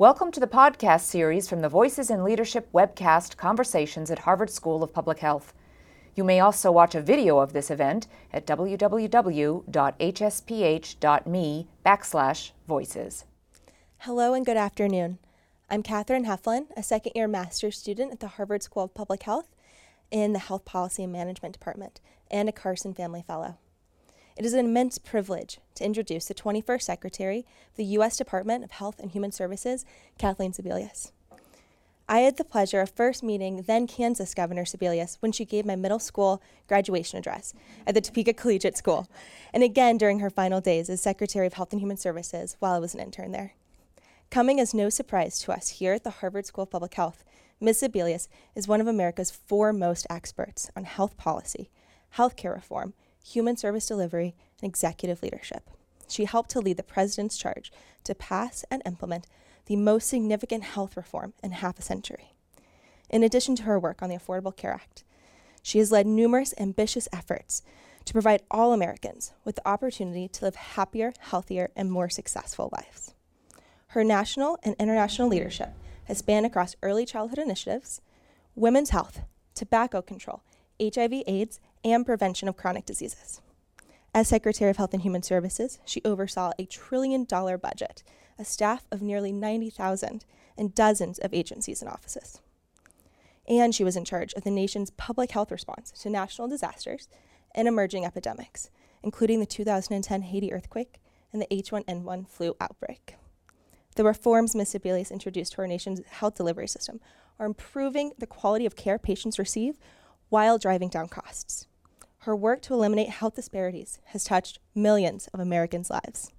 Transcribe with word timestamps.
Welcome 0.00 0.32
to 0.32 0.40
the 0.40 0.46
podcast 0.46 1.02
series 1.02 1.46
from 1.46 1.60
the 1.60 1.68
Voices 1.68 2.08
in 2.08 2.24
Leadership 2.24 2.72
webcast 2.72 3.36
Conversations 3.36 4.10
at 4.10 4.20
Harvard 4.20 4.48
School 4.48 4.82
of 4.82 4.94
Public 4.94 5.18
Health. 5.18 5.52
You 6.14 6.24
may 6.24 6.40
also 6.40 6.72
watch 6.72 6.94
a 6.94 7.02
video 7.02 7.38
of 7.38 7.52
this 7.52 7.70
event 7.70 8.06
at 8.32 8.46
www.hsph.me 8.46 9.66
backslash 11.84 12.50
voices. 12.66 13.24
Hello 13.98 14.32
and 14.32 14.46
good 14.46 14.56
afternoon. 14.56 15.18
I'm 15.68 15.82
Katherine 15.82 16.24
Heflin, 16.24 16.68
a 16.78 16.82
second 16.82 17.12
year 17.14 17.28
master's 17.28 17.76
student 17.76 18.10
at 18.10 18.20
the 18.20 18.28
Harvard 18.28 18.62
School 18.62 18.84
of 18.84 18.94
Public 18.94 19.24
Health 19.24 19.54
in 20.10 20.32
the 20.32 20.38
Health 20.38 20.64
Policy 20.64 21.04
and 21.04 21.12
Management 21.12 21.52
Department 21.52 22.00
and 22.30 22.48
a 22.48 22.52
Carson 22.52 22.94
Family 22.94 23.22
Fellow. 23.26 23.58
It 24.36 24.46
is 24.46 24.54
an 24.54 24.64
immense 24.64 24.98
privilege 24.98 25.58
to 25.74 25.84
introduce 25.84 26.26
the 26.26 26.34
21st 26.34 26.82
Secretary 26.82 27.38
of 27.40 27.76
the 27.76 27.84
U.S. 27.84 28.16
Department 28.16 28.64
of 28.64 28.70
Health 28.70 28.98
and 28.98 29.10
Human 29.10 29.32
Services, 29.32 29.84
Kathleen 30.18 30.52
Sebelius. 30.52 31.12
I 32.08 32.20
had 32.20 32.38
the 32.38 32.44
pleasure 32.44 32.80
of 32.80 32.90
first 32.90 33.22
meeting 33.22 33.62
then 33.62 33.86
Kansas 33.86 34.34
Governor 34.34 34.64
Sebelius 34.64 35.16
when 35.20 35.30
she 35.30 35.44
gave 35.44 35.64
my 35.64 35.76
middle 35.76 36.00
school 36.00 36.42
graduation 36.66 37.18
address 37.18 37.54
at 37.86 37.94
the 37.94 38.00
Topeka 38.00 38.32
Collegiate 38.32 38.76
School, 38.76 39.08
and 39.54 39.62
again 39.62 39.96
during 39.96 40.18
her 40.18 40.30
final 40.30 40.60
days 40.60 40.90
as 40.90 41.00
Secretary 41.00 41.46
of 41.46 41.52
Health 41.52 41.72
and 41.72 41.80
Human 41.80 41.96
Services 41.96 42.56
while 42.58 42.74
I 42.74 42.80
was 42.80 42.94
an 42.94 43.00
intern 43.00 43.32
there. 43.32 43.54
Coming 44.30 44.58
as 44.58 44.74
no 44.74 44.88
surprise 44.88 45.38
to 45.40 45.52
us 45.52 45.68
here 45.68 45.92
at 45.92 46.04
the 46.04 46.10
Harvard 46.10 46.46
School 46.46 46.64
of 46.64 46.70
Public 46.70 46.94
Health, 46.94 47.24
Ms. 47.60 47.82
Sebelius 47.82 48.26
is 48.54 48.66
one 48.66 48.80
of 48.80 48.86
America's 48.86 49.30
foremost 49.30 50.06
experts 50.08 50.70
on 50.74 50.84
health 50.84 51.16
policy, 51.16 51.70
healthcare 52.16 52.54
reform, 52.54 52.94
human 53.24 53.56
service 53.56 53.86
delivery, 53.86 54.34
and 54.60 54.68
executive 54.68 55.22
leadership. 55.22 55.70
She 56.08 56.24
helped 56.24 56.50
to 56.50 56.60
lead 56.60 56.76
the 56.76 56.82
president's 56.82 57.38
charge 57.38 57.72
to 58.04 58.14
pass 58.14 58.64
and 58.70 58.82
implement 58.84 59.26
the 59.66 59.76
most 59.76 60.08
significant 60.08 60.64
health 60.64 60.96
reform 60.96 61.32
in 61.42 61.52
half 61.52 61.78
a 61.78 61.82
century. 61.82 62.34
In 63.08 63.22
addition 63.22 63.56
to 63.56 63.62
her 63.64 63.78
work 63.78 64.02
on 64.02 64.08
the 64.08 64.16
Affordable 64.16 64.54
Care 64.54 64.72
Act, 64.72 65.04
she 65.62 65.78
has 65.78 65.92
led 65.92 66.06
numerous 66.06 66.54
ambitious 66.58 67.08
efforts 67.12 67.62
to 68.04 68.12
provide 68.12 68.42
all 68.50 68.72
Americans 68.72 69.32
with 69.44 69.56
the 69.56 69.68
opportunity 69.68 70.26
to 70.28 70.44
live 70.44 70.56
happier, 70.56 71.12
healthier, 71.18 71.70
and 71.76 71.92
more 71.92 72.08
successful 72.08 72.70
lives. 72.72 73.14
Her 73.88 74.04
national 74.04 74.58
and 74.62 74.74
international 74.78 75.28
leadership 75.28 75.70
has 76.04 76.18
spanned 76.18 76.46
across 76.46 76.76
early 76.82 77.04
childhood 77.04 77.38
initiatives, 77.38 78.00
women's 78.54 78.90
health, 78.90 79.20
tobacco 79.54 80.00
control, 80.00 80.42
HIV, 80.80 81.22
AIDS, 81.26 81.60
and 81.84 82.06
prevention 82.06 82.48
of 82.48 82.56
chronic 82.56 82.84
diseases. 82.86 83.40
As 84.14 84.28
Secretary 84.28 84.70
of 84.70 84.76
Health 84.76 84.92
and 84.92 85.02
Human 85.02 85.22
Services, 85.22 85.78
she 85.84 86.02
oversaw 86.04 86.52
a 86.58 86.66
trillion 86.66 87.24
dollar 87.24 87.56
budget, 87.56 88.02
a 88.38 88.44
staff 88.44 88.86
of 88.90 89.02
nearly 89.02 89.32
90,000, 89.32 90.24
and 90.58 90.74
dozens 90.74 91.18
of 91.18 91.32
agencies 91.32 91.80
and 91.80 91.90
offices. 91.90 92.40
And 93.48 93.74
she 93.74 93.84
was 93.84 93.96
in 93.96 94.04
charge 94.04 94.32
of 94.34 94.44
the 94.44 94.50
nation's 94.50 94.90
public 94.90 95.30
health 95.30 95.50
response 95.50 95.90
to 96.02 96.10
national 96.10 96.48
disasters 96.48 97.08
and 97.54 97.66
emerging 97.66 98.04
epidemics, 98.04 98.70
including 99.02 99.40
the 99.40 99.46
2010 99.46 100.22
Haiti 100.22 100.52
earthquake 100.52 101.00
and 101.32 101.40
the 101.40 101.46
H1N1 101.46 102.28
flu 102.28 102.54
outbreak. 102.60 103.16
The 103.96 104.04
reforms 104.04 104.54
Ms. 104.54 104.74
Sebelius 104.74 105.10
introduced 105.10 105.52
to 105.54 105.62
our 105.62 105.66
nation's 105.66 106.00
health 106.06 106.34
delivery 106.34 106.68
system 106.68 107.00
are 107.38 107.46
improving 107.46 108.12
the 108.18 108.26
quality 108.26 108.66
of 108.66 108.76
care 108.76 108.98
patients 108.98 109.38
receive 109.38 109.78
while 110.28 110.58
driving 110.58 110.88
down 110.88 111.08
costs. 111.08 111.66
Her 112.24 112.36
work 112.36 112.60
to 112.62 112.74
eliminate 112.74 113.08
health 113.08 113.36
disparities 113.36 113.98
has 114.06 114.24
touched 114.24 114.58
millions 114.74 115.28
of 115.32 115.40
Americans' 115.40 115.88
lives. 115.88 116.30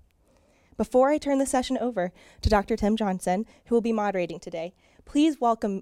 Before 0.77 1.09
I 1.09 1.17
turn 1.17 1.39
the 1.39 1.47
session 1.47 1.75
over 1.79 2.11
to 2.41 2.49
Dr. 2.49 2.77
Tim 2.77 2.95
Johnson, 2.95 3.47
who 3.65 3.73
will 3.73 3.81
be 3.81 3.91
moderating 3.91 4.39
today, 4.39 4.75
please 5.05 5.41
welcome 5.41 5.81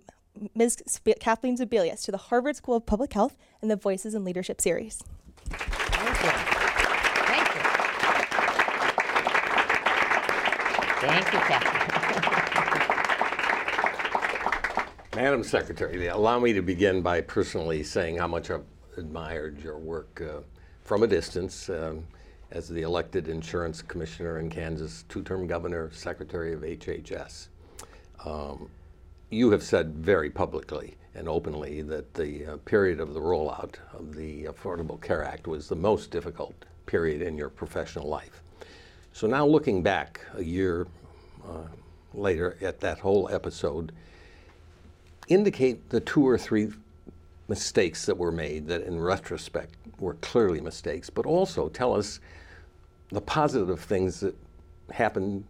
Ms. 0.56 0.84
Sp- 0.88 1.20
Kathleen 1.20 1.58
Sebelius 1.58 2.02
to 2.06 2.12
the 2.12 2.18
Harvard 2.18 2.56
School 2.56 2.76
of 2.76 2.86
Public 2.86 3.12
Health 3.12 3.36
and 3.62 3.70
the 3.70 3.76
Voices 3.76 4.16
in 4.16 4.24
Leadership 4.24 4.62
series. 4.62 5.04
Thank 5.50 6.24
you. 6.24 6.32
Thank 7.28 7.56
you. 7.56 7.62
Thank 11.02 11.34
you, 11.34 11.40
Kathleen. 11.40 11.76
Madam 15.22 15.44
Secretary, 15.44 16.08
allow 16.08 16.40
me 16.40 16.54
to 16.54 16.62
begin 16.62 17.02
by 17.02 17.20
personally 17.20 17.84
saying 17.84 18.16
how 18.16 18.28
much 18.28 18.50
I've 18.50 18.64
admired 18.98 19.62
your 19.62 19.78
work 19.78 20.22
uh, 20.22 20.42
from 20.84 21.04
a 21.04 21.08
distance 21.08 21.70
um, 21.70 22.06
as 22.52 22.68
the 22.68 22.82
elected 22.82 23.28
insurance 23.28 23.82
commissioner 23.82 24.40
in 24.40 24.50
Kansas, 24.50 25.06
two-term 25.10 25.48
governor, 25.48 25.92
secretary 25.92 26.54
of 26.54 26.62
HHS. 26.62 27.48
Um, 28.26 28.70
you 29.30 29.52
have 29.52 29.64
said 29.64 29.96
very 29.96 30.30
publicly 30.30 30.96
and 31.14 31.28
openly 31.28 31.82
that 31.84 32.14
the 32.14 32.46
uh, 32.46 32.58
period 32.58 33.00
of 33.00 33.14
the 33.14 33.20
rollout 33.20 33.76
of 33.94 34.16
the 34.16 34.46
Affordable 34.46 35.00
Care 35.02 35.24
Act 35.24 35.48
was 35.48 35.68
the 35.68 35.76
most 35.76 36.12
difficult 36.12 36.56
period 36.86 37.22
in 37.22 37.38
your 37.38 37.50
professional 37.50 38.08
life. 38.08 38.42
So 39.14 39.28
now 39.28 39.46
looking 39.46 39.84
back 39.84 40.22
a 40.36 40.44
year 40.44 40.88
uh, 41.48 41.68
later 42.14 42.58
at 42.62 42.80
that 42.80 43.00
whole 43.00 43.30
episode, 43.32 43.92
indicate 45.28 45.90
the 45.90 46.00
two 46.00 46.28
or 46.28 46.38
three 46.38 46.72
mistakes 47.50 48.06
that 48.06 48.16
were 48.16 48.32
made 48.32 48.68
that 48.68 48.84
in 48.84 49.00
retrospect 49.00 49.76
were 50.00 50.14
clearly 50.16 50.62
mistakes, 50.62 51.10
but 51.10 51.26
also 51.26 51.68
tell 51.68 51.96
us 51.96 52.20
the 53.10 53.20
positive 53.20 53.80
things 53.80 54.20
that 54.20 54.36
happened 54.92 55.44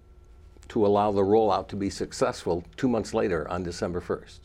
to 0.69 0.85
allow 0.85 1.11
the 1.11 1.21
rollout 1.21 1.67
to 1.67 1.75
be 1.75 1.89
successful 1.89 2.63
two 2.77 2.87
months 2.87 3.13
later 3.13 3.47
on 3.49 3.63
December 3.63 3.99
1st. 3.99 4.39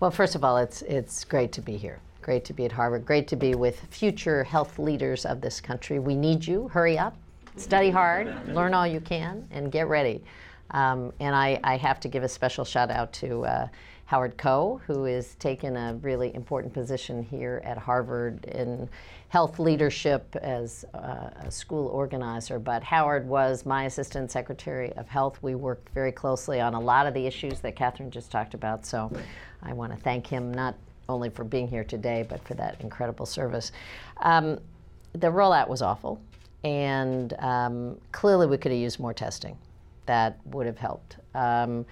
Well, 0.00 0.10
first 0.10 0.34
of 0.34 0.42
all, 0.42 0.56
it's, 0.56 0.82
it's 0.82 1.24
great 1.24 1.52
to 1.52 1.60
be 1.60 1.76
here. 1.76 2.00
Great 2.22 2.44
to 2.46 2.52
be 2.52 2.64
at 2.64 2.72
Harvard. 2.72 3.04
Great 3.04 3.28
to 3.28 3.36
be 3.36 3.54
with 3.54 3.80
future 3.90 4.42
health 4.42 4.78
leaders 4.78 5.24
of 5.24 5.40
this 5.40 5.60
country. 5.60 5.98
We 5.98 6.14
need 6.14 6.44
you. 6.44 6.68
Hurry 6.68 6.98
up, 6.98 7.16
study 7.56 7.90
hard, 7.90 8.48
learn 8.48 8.74
all 8.74 8.86
you 8.86 9.00
can, 9.00 9.46
and 9.50 9.70
get 9.70 9.88
ready. 9.88 10.22
Um, 10.70 11.12
and 11.20 11.34
I, 11.36 11.60
I, 11.62 11.76
have 11.76 12.00
to 12.00 12.08
give 12.08 12.22
a 12.22 12.28
special 12.28 12.64
shout 12.64 12.90
out 12.90 13.12
to 13.14 13.44
uh, 13.44 13.68
Howard 14.12 14.36
Koh, 14.36 14.78
who 14.86 15.04
has 15.04 15.36
taken 15.36 15.74
a 15.74 15.94
really 16.02 16.34
important 16.34 16.74
position 16.74 17.22
here 17.22 17.62
at 17.64 17.78
Harvard 17.78 18.44
in 18.44 18.86
health 19.30 19.58
leadership 19.58 20.36
as 20.42 20.84
a 20.92 21.50
school 21.50 21.86
organizer. 21.86 22.58
But 22.58 22.82
Howard 22.82 23.26
was 23.26 23.64
my 23.64 23.84
assistant 23.84 24.30
secretary 24.30 24.92
of 24.98 25.08
health. 25.08 25.38
We 25.40 25.54
worked 25.54 25.88
very 25.94 26.12
closely 26.12 26.60
on 26.60 26.74
a 26.74 26.78
lot 26.78 27.06
of 27.06 27.14
the 27.14 27.26
issues 27.26 27.60
that 27.60 27.74
Catherine 27.74 28.10
just 28.10 28.30
talked 28.30 28.52
about. 28.52 28.84
So 28.84 29.10
I 29.62 29.72
want 29.72 29.94
to 29.94 29.98
thank 29.98 30.26
him 30.26 30.52
not 30.52 30.74
only 31.08 31.30
for 31.30 31.42
being 31.42 31.66
here 31.66 31.82
today, 31.82 32.26
but 32.28 32.46
for 32.46 32.52
that 32.52 32.78
incredible 32.82 33.24
service. 33.24 33.72
Um, 34.18 34.60
the 35.14 35.28
rollout 35.28 35.68
was 35.68 35.80
awful, 35.80 36.20
and 36.64 37.32
um, 37.38 37.98
clearly 38.12 38.46
we 38.46 38.58
could 38.58 38.72
have 38.72 38.80
used 38.80 39.00
more 39.00 39.14
testing 39.14 39.56
that 40.04 40.38
would 40.44 40.66
have 40.66 40.76
helped. 40.76 41.16
Um, 41.34 41.86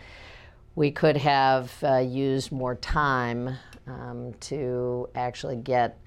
we 0.75 0.91
could 0.91 1.17
have 1.17 1.73
uh, 1.83 1.99
used 1.99 2.53
more 2.53 2.75
time 2.75 3.57
um, 3.87 4.33
to 4.41 5.09
actually 5.15 5.57
get 5.57 5.99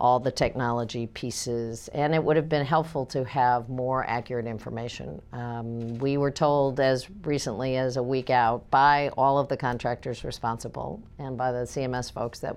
all 0.00 0.18
the 0.18 0.30
technology 0.30 1.06
pieces, 1.06 1.88
and 1.88 2.14
it 2.14 2.24
would 2.24 2.34
have 2.34 2.48
been 2.48 2.64
helpful 2.64 3.04
to 3.04 3.22
have 3.24 3.68
more 3.68 4.04
accurate 4.08 4.46
information. 4.46 5.20
Um, 5.32 5.98
we 5.98 6.16
were 6.16 6.30
told 6.30 6.80
as 6.80 7.06
recently 7.22 7.76
as 7.76 7.98
a 7.98 8.02
week 8.02 8.30
out 8.30 8.68
by 8.70 9.10
all 9.10 9.38
of 9.38 9.48
the 9.48 9.58
contractors 9.58 10.24
responsible 10.24 11.02
and 11.18 11.36
by 11.36 11.52
the 11.52 11.58
CMS 11.58 12.10
folks 12.10 12.38
that 12.38 12.56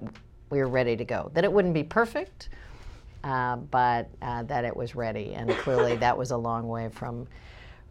we 0.49 0.59
were 0.59 0.69
ready 0.69 0.95
to 0.95 1.03
go. 1.03 1.31
That 1.33 1.43
it 1.43 1.51
wouldn't 1.51 1.73
be 1.73 1.83
perfect, 1.83 2.47
uh, 3.25 3.57
but 3.57 4.09
uh, 4.21 4.43
that 4.43 4.63
it 4.63 4.75
was 4.75 4.95
ready, 4.95 5.33
and 5.33 5.49
clearly 5.49 5.97
that 5.97 6.17
was 6.17 6.31
a 6.31 6.37
long 6.37 6.69
way 6.69 6.89
from 6.89 7.27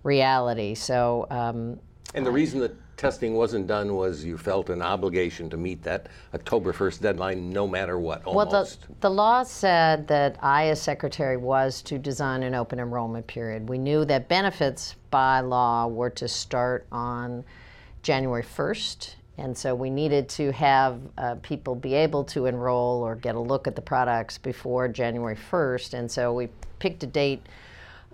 reality. 0.03 0.75
So. 0.75 1.27
Um, 1.29 1.79
and 2.15 2.25
the 2.25 2.31
reason 2.31 2.61
that 2.61 2.75
testing 3.03 3.35
wasn't 3.35 3.67
done 3.67 3.97
was 3.97 4.25
you 4.25 4.39
felt 4.39 4.71
an 4.71 4.81
obligation 4.81 5.51
to 5.51 5.57
meet 5.57 5.83
that 5.83 6.07
October 6.35 6.73
1st 6.73 7.01
deadline 7.01 7.51
no 7.51 7.67
matter 7.67 7.99
what, 7.99 8.25
almost. 8.25 8.53
Well, 8.53 8.65
the, 8.65 9.01
the 9.01 9.11
law 9.11 9.43
said 9.43 10.07
that 10.07 10.37
I, 10.41 10.69
as 10.69 10.81
secretary, 10.81 11.37
was 11.37 11.83
to 11.83 11.99
design 11.99 12.45
an 12.45 12.55
open 12.55 12.79
enrollment 12.79 13.27
period. 13.27 13.69
We 13.69 13.77
knew 13.77 14.05
that 14.05 14.29
benefits 14.29 14.95
by 15.11 15.41
law 15.41 15.89
were 15.89 16.11
to 16.11 16.29
start 16.29 16.87
on 16.93 17.45
January 18.05 18.45
1st. 18.45 19.17
And 19.37 19.59
so 19.59 19.75
we 19.75 19.91
needed 19.91 20.29
to 20.29 20.53
have 20.53 21.01
uh, 21.19 21.35
people 21.43 21.75
be 21.75 21.95
able 21.95 22.23
to 22.27 22.47
enroll 22.47 23.03
or 23.03 23.17
get 23.17 23.35
a 23.35 23.41
look 23.41 23.67
at 23.67 23.75
the 23.75 23.83
products 23.83 24.39
before 24.39 24.87
January 24.87 25.37
1st. 25.51 25.95
And 25.95 26.09
so 26.09 26.33
we 26.33 26.51
picked 26.79 27.03
a 27.03 27.09
date 27.09 27.45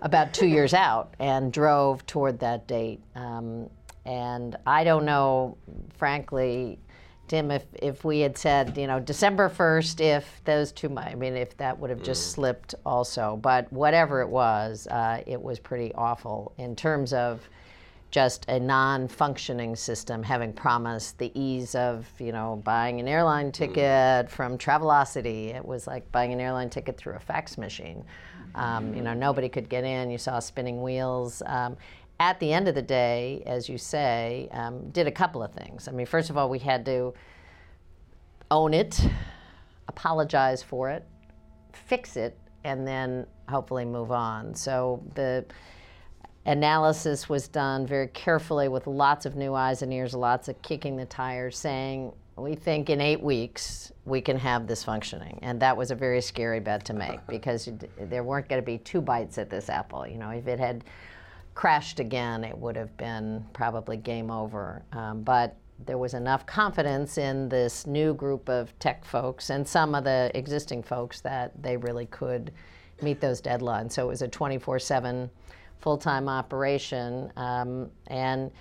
about 0.01 0.33
two 0.33 0.47
years 0.47 0.73
out 0.73 1.13
and 1.19 1.53
drove 1.53 2.03
toward 2.07 2.39
that 2.39 2.65
date. 2.65 3.01
Um, 3.13 3.69
and 4.05 4.55
I 4.65 4.83
don't 4.83 5.05
know, 5.05 5.57
frankly, 5.97 6.79
Tim, 7.27 7.51
if, 7.51 7.65
if 7.75 8.03
we 8.03 8.21
had 8.21 8.37
said, 8.37 8.75
you 8.75 8.87
know, 8.87 8.99
December 8.99 9.49
1st, 9.49 10.01
if 10.01 10.41
those 10.45 10.71
two, 10.71 10.97
I 10.97 11.13
mean, 11.13 11.35
if 11.35 11.55
that 11.57 11.77
would 11.77 11.91
have 11.91 12.01
just 12.01 12.31
mm. 12.31 12.33
slipped 12.33 12.75
also. 12.85 13.37
But 13.39 13.71
whatever 13.71 14.21
it 14.21 14.29
was, 14.29 14.87
uh, 14.87 15.21
it 15.27 15.39
was 15.39 15.59
pretty 15.59 15.93
awful 15.93 16.53
in 16.57 16.75
terms 16.75 17.13
of 17.13 17.47
just 18.11 18.45
a 18.49 18.59
non-functioning 18.59 19.75
system 19.75 20.23
having 20.23 20.51
promised 20.51 21.19
the 21.19 21.31
ease 21.39 21.75
of 21.75 22.07
you 22.17 22.31
know 22.31 22.59
buying 22.65 22.99
an 22.99 23.07
airline 23.07 23.51
ticket 23.51 24.29
from 24.29 24.57
travelocity. 24.57 25.55
It 25.55 25.63
was 25.63 25.85
like 25.85 26.11
buying 26.11 26.33
an 26.33 26.39
airline 26.39 26.69
ticket 26.69 26.97
through 26.97 27.13
a 27.13 27.19
fax 27.19 27.57
machine. 27.57 28.03
Um, 28.55 28.95
you 28.95 29.01
know 29.03 29.13
nobody 29.13 29.47
could 29.47 29.69
get 29.69 29.83
in. 29.83 30.09
You 30.09 30.17
saw 30.17 30.39
spinning 30.39 30.81
wheels. 30.81 31.43
Um, 31.45 31.77
at 32.19 32.39
the 32.39 32.51
end 32.51 32.67
of 32.67 32.75
the 32.75 32.81
day 32.81 33.41
as 33.45 33.69
you 33.69 33.77
say 33.77 34.49
um, 34.51 34.89
did 34.91 35.07
a 35.07 35.11
couple 35.11 35.41
of 35.41 35.51
things 35.53 35.87
i 35.87 35.91
mean 35.91 36.05
first 36.05 36.29
of 36.29 36.37
all 36.37 36.49
we 36.49 36.59
had 36.59 36.85
to 36.85 37.13
own 38.51 38.73
it 38.73 38.99
apologize 39.87 40.61
for 40.61 40.89
it 40.89 41.05
fix 41.73 42.17
it 42.17 42.37
and 42.63 42.87
then 42.87 43.25
hopefully 43.47 43.85
move 43.85 44.11
on 44.11 44.53
so 44.53 45.01
the 45.15 45.45
analysis 46.45 47.29
was 47.29 47.47
done 47.47 47.85
very 47.85 48.07
carefully 48.07 48.67
with 48.67 48.87
lots 48.87 49.25
of 49.25 49.35
new 49.35 49.53
eyes 49.53 49.81
and 49.81 49.93
ears, 49.93 50.13
lots 50.13 50.47
of 50.47 50.59
kicking 50.61 50.95
the 50.95 51.05
tires, 51.05 51.57
saying, 51.57 52.11
we 52.37 52.55
think 52.55 52.89
in 52.89 53.01
eight 53.01 53.21
weeks 53.21 53.91
we 54.05 54.21
can 54.21 54.37
have 54.37 54.65
this 54.65 54.83
functioning. 54.83 55.37
And 55.41 55.59
that 55.59 55.75
was 55.75 55.91
a 55.91 55.95
very 55.95 56.21
scary 56.21 56.59
bet 56.59 56.85
to 56.85 56.93
make 56.93 57.19
because 57.27 57.69
there 57.99 58.23
weren't 58.23 58.47
going 58.47 58.61
to 58.61 58.65
be 58.65 58.77
two 58.77 59.01
bites 59.01 59.37
at 59.37 59.49
this 59.49 59.69
apple. 59.69 60.07
You 60.07 60.17
know, 60.17 60.29
if 60.29 60.47
it 60.47 60.57
had 60.57 60.85
crashed 61.55 61.99
again, 61.99 62.43
it 62.43 62.57
would 62.57 62.75
have 62.75 62.95
been 62.97 63.45
probably 63.53 63.97
game 63.97 64.31
over. 64.31 64.83
Um, 64.91 65.23
but 65.23 65.55
there 65.85 65.97
was 65.97 66.13
enough 66.13 66.45
confidence 66.45 67.17
in 67.17 67.49
this 67.49 67.87
new 67.87 68.13
group 68.13 68.49
of 68.49 68.77
tech 68.79 69.05
folks 69.05 69.49
and 69.49 69.67
some 69.67 69.95
of 69.95 70.03
the 70.03 70.31
existing 70.33 70.83
folks 70.83 71.21
that 71.21 71.51
they 71.61 71.77
really 71.77 72.05
could 72.07 72.51
meet 73.01 73.21
those 73.21 73.41
deadlines. 73.41 73.93
So 73.93 74.03
it 74.05 74.07
was 74.07 74.21
a 74.21 74.27
24 74.27 74.79
7 74.79 75.29
full-time 75.79 76.27
operation. 76.27 77.31
Um, 77.37 77.89
and 78.07 78.51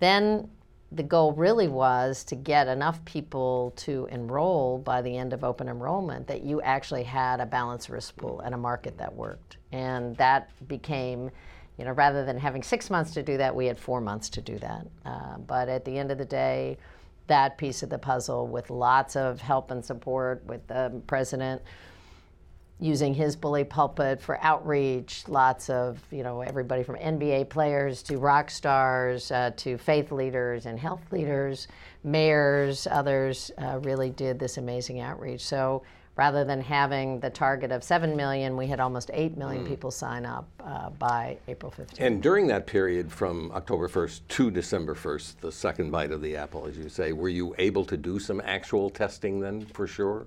then 0.00 0.48
the 0.90 1.02
goal 1.02 1.32
really 1.32 1.68
was 1.68 2.22
to 2.24 2.34
get 2.34 2.68
enough 2.68 3.02
people 3.04 3.72
to 3.76 4.06
enroll 4.10 4.78
by 4.78 5.00
the 5.00 5.16
end 5.16 5.32
of 5.32 5.42
open 5.42 5.68
enrollment 5.68 6.26
that 6.26 6.42
you 6.42 6.60
actually 6.62 7.02
had 7.02 7.40
a 7.40 7.46
balanced 7.46 7.88
risk 7.88 8.16
pool 8.16 8.40
and 8.40 8.54
a 8.54 8.58
market 8.58 8.98
that 8.98 9.14
worked. 9.14 9.56
And 9.72 10.16
that 10.16 10.50
became, 10.68 11.30
you 11.78 11.84
know, 11.84 11.92
rather 11.92 12.24
than 12.24 12.38
having 12.38 12.62
six 12.62 12.90
months 12.90 13.12
to 13.14 13.22
do 13.22 13.36
that, 13.38 13.54
we 13.54 13.66
had 13.66 13.78
four 13.78 14.00
months 14.00 14.28
to 14.30 14.40
do 14.40 14.58
that. 14.58 14.86
Uh, 15.04 15.38
but 15.38 15.68
at 15.68 15.84
the 15.84 15.98
end 15.98 16.10
of 16.10 16.18
the 16.18 16.24
day, 16.24 16.76
that 17.28 17.56
piece 17.56 17.82
of 17.82 17.88
the 17.88 17.98
puzzle 17.98 18.46
with 18.46 18.68
lots 18.70 19.16
of 19.16 19.40
help 19.40 19.70
and 19.70 19.84
support 19.84 20.44
with 20.46 20.66
the 20.66 21.00
president 21.06 21.62
using 22.82 23.14
his 23.14 23.36
bully 23.36 23.62
pulpit 23.62 24.20
for 24.20 24.42
outreach. 24.42 25.22
Lots 25.28 25.70
of, 25.70 26.00
you 26.10 26.24
know, 26.24 26.40
everybody 26.40 26.82
from 26.82 26.96
NBA 26.96 27.48
players 27.48 28.02
to 28.04 28.18
rock 28.18 28.50
stars 28.50 29.30
uh, 29.30 29.52
to 29.58 29.78
faith 29.78 30.10
leaders 30.10 30.66
and 30.66 30.78
health 30.78 31.00
leaders, 31.12 31.68
mayors, 32.02 32.88
others 32.90 33.52
uh, 33.58 33.78
really 33.82 34.10
did 34.10 34.38
this 34.38 34.58
amazing 34.58 34.98
outreach. 34.98 35.42
So 35.42 35.84
rather 36.16 36.44
than 36.44 36.60
having 36.60 37.20
the 37.20 37.30
target 37.30 37.72
of 37.72 37.82
7 37.82 38.14
million, 38.14 38.56
we 38.56 38.66
had 38.66 38.80
almost 38.80 39.10
8 39.14 39.36
million 39.36 39.64
mm. 39.64 39.68
people 39.68 39.90
sign 39.90 40.26
up 40.26 40.46
uh, 40.60 40.90
by 40.90 41.38
April 41.48 41.72
15th. 41.72 41.98
And 41.98 42.22
during 42.22 42.46
that 42.48 42.66
period 42.66 43.10
from 43.10 43.50
October 43.52 43.88
1st 43.88 44.20
to 44.28 44.50
December 44.50 44.94
1st, 44.94 45.40
the 45.40 45.52
second 45.52 45.90
bite 45.90 46.12
of 46.12 46.20
the 46.20 46.36
apple, 46.36 46.66
as 46.66 46.76
you 46.76 46.88
say, 46.88 47.12
were 47.12 47.30
you 47.30 47.54
able 47.58 47.84
to 47.86 47.96
do 47.96 48.18
some 48.18 48.42
actual 48.44 48.90
testing 48.90 49.40
then 49.40 49.64
for 49.66 49.86
sure? 49.86 50.26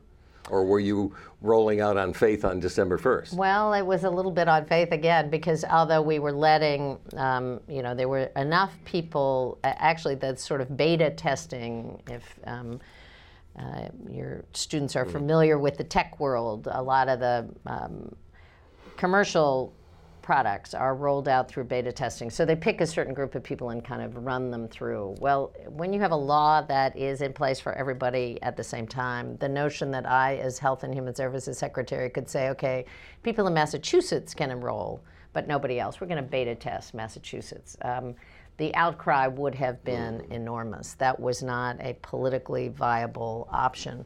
Or 0.50 0.64
were 0.64 0.80
you 0.80 1.16
rolling 1.42 1.82
out 1.82 1.98
on 1.98 2.14
faith 2.14 2.46
on 2.46 2.60
December 2.60 3.00
1st? 3.00 3.34
Well, 3.34 3.74
it 3.74 3.82
was 3.82 4.04
a 4.04 4.10
little 4.10 4.32
bit 4.32 4.48
on 4.48 4.66
faith 4.66 4.92
again 4.92 5.30
because 5.30 5.66
although 5.66 6.02
we 6.02 6.20
were 6.20 6.32
letting, 6.32 7.00
um, 7.18 7.60
you 7.68 7.82
know, 7.82 7.96
there 7.96 8.08
were 8.08 8.30
enough 8.36 8.72
people, 8.86 9.58
actually, 9.64 10.16
the 10.16 10.36
sort 10.36 10.62
of 10.62 10.78
beta 10.78 11.10
testing, 11.10 12.00
if 12.08 12.24
um, 12.46 12.80
uh, 13.60 13.88
your 14.10 14.46
students 14.54 14.96
are 14.96 15.06
mm. 15.06 15.12
familiar 15.12 15.58
with 15.58 15.78
the 15.78 15.84
tech 15.84 16.20
world, 16.20 16.68
a 16.72 16.82
lot 16.82 17.08
of 17.08 17.20
the 17.20 17.48
um, 17.66 18.14
commercial 18.98 19.74
products 20.26 20.74
are 20.74 20.96
rolled 20.96 21.28
out 21.28 21.48
through 21.48 21.64
beta 21.64 21.92
testing. 21.92 22.32
So 22.32 22.46
they 22.46 22.56
pick 22.56 22.82
a 22.82 22.88
certain 22.88 23.14
group 23.14 23.36
of 23.36 23.44
people 23.44 23.70
and 23.70 23.86
kind 23.86 24.02
of 24.02 24.26
run 24.26 24.50
them 24.50 24.68
through. 24.68 25.16
Well, 25.20 25.54
when 25.68 25.94
you 25.94 26.00
have 26.00 26.12
a 26.12 26.16
law 26.18 26.64
that 26.64 26.98
is 26.98 27.22
in 27.22 27.32
place 27.32 27.60
for 27.60 27.74
everybody 27.74 28.40
at 28.42 28.58
the 28.58 28.64
same 28.64 28.88
time, 28.88 29.38
the 29.38 29.48
notion 29.48 29.92
that 29.92 30.10
I, 30.10 30.38
as 30.38 30.58
Health 30.58 30.84
and 30.84 30.92
Human 30.92 31.14
Services 31.14 31.60
Secretary, 31.60 32.10
could 32.10 32.28
say, 32.28 32.50
okay, 32.50 32.86
people 33.22 33.46
in 33.46 33.54
Massachusetts 33.54 34.34
can 34.34 34.50
enroll, 34.50 35.00
but 35.32 35.48
nobody 35.48 35.80
else. 35.80 36.02
We're 36.02 36.08
going 36.08 36.24
to 36.24 36.30
beta 36.30 36.56
test 36.56 36.96
Massachusetts. 36.96 37.78
Um, 37.84 38.16
the 38.58 38.74
outcry 38.76 39.28
would 39.28 39.56
have 39.56 39.76
mm. 39.82 39.86
been 39.86 40.28
enormous. 40.32 40.94
That 40.94 41.20
was 41.20 41.44
not 41.44 41.78
a 41.80 41.94
politically 42.02 42.70
viable 42.70 43.48
option. 43.52 44.06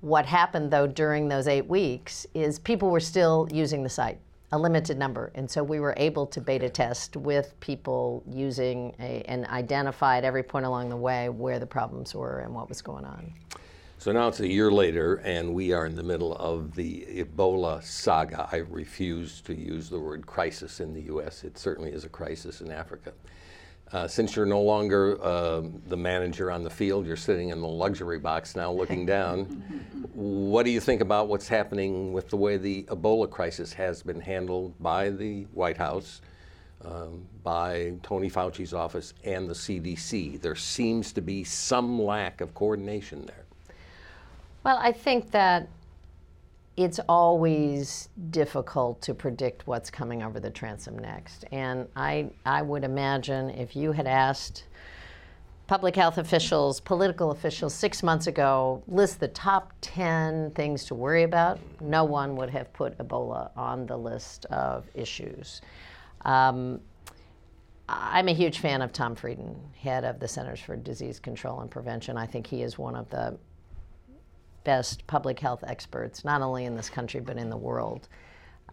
What 0.00 0.26
happened, 0.26 0.70
though, 0.70 0.86
during 0.86 1.28
those 1.28 1.48
eight 1.48 1.66
weeks 1.66 2.26
is 2.34 2.58
people 2.58 2.90
were 2.90 3.00
still 3.00 3.48
using 3.50 3.82
the 3.82 3.88
site 3.88 4.18
a 4.52 4.58
limited 4.58 4.96
number. 4.96 5.32
And 5.34 5.50
so 5.50 5.64
we 5.64 5.80
were 5.80 5.94
able 5.96 6.26
to 6.26 6.40
beta 6.40 6.68
test 6.68 7.16
with 7.16 7.58
people 7.58 8.22
using 8.30 8.94
a, 9.00 9.22
and 9.26 9.46
identify 9.46 10.18
at 10.18 10.24
every 10.24 10.44
point 10.44 10.64
along 10.64 10.90
the 10.90 10.96
way 10.96 11.28
where 11.28 11.58
the 11.58 11.66
problems 11.66 12.14
were 12.14 12.38
and 12.38 12.54
what 12.54 12.68
was 12.68 12.80
going 12.80 13.04
on. 13.04 13.32
So 13.98 14.12
now 14.12 14.28
it's 14.28 14.40
a 14.40 14.48
year 14.48 14.70
later, 14.70 15.16
and 15.24 15.54
we 15.54 15.72
are 15.72 15.86
in 15.86 15.96
the 15.96 16.02
middle 16.02 16.36
of 16.36 16.74
the 16.74 17.06
Ebola 17.06 17.82
saga. 17.82 18.48
I 18.52 18.58
refuse 18.58 19.40
to 19.42 19.54
use 19.54 19.88
the 19.88 19.98
word 19.98 20.24
crisis 20.26 20.78
in 20.78 20.92
the 20.92 21.02
U.S., 21.02 21.42
it 21.42 21.58
certainly 21.58 21.90
is 21.90 22.04
a 22.04 22.08
crisis 22.08 22.60
in 22.60 22.70
Africa. 22.70 23.12
Uh, 23.94 24.08
since 24.08 24.34
you're 24.34 24.44
no 24.44 24.60
longer 24.60 25.22
uh, 25.22 25.62
the 25.86 25.96
manager 25.96 26.50
on 26.50 26.64
the 26.64 26.70
field, 26.70 27.06
you're 27.06 27.14
sitting 27.14 27.50
in 27.50 27.60
the 27.60 27.68
luxury 27.68 28.18
box 28.18 28.56
now 28.56 28.72
looking 28.72 29.06
down. 29.06 29.44
what 30.14 30.64
do 30.64 30.72
you 30.72 30.80
think 30.80 31.00
about 31.00 31.28
what's 31.28 31.46
happening 31.46 32.12
with 32.12 32.28
the 32.28 32.36
way 32.36 32.56
the 32.56 32.82
Ebola 32.88 33.30
crisis 33.30 33.72
has 33.72 34.02
been 34.02 34.20
handled 34.20 34.74
by 34.82 35.10
the 35.10 35.44
White 35.52 35.76
House, 35.76 36.22
um, 36.84 37.24
by 37.44 37.92
Tony 38.02 38.28
Fauci's 38.28 38.74
office, 38.74 39.14
and 39.22 39.48
the 39.48 39.54
CDC? 39.54 40.40
There 40.42 40.56
seems 40.56 41.12
to 41.12 41.20
be 41.20 41.44
some 41.44 42.02
lack 42.02 42.40
of 42.40 42.52
coordination 42.52 43.24
there. 43.26 43.44
Well, 44.64 44.78
I 44.82 44.90
think 44.90 45.30
that 45.30 45.68
it's 46.76 46.98
always 47.08 48.08
difficult 48.30 49.00
to 49.02 49.14
predict 49.14 49.66
what's 49.66 49.90
coming 49.90 50.22
over 50.22 50.40
the 50.40 50.50
transom 50.50 50.98
next. 50.98 51.44
And 51.52 51.86
I, 51.94 52.30
I 52.44 52.62
would 52.62 52.82
imagine 52.82 53.50
if 53.50 53.76
you 53.76 53.92
had 53.92 54.06
asked 54.06 54.64
public 55.66 55.94
health 55.94 56.18
officials, 56.18 56.80
political 56.80 57.30
officials 57.30 57.74
six 57.74 58.02
months 58.02 58.26
ago, 58.26 58.82
list 58.88 59.20
the 59.20 59.28
top 59.28 59.72
10 59.82 60.50
things 60.50 60.84
to 60.86 60.94
worry 60.94 61.22
about, 61.22 61.58
no 61.80 62.04
one 62.04 62.36
would 62.36 62.50
have 62.50 62.72
put 62.72 62.98
Ebola 62.98 63.50
on 63.56 63.86
the 63.86 63.96
list 63.96 64.44
of 64.46 64.84
issues. 64.94 65.62
Um, 66.22 66.80
I'm 67.88 68.28
a 68.28 68.34
huge 68.34 68.58
fan 68.58 68.82
of 68.82 68.92
Tom 68.92 69.14
Frieden, 69.14 69.56
head 69.78 70.04
of 70.04 70.18
the 70.18 70.26
Centers 70.26 70.60
for 70.60 70.74
Disease 70.74 71.20
Control 71.20 71.60
and 71.60 71.70
Prevention. 71.70 72.16
I 72.16 72.26
think 72.26 72.46
he 72.46 72.62
is 72.62 72.78
one 72.78 72.96
of 72.96 73.08
the 73.10 73.38
best 74.64 75.06
public 75.06 75.38
health 75.38 75.62
experts, 75.66 76.24
not 76.24 76.42
only 76.42 76.64
in 76.64 76.76
this 76.76 76.90
country, 76.90 77.20
but 77.20 77.36
in 77.36 77.50
the 77.50 77.56
world. 77.56 78.08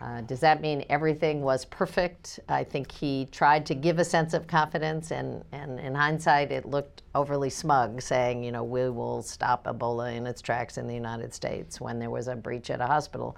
Uh, 0.01 0.21
does 0.21 0.39
that 0.39 0.61
mean 0.61 0.83
everything 0.89 1.41
was 1.41 1.63
perfect? 1.65 2.39
I 2.49 2.63
think 2.63 2.91
he 2.91 3.27
tried 3.31 3.67
to 3.67 3.75
give 3.75 3.99
a 3.99 4.05
sense 4.05 4.33
of 4.33 4.47
confidence, 4.47 5.11
and, 5.11 5.43
and 5.51 5.79
in 5.79 5.93
hindsight, 5.93 6.51
it 6.51 6.65
looked 6.65 7.03
overly 7.13 7.51
smug, 7.51 8.01
saying, 8.01 8.43
you 8.43 8.51
know, 8.51 8.63
we 8.63 8.89
will 8.89 9.21
stop 9.21 9.65
Ebola 9.65 10.15
in 10.15 10.25
its 10.25 10.41
tracks 10.41 10.79
in 10.79 10.87
the 10.87 10.95
United 10.95 11.35
States 11.35 11.79
when 11.79 11.99
there 11.99 12.09
was 12.09 12.27
a 12.27 12.35
breach 12.35 12.71
at 12.71 12.81
a 12.81 12.87
hospital. 12.87 13.37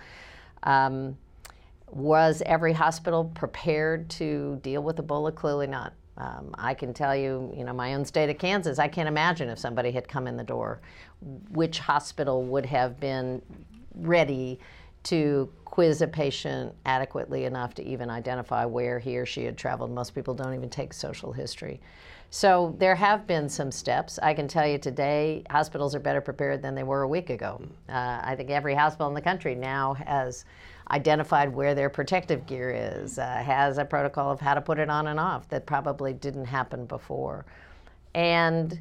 Um, 0.63 1.17
was 1.87 2.41
every 2.45 2.73
hospital 2.73 3.25
prepared 3.25 4.09
to 4.11 4.59
deal 4.63 4.81
with 4.81 4.95
Ebola? 4.97 5.35
Clearly 5.35 5.67
not. 5.67 5.93
Um, 6.17 6.53
I 6.57 6.73
can 6.73 6.93
tell 6.93 7.15
you, 7.15 7.51
you 7.55 7.63
know, 7.63 7.73
my 7.73 7.95
own 7.95 8.05
state 8.05 8.29
of 8.29 8.37
Kansas, 8.37 8.77
I 8.79 8.87
can't 8.87 9.07
imagine 9.07 9.49
if 9.49 9.57
somebody 9.57 9.91
had 9.91 10.07
come 10.07 10.27
in 10.27 10.37
the 10.37 10.43
door, 10.43 10.79
which 11.49 11.79
hospital 11.79 12.43
would 12.43 12.65
have 12.67 12.99
been 12.99 13.41
ready 13.95 14.59
to 15.03 15.49
quiz 15.65 16.01
a 16.01 16.07
patient 16.07 16.73
adequately 16.85 17.45
enough 17.45 17.73
to 17.73 17.83
even 17.83 18.09
identify 18.09 18.63
where 18.63 18.99
he 18.99 19.17
or 19.17 19.25
she 19.25 19.43
had 19.43 19.57
traveled. 19.57 19.91
Most 19.91 20.13
people 20.13 20.33
don't 20.35 20.53
even 20.53 20.69
take 20.69 20.93
social 20.93 21.31
history. 21.31 21.81
So 22.29 22.75
there 22.79 22.95
have 22.95 23.27
been 23.27 23.49
some 23.49 23.71
steps. 23.71 24.17
I 24.21 24.33
can 24.33 24.47
tell 24.47 24.67
you 24.67 24.77
today, 24.77 25.43
hospitals 25.49 25.93
are 25.93 25.99
better 25.99 26.21
prepared 26.21 26.61
than 26.61 26.73
they 26.73 26.83
were 26.83 27.03
a 27.03 27.07
week 27.07 27.29
ago. 27.29 27.61
Uh, 27.89 28.21
I 28.23 28.35
think 28.35 28.49
every 28.49 28.75
hospital 28.75 29.07
in 29.07 29.13
the 29.13 29.21
country 29.21 29.55
now 29.55 29.93
has 29.95 30.45
identified 30.91 31.53
where 31.53 31.73
their 31.75 31.89
protective 31.89 32.45
gear 32.45 32.71
is, 32.71 33.17
uh, 33.17 33.37
has 33.37 33.77
a 33.77 33.85
protocol 33.85 34.31
of 34.31 34.39
how 34.39 34.53
to 34.53 34.61
put 34.61 34.79
it 34.79 34.89
on 34.89 35.07
and 35.07 35.19
off 35.19 35.47
that 35.49 35.65
probably 35.65 36.13
didn't 36.13 36.45
happen 36.45 36.85
before. 36.85 37.45
And 38.13 38.79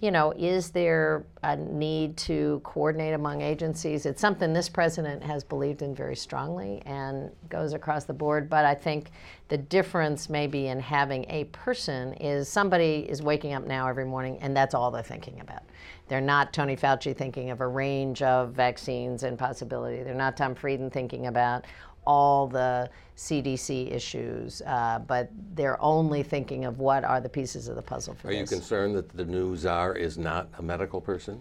you 0.00 0.10
know, 0.10 0.32
is 0.36 0.70
there 0.70 1.24
a 1.44 1.56
need 1.56 2.16
to 2.18 2.60
coordinate 2.64 3.14
among 3.14 3.40
agencies? 3.40 4.04
It's 4.04 4.20
something 4.20 4.52
this 4.52 4.68
president 4.68 5.22
has 5.22 5.44
believed 5.44 5.80
in 5.80 5.94
very 5.94 6.14
strongly 6.14 6.82
and 6.84 7.30
goes 7.48 7.72
across 7.72 8.04
the 8.04 8.12
board. 8.12 8.50
But 8.50 8.66
I 8.66 8.74
think 8.74 9.12
the 9.48 9.56
difference 9.56 10.28
maybe 10.28 10.66
in 10.66 10.80
having 10.80 11.24
a 11.30 11.44
person 11.44 12.12
is 12.14 12.48
somebody 12.50 13.06
is 13.08 13.22
waking 13.22 13.54
up 13.54 13.66
now 13.66 13.88
every 13.88 14.04
morning 14.04 14.36
and 14.42 14.54
that's 14.54 14.74
all 14.74 14.90
they're 14.90 15.02
thinking 15.02 15.40
about. 15.40 15.62
They're 16.08 16.20
not 16.20 16.52
Tony 16.52 16.76
Fauci 16.76 17.16
thinking 17.16 17.50
of 17.50 17.60
a 17.60 17.66
range 17.66 18.22
of 18.22 18.52
vaccines 18.52 19.22
and 19.22 19.38
possibility. 19.38 20.02
They're 20.02 20.14
not 20.14 20.36
Tom 20.36 20.54
Frieden 20.54 20.90
thinking 20.90 21.26
about 21.26 21.64
all 22.06 22.46
the 22.46 22.90
CDC 23.16 23.90
issues, 23.90 24.60
uh, 24.66 24.98
but 25.06 25.30
they're 25.54 25.80
only 25.82 26.22
thinking 26.22 26.66
of 26.66 26.78
what 26.78 27.04
are 27.04 27.20
the 27.20 27.28
pieces 27.28 27.68
of 27.68 27.76
the 27.76 27.82
puzzle 27.82 28.14
for 28.14 28.28
Are 28.28 28.32
you 28.32 28.44
concerned 28.44 28.94
that 28.96 29.08
the 29.08 29.24
new 29.24 29.56
czar 29.56 29.94
is 29.94 30.18
not 30.18 30.48
a 30.58 30.62
medical 30.62 31.00
person? 31.00 31.40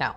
No. 0.00 0.16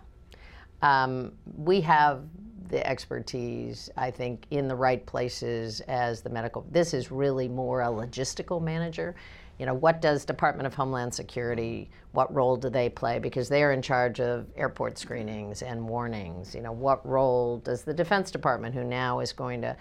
Um, 0.81 1.33
we 1.55 1.81
have 1.81 2.23
the 2.69 2.85
expertise, 2.87 3.91
I 3.95 4.09
think, 4.09 4.45
in 4.49 4.67
the 4.67 4.75
right 4.75 5.05
places 5.05 5.81
as 5.81 6.21
the 6.21 6.29
medical. 6.29 6.65
This 6.71 6.93
is 6.93 7.11
really 7.11 7.47
more 7.47 7.81
a 7.81 7.87
logistical 7.87 8.61
manager. 8.61 9.15
You 9.57 9.65
know, 9.65 9.73
what 9.73 10.01
does 10.01 10.25
Department 10.25 10.67
of 10.67 10.73
Homeland 10.73 11.13
Security, 11.13 11.89
what 12.11 12.33
role 12.33 12.57
do 12.57 12.69
they 12.69 12.89
play? 12.89 13.19
Because 13.19 13.47
they're 13.47 13.71
in 13.71 13.81
charge 13.81 14.19
of 14.19 14.47
airport 14.57 14.97
screenings 14.97 15.61
and 15.61 15.87
warnings. 15.87 16.53
You 16.53 16.61
know, 16.61 16.73
what 16.73 17.05
role 17.07 17.59
does 17.59 17.83
the 17.83 17.93
Defense 17.93 18.31
Department, 18.31 18.75
who 18.75 18.83
now 18.83 19.19
is 19.21 19.31
going 19.31 19.61
to 19.61 19.77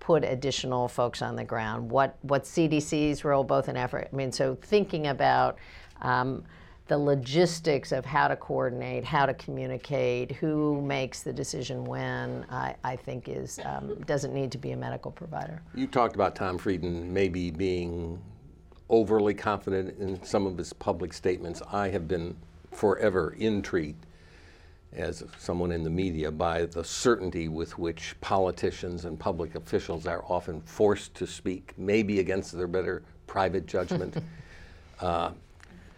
put 0.00 0.24
additional 0.24 0.88
folks 0.88 1.20
on 1.20 1.36
the 1.36 1.44
ground? 1.44 1.90
What 1.90 2.16
what's 2.22 2.50
CDC's 2.50 3.24
role, 3.24 3.44
both 3.44 3.68
in 3.68 3.76
effort? 3.76 4.08
I 4.10 4.16
mean, 4.16 4.32
so 4.32 4.56
thinking 4.62 5.08
about 5.08 5.58
um, 6.00 6.44
the 6.86 6.96
logistics 6.96 7.92
of 7.92 8.06
how 8.06 8.28
to 8.28 8.36
coordinate, 8.36 9.04
how 9.04 9.26
to 9.26 9.34
communicate, 9.34 10.32
who 10.32 10.80
makes 10.80 11.22
the 11.22 11.32
decision 11.32 11.84
when, 11.84 12.46
I, 12.48 12.74
I 12.82 12.96
think 12.96 13.28
is 13.28 13.60
um, 13.64 13.94
doesn't 14.06 14.32
need 14.32 14.50
to 14.52 14.58
be 14.58 14.70
a 14.70 14.76
medical 14.76 15.10
provider. 15.10 15.60
You 15.74 15.86
talked 15.86 16.14
about 16.14 16.34
Tom 16.34 16.56
Frieden 16.56 17.12
maybe 17.12 17.50
being 17.50 18.18
overly 18.90 19.34
confident 19.34 19.98
in 19.98 20.22
some 20.22 20.46
of 20.46 20.56
his 20.56 20.72
public 20.72 21.12
statements. 21.12 21.62
I 21.70 21.88
have 21.88 22.08
been 22.08 22.36
forever 22.72 23.34
intrigued 23.38 24.06
as 24.92 25.22
someone 25.38 25.70
in 25.70 25.84
the 25.84 25.90
media 25.90 26.30
by 26.30 26.64
the 26.64 26.82
certainty 26.82 27.48
with 27.48 27.78
which 27.78 28.14
politicians 28.20 29.04
and 29.04 29.18
public 29.18 29.54
officials 29.54 30.06
are 30.06 30.24
often 30.24 30.60
forced 30.62 31.14
to 31.14 31.26
speak, 31.26 31.74
maybe 31.76 32.20
against 32.20 32.56
their 32.56 32.66
better 32.66 33.02
private 33.26 33.66
judgment. 33.66 34.16
uh, 35.00 35.30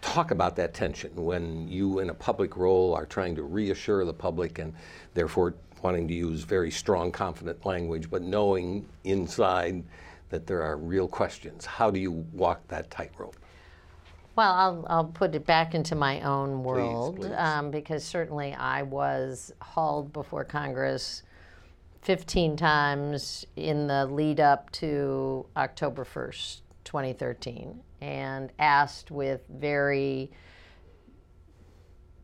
talk 0.03 0.31
about 0.31 0.57
that 0.57 0.75
tension 0.75 1.11
when 1.15 1.69
you, 1.69 2.01
in 2.01 2.11
a 2.11 2.15
public 2.15 2.57
role, 2.57 2.95
are 2.95 3.07
trying 3.07 3.37
to 3.37 3.43
reassure 3.43 4.05
the 4.05 4.13
public 4.13 4.59
and 4.59 4.75
therefore 5.15 5.55
wanting 5.83 6.09
to 6.09 6.15
use 6.15 6.43
very 6.43 6.71
strong, 6.71 7.13
confident 7.13 7.65
language, 7.65 8.11
but 8.11 8.23
knowing 8.23 8.87
inside 9.05 9.83
that 10.31 10.47
there 10.47 10.63
are 10.63 10.77
real 10.77 11.07
questions. 11.07 11.67
How 11.67 11.91
do 11.91 12.01
you 12.01 12.13
walk 12.33 12.67
that 12.69 12.91
tightrope? 12.91 13.37
Well, 14.37 14.53
I'll, 14.53 14.87
I'll 14.89 15.05
put 15.05 15.35
it 15.35 15.45
back 15.45 15.75
into 15.75 15.95
my 15.95 16.23
own 16.23 16.63
world 16.63 17.21
please. 17.21 17.33
Um, 17.37 17.71
because 17.71 18.05
certainly 18.05 18.55
I 18.55 18.83
was 18.83 19.53
hauled 19.61 20.13
before 20.13 20.45
Congress 20.45 21.25
15 22.03 22.57
times 22.57 23.45
in 23.57 23.87
the 23.87 24.07
lead 24.07 24.41
up 24.41 24.71
to 24.73 25.45
October 25.57 26.05
1st, 26.05 26.61
2013, 26.85 27.81
and 28.01 28.51
asked 28.59 29.11
with 29.11 29.43
very 29.51 30.31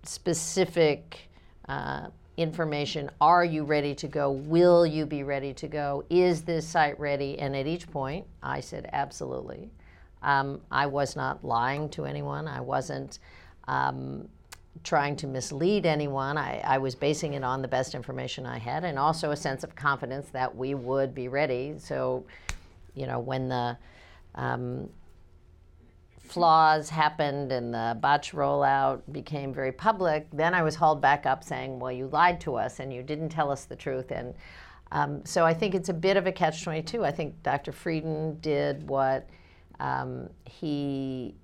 specific 0.04 1.28
uh, 1.68 2.08
information. 2.36 3.10
Are 3.20 3.44
you 3.44 3.64
ready 3.64 3.94
to 3.94 4.08
go? 4.08 4.30
Will 4.30 4.86
you 4.86 5.06
be 5.06 5.22
ready 5.22 5.54
to 5.54 5.68
go? 5.68 6.04
Is 6.10 6.42
this 6.42 6.66
site 6.66 6.98
ready? 7.00 7.38
And 7.38 7.56
at 7.56 7.66
each 7.66 7.90
point 7.90 8.26
i 8.42 8.60
said 8.60 8.88
absolutely. 8.92 9.70
Um, 10.22 10.60
i 10.70 10.86
was 10.86 11.16
not 11.16 11.44
lying 11.44 11.88
to 11.90 12.04
anyone. 12.04 12.46
I 12.46 12.60
wasn't 12.60 13.18
um, 13.68 14.28
trying 14.84 15.16
to 15.16 15.26
mislead 15.26 15.86
anyone. 15.86 16.36
I, 16.36 16.60
I 16.60 16.78
was 16.78 16.94
basing 16.94 17.34
it 17.34 17.42
on 17.42 17.62
the 17.62 17.68
best 17.68 17.94
information 17.94 18.44
i 18.44 18.58
had 18.58 18.84
and 18.84 18.98
also 18.98 19.30
a 19.30 19.36
sense 19.36 19.64
of 19.64 19.74
confidence 19.74 20.28
that 20.30 20.54
we 20.54 20.74
would 20.74 21.14
be 21.14 21.28
ready. 21.28 21.74
So 21.78 22.24
you 22.94 23.06
know 23.06 23.18
when 23.18 23.48
the 23.48 23.78
um, 24.34 24.90
flaws 26.26 26.88
happened 26.88 27.52
and 27.52 27.72
the 27.72 27.96
botch 28.00 28.32
rollout 28.32 29.02
became 29.12 29.52
very 29.52 29.72
public, 29.72 30.26
then 30.32 30.54
I 30.54 30.62
was 30.62 30.74
hauled 30.74 31.00
back 31.00 31.26
up 31.26 31.44
saying, 31.44 31.78
well, 31.78 31.92
you 31.92 32.08
lied 32.08 32.40
to 32.42 32.56
us 32.56 32.80
and 32.80 32.92
you 32.92 33.02
didn't 33.02 33.30
tell 33.30 33.50
us 33.50 33.64
the 33.64 33.76
truth. 33.76 34.10
And 34.10 34.34
um, 34.92 35.24
so 35.24 35.44
I 35.44 35.54
think 35.54 35.74
it's 35.74 35.88
a 35.88 35.94
bit 35.94 36.16
of 36.16 36.26
a 36.26 36.32
catch 36.32 36.62
22. 36.62 37.04
I 37.04 37.10
think 37.10 37.42
Dr. 37.42 37.72
Frieden 37.72 38.38
did 38.40 38.88
what 38.88 39.28
um, 39.80 40.28
he 40.44 41.34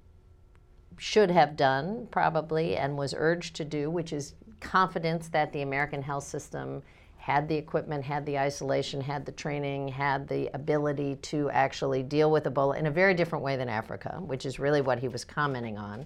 should 0.98 1.30
have 1.30 1.56
done, 1.56 2.06
probably, 2.10 2.76
and 2.76 2.96
was 2.96 3.14
urged 3.16 3.56
to 3.56 3.64
do, 3.64 3.90
which 3.90 4.12
is 4.12 4.34
confidence 4.60 5.28
that 5.28 5.52
the 5.52 5.62
American 5.62 6.02
health 6.02 6.24
system 6.24 6.82
had 7.22 7.46
the 7.46 7.54
equipment, 7.54 8.02
had 8.02 8.26
the 8.26 8.36
isolation, 8.36 9.00
had 9.00 9.24
the 9.24 9.30
training, 9.30 9.86
had 9.86 10.26
the 10.26 10.50
ability 10.54 11.14
to 11.22 11.48
actually 11.50 12.02
deal 12.02 12.32
with 12.32 12.42
Ebola 12.42 12.76
in 12.76 12.86
a 12.86 12.90
very 12.90 13.14
different 13.14 13.44
way 13.44 13.54
than 13.54 13.68
Africa, 13.68 14.20
which 14.26 14.44
is 14.44 14.58
really 14.58 14.80
what 14.80 14.98
he 14.98 15.06
was 15.06 15.24
commenting 15.24 15.78
on. 15.78 16.04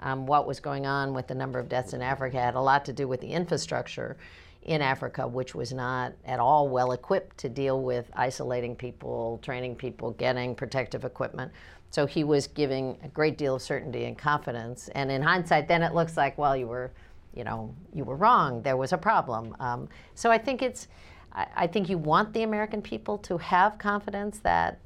Um, 0.00 0.26
what 0.26 0.46
was 0.46 0.60
going 0.60 0.84
on 0.84 1.14
with 1.14 1.26
the 1.26 1.34
number 1.34 1.58
of 1.58 1.70
deaths 1.70 1.94
in 1.94 2.02
Africa 2.02 2.38
had 2.38 2.54
a 2.54 2.60
lot 2.60 2.84
to 2.84 2.92
do 2.92 3.08
with 3.08 3.22
the 3.22 3.28
infrastructure 3.28 4.18
in 4.60 4.82
Africa, 4.82 5.26
which 5.26 5.54
was 5.54 5.72
not 5.72 6.12
at 6.26 6.38
all 6.38 6.68
well 6.68 6.92
equipped 6.92 7.38
to 7.38 7.48
deal 7.48 7.80
with 7.80 8.10
isolating 8.12 8.76
people, 8.76 9.40
training 9.42 9.74
people, 9.74 10.10
getting 10.10 10.54
protective 10.54 11.06
equipment. 11.06 11.50
So 11.92 12.04
he 12.04 12.24
was 12.24 12.46
giving 12.46 12.98
a 13.02 13.08
great 13.08 13.38
deal 13.38 13.54
of 13.54 13.62
certainty 13.62 14.04
and 14.04 14.18
confidence. 14.18 14.88
And 14.88 15.10
in 15.10 15.22
hindsight, 15.22 15.66
then 15.66 15.82
it 15.82 15.94
looks 15.94 16.18
like, 16.18 16.36
well, 16.36 16.54
you 16.54 16.66
were 16.66 16.90
you 17.34 17.44
know, 17.44 17.74
you 17.94 18.04
were 18.04 18.16
wrong. 18.16 18.62
There 18.62 18.76
was 18.76 18.92
a 18.92 18.98
problem. 18.98 19.56
Um, 19.60 19.88
so 20.14 20.30
I 20.30 20.38
think 20.38 20.62
it's, 20.62 20.88
I, 21.32 21.46
I, 21.56 21.66
think 21.66 21.88
you 21.88 21.98
want 21.98 22.32
the 22.32 22.42
American 22.42 22.82
people 22.82 23.18
to 23.18 23.38
have 23.38 23.78
confidence 23.78 24.38
that 24.40 24.80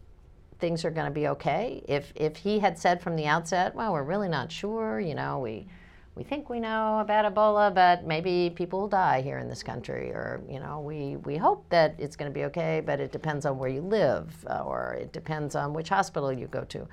things 0.58 0.84
are 0.84 0.90
going 0.90 1.06
to 1.06 1.12
be 1.12 1.28
okay. 1.28 1.82
If 1.88 2.12
if 2.14 2.36
he 2.36 2.58
had 2.60 2.78
said 2.78 3.02
from 3.02 3.16
the 3.16 3.26
outset, 3.26 3.74
well, 3.74 3.92
we're 3.92 4.04
really 4.04 4.28
not 4.28 4.50
sure. 4.50 5.00
You 5.00 5.14
know, 5.14 5.40
we 5.40 5.66
we 6.14 6.22
think 6.22 6.50
we 6.50 6.60
know 6.60 7.00
about 7.00 7.24
Ebola, 7.24 7.74
but 7.74 8.06
maybe 8.06 8.52
people 8.54 8.80
will 8.80 8.88
die 8.88 9.22
here 9.22 9.38
in 9.38 9.48
this 9.48 9.62
country, 9.62 10.10
or 10.10 10.42
you 10.48 10.60
know, 10.60 10.80
we 10.80 11.16
we 11.16 11.36
hope 11.36 11.64
that 11.70 11.94
it's 11.98 12.16
going 12.16 12.30
to 12.30 12.34
be 12.34 12.44
okay, 12.44 12.82
but 12.84 13.00
it 13.00 13.12
depends 13.12 13.46
on 13.46 13.58
where 13.58 13.70
you 13.70 13.80
live, 13.80 14.46
uh, 14.48 14.62
or 14.64 14.96
it 15.00 15.12
depends 15.12 15.54
on 15.56 15.72
which 15.72 15.88
hospital 15.88 16.32
you 16.32 16.46
go 16.46 16.64
to. 16.64 16.86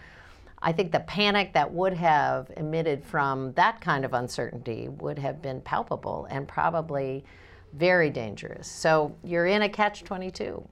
I 0.62 0.72
think 0.72 0.92
the 0.92 1.00
panic 1.02 1.54
that 1.54 1.72
would 1.72 1.94
have 1.94 2.52
emitted 2.58 3.04
from 3.04 3.54
that 3.54 3.80
kind 3.80 4.04
of 4.04 4.14
uncertainty 4.14 4.90
would 4.90 5.18
have 5.20 5.42
been 5.42 5.62
palpable 5.62 6.28
and 6.30 6.48
probably 6.48 7.24
very 7.74 8.10
dangerous. 8.10 8.70
So 8.70 9.16
you're 9.24 9.46
in 9.46 9.62
a 9.62 9.70
catch 9.70 10.04
22. 10.04 10.68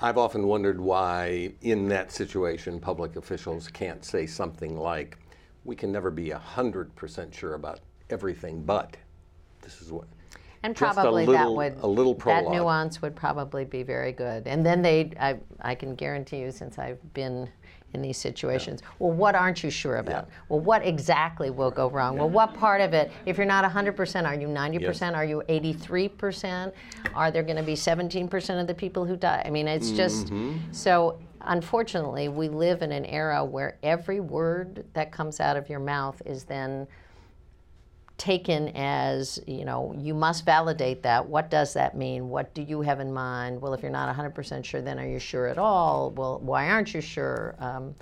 I've 0.00 0.16
often 0.16 0.46
wondered 0.46 0.80
why, 0.80 1.52
in 1.60 1.86
that 1.88 2.10
situation, 2.10 2.80
public 2.80 3.16
officials 3.16 3.68
can't 3.68 4.02
say 4.02 4.26
something 4.26 4.78
like, 4.78 5.18
we 5.64 5.76
can 5.76 5.92
never 5.92 6.10
be 6.10 6.30
100% 6.30 7.34
sure 7.34 7.54
about 7.54 7.80
everything, 8.08 8.62
but 8.62 8.96
this 9.60 9.82
is 9.82 9.92
what. 9.92 10.06
And 10.62 10.74
probably 10.74 11.26
little- 11.26 11.56
that 11.56 11.74
would 11.74 11.84
a 11.84 11.86
little 11.86 12.14
that 12.14 12.44
nuance 12.48 13.02
would 13.02 13.16
probably 13.16 13.64
be 13.64 13.82
very 13.82 14.12
good. 14.12 14.46
And 14.46 14.64
then 14.64 14.80
they, 14.80 15.12
I, 15.20 15.38
I 15.60 15.74
can 15.74 15.94
guarantee 15.94 16.38
you, 16.38 16.50
since 16.50 16.78
I've 16.78 17.12
been 17.12 17.48
in 17.92 18.02
these 18.02 18.16
situations, 18.16 18.82
well, 18.98 19.10
what 19.12 19.34
aren't 19.34 19.64
you 19.64 19.70
sure 19.70 19.96
about? 19.96 20.26
Yeah. 20.28 20.34
Well, 20.48 20.60
what 20.60 20.86
exactly 20.86 21.50
will 21.50 21.70
go 21.70 21.88
wrong? 21.90 22.16
Well, 22.16 22.30
what 22.30 22.54
part 22.54 22.80
of 22.80 22.92
it? 22.94 23.10
If 23.26 23.36
you're 23.36 23.46
not 23.46 23.64
100%, 23.64 24.26
are 24.26 24.34
you 24.34 24.46
90%? 24.48 24.80
Yes. 24.80 25.02
Are 25.02 25.24
you 25.24 25.42
83%? 25.48 26.72
Are 27.14 27.30
there 27.30 27.42
going 27.42 27.56
to 27.56 27.62
be 27.62 27.74
17% 27.74 28.60
of 28.60 28.66
the 28.66 28.74
people 28.74 29.04
who 29.04 29.16
die? 29.16 29.42
I 29.44 29.50
mean, 29.50 29.68
it's 29.68 29.90
just 29.90 30.26
Mm-hmm. 30.26 30.72
so. 30.72 31.18
Unfortunately, 31.42 32.28
we 32.28 32.50
live 32.50 32.82
in 32.82 32.92
an 32.92 33.06
era 33.06 33.42
where 33.42 33.78
every 33.82 34.20
word 34.20 34.84
that 34.92 35.10
comes 35.10 35.40
out 35.40 35.56
of 35.56 35.70
your 35.70 35.80
mouth 35.80 36.20
is 36.26 36.44
then 36.44 36.86
taken 38.20 38.68
as, 38.74 39.40
you 39.46 39.64
know, 39.64 39.94
you 39.98 40.12
must 40.12 40.44
validate 40.44 41.02
that. 41.02 41.26
What 41.26 41.50
does 41.50 41.72
that 41.72 41.96
mean? 41.96 42.28
What 42.28 42.52
do 42.52 42.60
you 42.60 42.82
have 42.82 43.00
in 43.00 43.10
mind? 43.10 43.62
Well, 43.62 43.72
if 43.72 43.80
you're 43.80 43.90
not 43.90 44.14
100% 44.14 44.62
sure, 44.62 44.82
then 44.82 45.00
are 45.00 45.08
you 45.08 45.18
sure 45.18 45.46
at 45.46 45.56
all? 45.56 46.10
Well, 46.10 46.38
why 46.40 46.68
aren't 46.68 46.92
you 46.92 47.00
sure? 47.00 47.56
Um, 47.58 47.94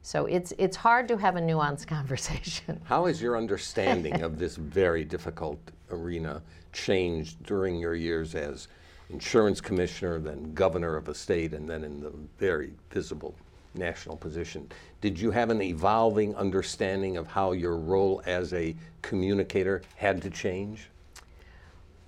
so 0.00 0.24
it's 0.26 0.52
it's 0.56 0.76
hard 0.76 1.08
to 1.08 1.18
have 1.18 1.36
a 1.36 1.40
nuanced 1.40 1.86
conversation. 1.98 2.80
How 2.84 3.04
has 3.04 3.20
your 3.20 3.36
understanding 3.36 4.22
of 4.22 4.38
this 4.38 4.56
very 4.56 5.04
difficult 5.04 5.58
arena 5.90 6.42
changed 6.72 7.42
during 7.44 7.78
your 7.78 7.94
years 7.94 8.34
as 8.34 8.68
insurance 9.10 9.60
commissioner, 9.60 10.18
then 10.18 10.54
governor 10.54 10.96
of 10.96 11.08
a 11.08 11.14
state, 11.14 11.52
and 11.52 11.68
then 11.68 11.84
in 11.84 12.00
the 12.00 12.12
very 12.38 12.72
visible 12.90 13.34
national 13.78 14.16
position. 14.16 14.70
Did 15.00 15.18
you 15.18 15.30
have 15.30 15.50
an 15.50 15.62
evolving 15.62 16.34
understanding 16.36 17.16
of 17.16 17.26
how 17.26 17.52
your 17.52 17.76
role 17.76 18.22
as 18.26 18.52
a 18.52 18.74
communicator 19.02 19.82
had 19.96 20.22
to 20.22 20.30
change? 20.30 20.88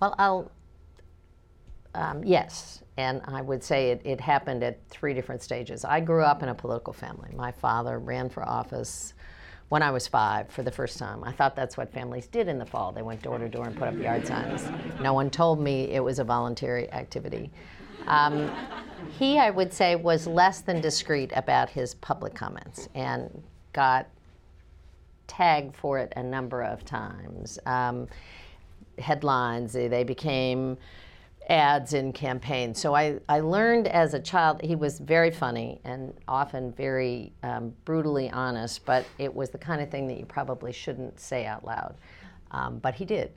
Well, 0.01 0.15
I'll, 0.19 0.51
um, 1.95 2.25
yes, 2.25 2.83
and 2.97 3.21
I 3.27 3.43
would 3.43 3.63
say 3.63 3.91
it, 3.91 4.03
it 4.05 4.21
happened 4.21 4.63
at 4.63 4.79
three 4.89 5.15
different 5.15 5.43
stages. 5.43 5.85
I 5.85 6.01
grew 6.01 6.23
up 6.23 6.43
in 6.43 6.49
a 6.49 6.55
political 6.55 6.93
family. 6.93 7.31
My 7.35 7.53
father 7.53 7.99
ran 7.99 8.29
for 8.29 8.49
office 8.49 9.15
when 9.69 9.83
I 9.83 9.91
was 9.91 10.07
five 10.07 10.49
for 10.49 10.63
the 10.63 10.71
first 10.71 10.99
time. 10.99 11.23
I 11.25 11.33
thought 11.33 11.55
that's 11.55 11.77
what 11.77 11.93
families 11.93 12.27
did 12.27 12.49
in 12.49 12.59
the 12.59 12.65
fall. 12.65 12.91
They 12.91 13.03
went 13.03 13.23
door 13.23 13.39
to 13.39 13.49
door 13.49 13.67
and 13.67 13.77
put 13.77 13.89
up 13.89 13.99
yard 13.99 14.27
signs. 14.27 14.65
No 15.01 15.13
one 15.13 15.31
told 15.31 15.61
me 15.61 15.91
it 15.91 16.03
was 16.03 16.19
a 16.19 16.25
voluntary 16.25 16.91
activity. 16.93 17.51
Um, 18.09 18.51
he, 19.19 19.39
I 19.39 19.51
would 19.51 19.73
say, 19.73 19.97
was 19.97 20.27
less 20.27 20.61
than 20.61 20.81
discreet 20.81 21.33
about 21.37 21.71
his 21.71 21.95
public 21.95 22.35
comments 22.35 22.89
and 22.95 23.43
got 23.73 24.09
tagged 25.27 25.77
for 25.77 25.99
it 25.99 26.13
a 26.17 26.23
number 26.23 26.63
of 26.63 26.85
times. 26.85 27.59
Um, 27.67 28.09
headlines, 28.99 29.73
they 29.73 30.05
became 30.05 30.77
ads 31.49 31.95
in 31.95 32.13
campaigns. 32.13 32.79
So 32.79 32.95
I, 32.95 33.19
I 33.29 33.41
learned 33.41 33.89
as 33.89 34.15
a 34.15 34.21
child, 34.21 34.61
he 34.63 34.75
was 34.75 34.99
very 34.99 35.31
funny 35.31 35.81
and 35.85 36.13
often 36.27 36.73
very 36.73 37.33
um, 37.43 37.73
brutally 37.85 38.31
honest, 38.31 38.85
but 38.85 39.07
it 39.19 39.35
was 39.35 39.51
the 39.51 39.59
kind 39.59 39.81
of 39.81 39.91
thing 39.91 40.07
that 40.09 40.19
you 40.19 40.27
probably 40.27 40.73
shouldn't 40.73 41.19
say 41.19 41.47
out 41.47 41.65
loud. 41.65 41.95
Um, 42.51 42.79
but 42.79 42.95
he 42.95 43.05
did. 43.05 43.33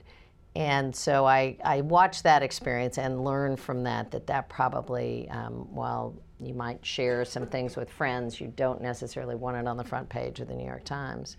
And 0.54 0.94
so 0.94 1.24
I, 1.24 1.56
I 1.64 1.80
watched 1.80 2.24
that 2.24 2.42
experience 2.42 2.98
and 2.98 3.24
learned 3.24 3.58
from 3.58 3.82
that 3.84 4.10
that 4.10 4.26
that 4.26 4.48
probably, 4.48 5.28
um, 5.30 5.66
while 5.72 6.14
you 6.38 6.52
might 6.52 6.84
share 6.84 7.24
some 7.24 7.46
things 7.46 7.76
with 7.76 7.90
friends, 7.90 8.40
you 8.40 8.52
don't 8.54 8.82
necessarily 8.82 9.34
want 9.34 9.56
it 9.56 9.66
on 9.66 9.76
the 9.76 9.84
front 9.84 10.08
page 10.08 10.40
of 10.40 10.48
the 10.48 10.54
New 10.54 10.66
York 10.66 10.84
Times. 10.84 11.36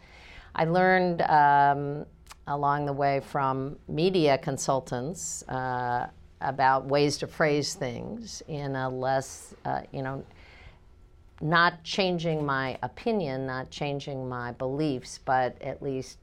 I 0.55 0.65
learned 0.65 1.22
um, 1.24 2.05
along 2.48 2.86
the 2.86 2.93
way 2.93 3.20
from 3.20 3.77
media 3.88 4.38
consultants 4.38 5.48
uh, 5.48 6.08
about 6.41 6.86
ways 6.86 7.17
to 7.17 7.27
phrase 7.27 7.74
things 7.74 8.41
in 8.48 8.75
a 8.75 8.89
less, 8.89 9.53
uh, 9.65 9.82
you 9.91 10.01
know, 10.01 10.24
not 11.41 11.84
changing 11.84 12.46
my 12.46 12.77
opinion, 12.84 13.46
not 13.46 13.70
changing 13.70 14.27
my 14.27 14.51
beliefs, 14.53 15.20
but 15.24 15.62
at 15.62 15.82
least 15.82 16.17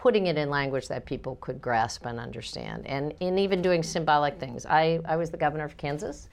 putting 0.00 0.28
it 0.28 0.38
in 0.38 0.48
language 0.48 0.88
that 0.88 1.04
people 1.04 1.36
could 1.42 1.60
grasp 1.60 2.06
and 2.06 2.18
understand. 2.18 2.86
And 2.86 3.12
in 3.20 3.38
even 3.38 3.60
doing 3.60 3.82
symbolic 3.82 4.40
things. 4.40 4.64
I, 4.64 4.98
I 5.04 5.16
was 5.16 5.28
the 5.28 5.36
governor 5.36 5.64
of 5.64 5.76
Kansas. 5.76 6.30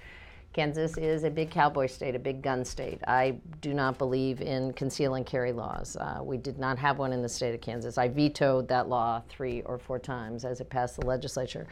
Kansas 0.53 0.97
is 0.97 1.25
a 1.25 1.29
big 1.29 1.51
cowboy 1.51 1.87
state, 1.87 2.15
a 2.15 2.19
big 2.19 2.41
gun 2.41 2.63
state. 2.63 3.01
I 3.09 3.35
do 3.59 3.73
not 3.73 3.97
believe 3.97 4.39
in 4.39 4.71
conceal 4.71 5.15
and 5.15 5.25
carry 5.25 5.51
laws. 5.51 5.97
Uh, 5.99 6.19
we 6.23 6.37
did 6.37 6.57
not 6.57 6.77
have 6.77 6.97
one 6.97 7.11
in 7.11 7.21
the 7.21 7.27
state 7.27 7.53
of 7.53 7.59
Kansas. 7.59 7.97
I 7.97 8.07
vetoed 8.07 8.69
that 8.69 8.87
law 8.87 9.21
three 9.27 9.61
or 9.63 9.77
four 9.77 9.99
times 9.99 10.45
as 10.45 10.61
it 10.61 10.69
passed 10.69 10.97
the 11.01 11.05
legislature. 11.05 11.67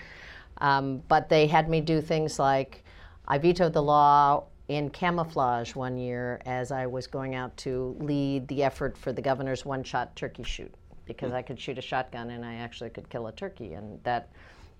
Um, 0.57 1.01
but 1.07 1.29
they 1.29 1.47
had 1.47 1.69
me 1.69 1.79
do 1.79 2.01
things 2.01 2.39
like 2.39 2.83
I 3.25 3.37
vetoed 3.37 3.71
the 3.71 3.81
law 3.81 4.43
in 4.67 4.89
camouflage 4.89 5.75
one 5.75 5.97
year 5.97 6.41
as 6.45 6.73
I 6.73 6.87
was 6.87 7.07
going 7.07 7.35
out 7.35 7.55
to 7.57 7.95
lead 8.01 8.49
the 8.49 8.63
effort 8.63 8.97
for 8.97 9.13
the 9.13 9.21
governor's 9.21 9.63
one 9.63 9.81
shot 9.81 10.13
turkey 10.17 10.43
shoot 10.43 10.73
because 11.05 11.33
I 11.33 11.41
could 11.41 11.59
shoot 11.59 11.77
a 11.77 11.81
shotgun 11.81 12.31
and 12.31 12.45
I 12.45 12.55
actually 12.55 12.89
could 12.89 13.09
kill 13.09 13.27
a 13.27 13.31
turkey. 13.31 13.73
And 13.73 14.03
that, 14.03 14.29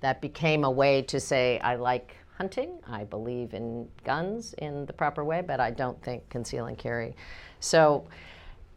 that 0.02 0.22
became 0.22 0.64
a 0.64 0.72
way 0.72 1.02
to 1.04 1.20
say 1.20 1.60
I 1.60 1.76
like 1.76 2.16
hunting, 2.38 2.80
I 2.88 3.04
believe 3.04 3.54
in 3.54 3.88
guns 4.04 4.54
in 4.58 4.86
the 4.86 4.94
proper 4.94 5.24
way, 5.24 5.42
but 5.42 5.60
I 5.60 5.72
don't 5.72 6.02
think 6.04 6.28
conceal 6.30 6.66
and 6.66 6.78
carry. 6.78 7.16
So 7.60 8.06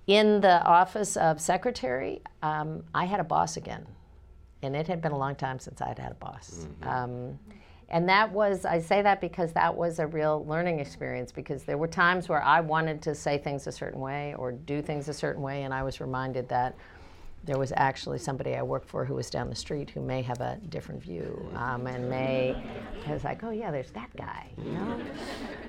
in 0.06 0.40
the 0.40 0.62
office 0.64 1.16
of 1.16 1.40
secretary, 1.40 2.22
um, 2.42 2.84
I 2.94 3.04
had 3.04 3.20
a 3.20 3.24
boss 3.24 3.56
again 3.56 3.86
and 4.62 4.74
it 4.74 4.86
had 4.86 5.00
been 5.00 5.12
a 5.12 5.18
long 5.18 5.34
time 5.34 5.58
since 5.58 5.80
I'd 5.80 5.98
had 5.98 6.12
a 6.12 6.16
boss. 6.16 6.66
Mm-hmm. 6.82 6.88
Um, 6.88 7.38
and 7.90 8.08
that 8.08 8.30
was, 8.30 8.64
I 8.64 8.80
say 8.80 9.00
that 9.02 9.20
because 9.20 9.52
that 9.54 9.74
was 9.74 9.98
a 9.98 10.06
real 10.06 10.44
learning 10.46 10.78
experience 10.78 11.32
because 11.32 11.62
there 11.64 11.78
were 11.78 11.88
times 11.88 12.28
where 12.28 12.42
I 12.42 12.60
wanted 12.60 13.00
to 13.02 13.14
say 13.14 13.38
things 13.38 13.66
a 13.66 13.72
certain 13.72 14.00
way 14.00 14.34
or 14.36 14.52
do 14.52 14.82
things 14.82 15.08
a 15.08 15.14
certain 15.14 15.42
way, 15.42 15.62
and 15.62 15.72
I 15.72 15.82
was 15.82 16.00
reminded 16.00 16.48
that 16.50 16.76
there 17.44 17.58
was 17.58 17.72
actually 17.76 18.18
somebody 18.18 18.54
I 18.54 18.62
worked 18.62 18.88
for 18.88 19.04
who 19.04 19.14
was 19.14 19.30
down 19.30 19.48
the 19.48 19.56
street 19.56 19.90
who 19.90 20.00
may 20.00 20.22
have 20.22 20.40
a 20.40 20.58
different 20.68 21.02
view 21.02 21.48
um, 21.54 21.86
and 21.86 22.08
may, 22.10 22.54
I 23.06 23.12
was 23.12 23.24
like, 23.24 23.42
oh 23.42 23.50
yeah, 23.50 23.70
there's 23.70 23.90
that 23.92 24.10
guy, 24.16 24.48
you 24.62 24.72
know? 24.72 25.00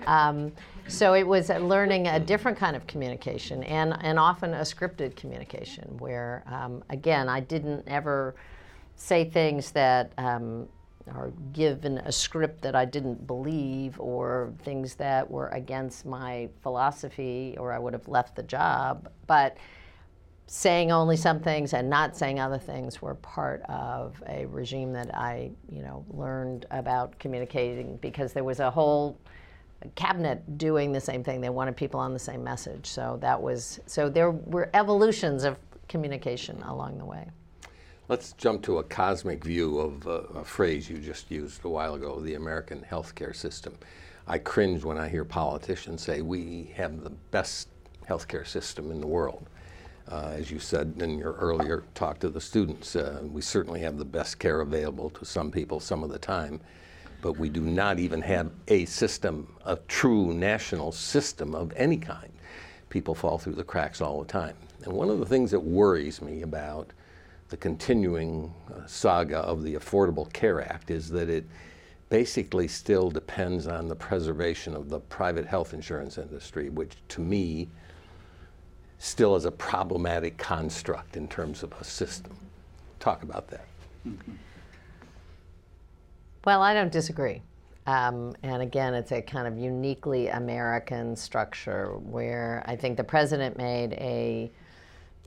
Um, 0.05 0.51
so 0.87 1.13
it 1.13 1.25
was 1.25 1.49
learning 1.49 2.07
a 2.07 2.19
different 2.19 2.57
kind 2.57 2.75
of 2.75 2.85
communication 2.87 3.63
and, 3.63 3.95
and 4.01 4.19
often 4.19 4.53
a 4.53 4.61
scripted 4.61 5.15
communication 5.15 5.97
where, 5.99 6.43
um, 6.47 6.83
again, 6.89 7.29
I 7.29 7.39
didn't 7.39 7.87
ever 7.87 8.35
say 8.95 9.23
things 9.23 9.71
that 9.71 10.11
um, 10.17 10.67
or 11.15 11.31
given 11.53 11.99
a 11.99 12.11
script 12.11 12.61
that 12.61 12.75
I 12.75 12.85
didn't 12.85 13.25
believe 13.25 13.99
or 13.99 14.53
things 14.63 14.95
that 14.95 15.29
were 15.29 15.47
against 15.49 16.05
my 16.05 16.49
philosophy 16.61 17.55
or 17.57 17.71
I 17.71 17.79
would 17.79 17.93
have 17.93 18.07
left 18.07 18.35
the 18.35 18.43
job. 18.43 19.09
But 19.27 19.57
saying 20.51 20.91
only 20.91 21.15
some 21.15 21.39
things 21.39 21.75
and 21.75 21.87
not 21.87 22.17
saying 22.17 22.39
other 22.39 22.57
things 22.57 23.03
were 23.03 23.13
part 23.13 23.61
of 23.69 24.21
a 24.27 24.47
regime 24.47 24.91
that 24.91 25.13
I, 25.15 25.51
you 25.71 25.83
know, 25.83 26.03
learned 26.09 26.65
about 26.71 27.17
communicating 27.19 27.97
because 27.97 28.33
there 28.33 28.43
was 28.43 28.59
a 28.59 28.71
whole 28.71 29.19
cabinet 29.93 30.57
doing 30.57 30.91
the 30.91 30.99
same 30.99 31.23
thing. 31.23 31.39
They 31.39 31.51
wanted 31.51 31.77
people 31.77 31.99
on 31.99 32.13
the 32.13 32.19
same 32.19 32.43
message. 32.43 32.87
So 32.87 33.19
that 33.21 33.39
was 33.39 33.79
so 33.85 34.09
there 34.09 34.31
were 34.31 34.71
evolutions 34.73 35.43
of 35.43 35.55
communication 35.87 36.59
along 36.63 36.97
the 36.97 37.05
way. 37.05 37.27
Let's 38.07 38.33
jump 38.33 38.63
to 38.63 38.79
a 38.79 38.83
cosmic 38.83 39.43
view 39.43 39.77
of 39.77 40.07
uh, 40.07 40.39
a 40.39 40.43
phrase 40.43 40.89
you 40.89 40.97
just 40.97 41.29
used 41.29 41.63
a 41.63 41.69
while 41.69 41.93
ago 41.93 42.19
the 42.19 42.33
American 42.33 42.83
healthcare 42.89 43.35
system. 43.35 43.77
I 44.27 44.39
cringe 44.39 44.83
when 44.83 44.97
I 44.97 45.09
hear 45.09 45.23
politicians 45.23 46.01
say 46.01 46.23
we 46.23 46.71
have 46.75 47.03
the 47.03 47.11
best 47.11 47.69
healthcare 48.09 48.47
system 48.47 48.89
in 48.89 48.99
the 48.99 49.07
world. 49.07 49.47
Uh, 50.09 50.33
as 50.35 50.49
you 50.49 50.57
said 50.57 50.95
in 50.99 51.19
your 51.19 51.33
earlier 51.33 51.83
talk 51.93 52.17
to 52.17 52.29
the 52.29 52.41
students, 52.41 52.95
uh, 52.95 53.21
we 53.31 53.41
certainly 53.41 53.79
have 53.79 53.99
the 53.99 54.05
best 54.05 54.39
care 54.39 54.61
available 54.61 55.11
to 55.11 55.23
some 55.23 55.51
people 55.51 55.79
some 55.79 56.03
of 56.03 56.09
the 56.09 56.17
time, 56.17 56.59
but 57.21 57.33
we 57.37 57.47
do 57.47 57.61
not 57.61 57.99
even 57.99 58.19
have 58.19 58.49
a 58.69 58.85
system, 58.85 59.53
a 59.65 59.75
true 59.87 60.33
national 60.33 60.91
system 60.91 61.53
of 61.53 61.71
any 61.75 61.97
kind. 61.97 62.31
People 62.89 63.13
fall 63.13 63.37
through 63.37 63.53
the 63.53 63.63
cracks 63.63 64.01
all 64.01 64.19
the 64.19 64.27
time. 64.27 64.55
And 64.83 64.93
one 64.93 65.09
of 65.09 65.19
the 65.19 65.25
things 65.27 65.51
that 65.51 65.59
worries 65.59 66.23
me 66.23 66.41
about 66.41 66.91
the 67.49 67.57
continuing 67.57 68.51
uh, 68.73 68.87
saga 68.87 69.39
of 69.39 69.63
the 69.63 69.75
Affordable 69.75 70.31
Care 70.33 70.61
Act 70.61 70.89
is 70.89 71.09
that 71.09 71.29
it 71.29 71.45
basically 72.09 72.67
still 72.67 73.11
depends 73.11 73.67
on 73.67 73.87
the 73.87 73.95
preservation 73.95 74.75
of 74.75 74.89
the 74.89 74.99
private 75.01 75.45
health 75.45 75.75
insurance 75.75 76.17
industry, 76.17 76.69
which 76.69 76.93
to 77.09 77.21
me 77.21 77.69
still 78.99 79.35
is 79.35 79.45
a 79.45 79.51
problematic 79.51 80.37
construct 80.37 81.17
in 81.17 81.27
terms 81.27 81.63
of 81.63 81.73
a 81.79 81.83
system. 81.83 82.35
Talk 82.99 83.23
about 83.23 83.47
that. 83.47 83.65
Well, 86.45 86.61
I 86.61 86.73
don't 86.73 86.91
disagree. 86.91 87.41
Um, 87.87 88.35
and 88.43 88.61
again, 88.61 88.93
it's 88.93 89.11
a 89.11 89.21
kind 89.21 89.47
of 89.47 89.57
uniquely 89.57 90.27
American 90.27 91.15
structure 91.15 91.97
where 91.97 92.63
I 92.67 92.75
think 92.75 92.97
the 92.97 93.03
president 93.03 93.57
made 93.57 93.93
a 93.93 94.51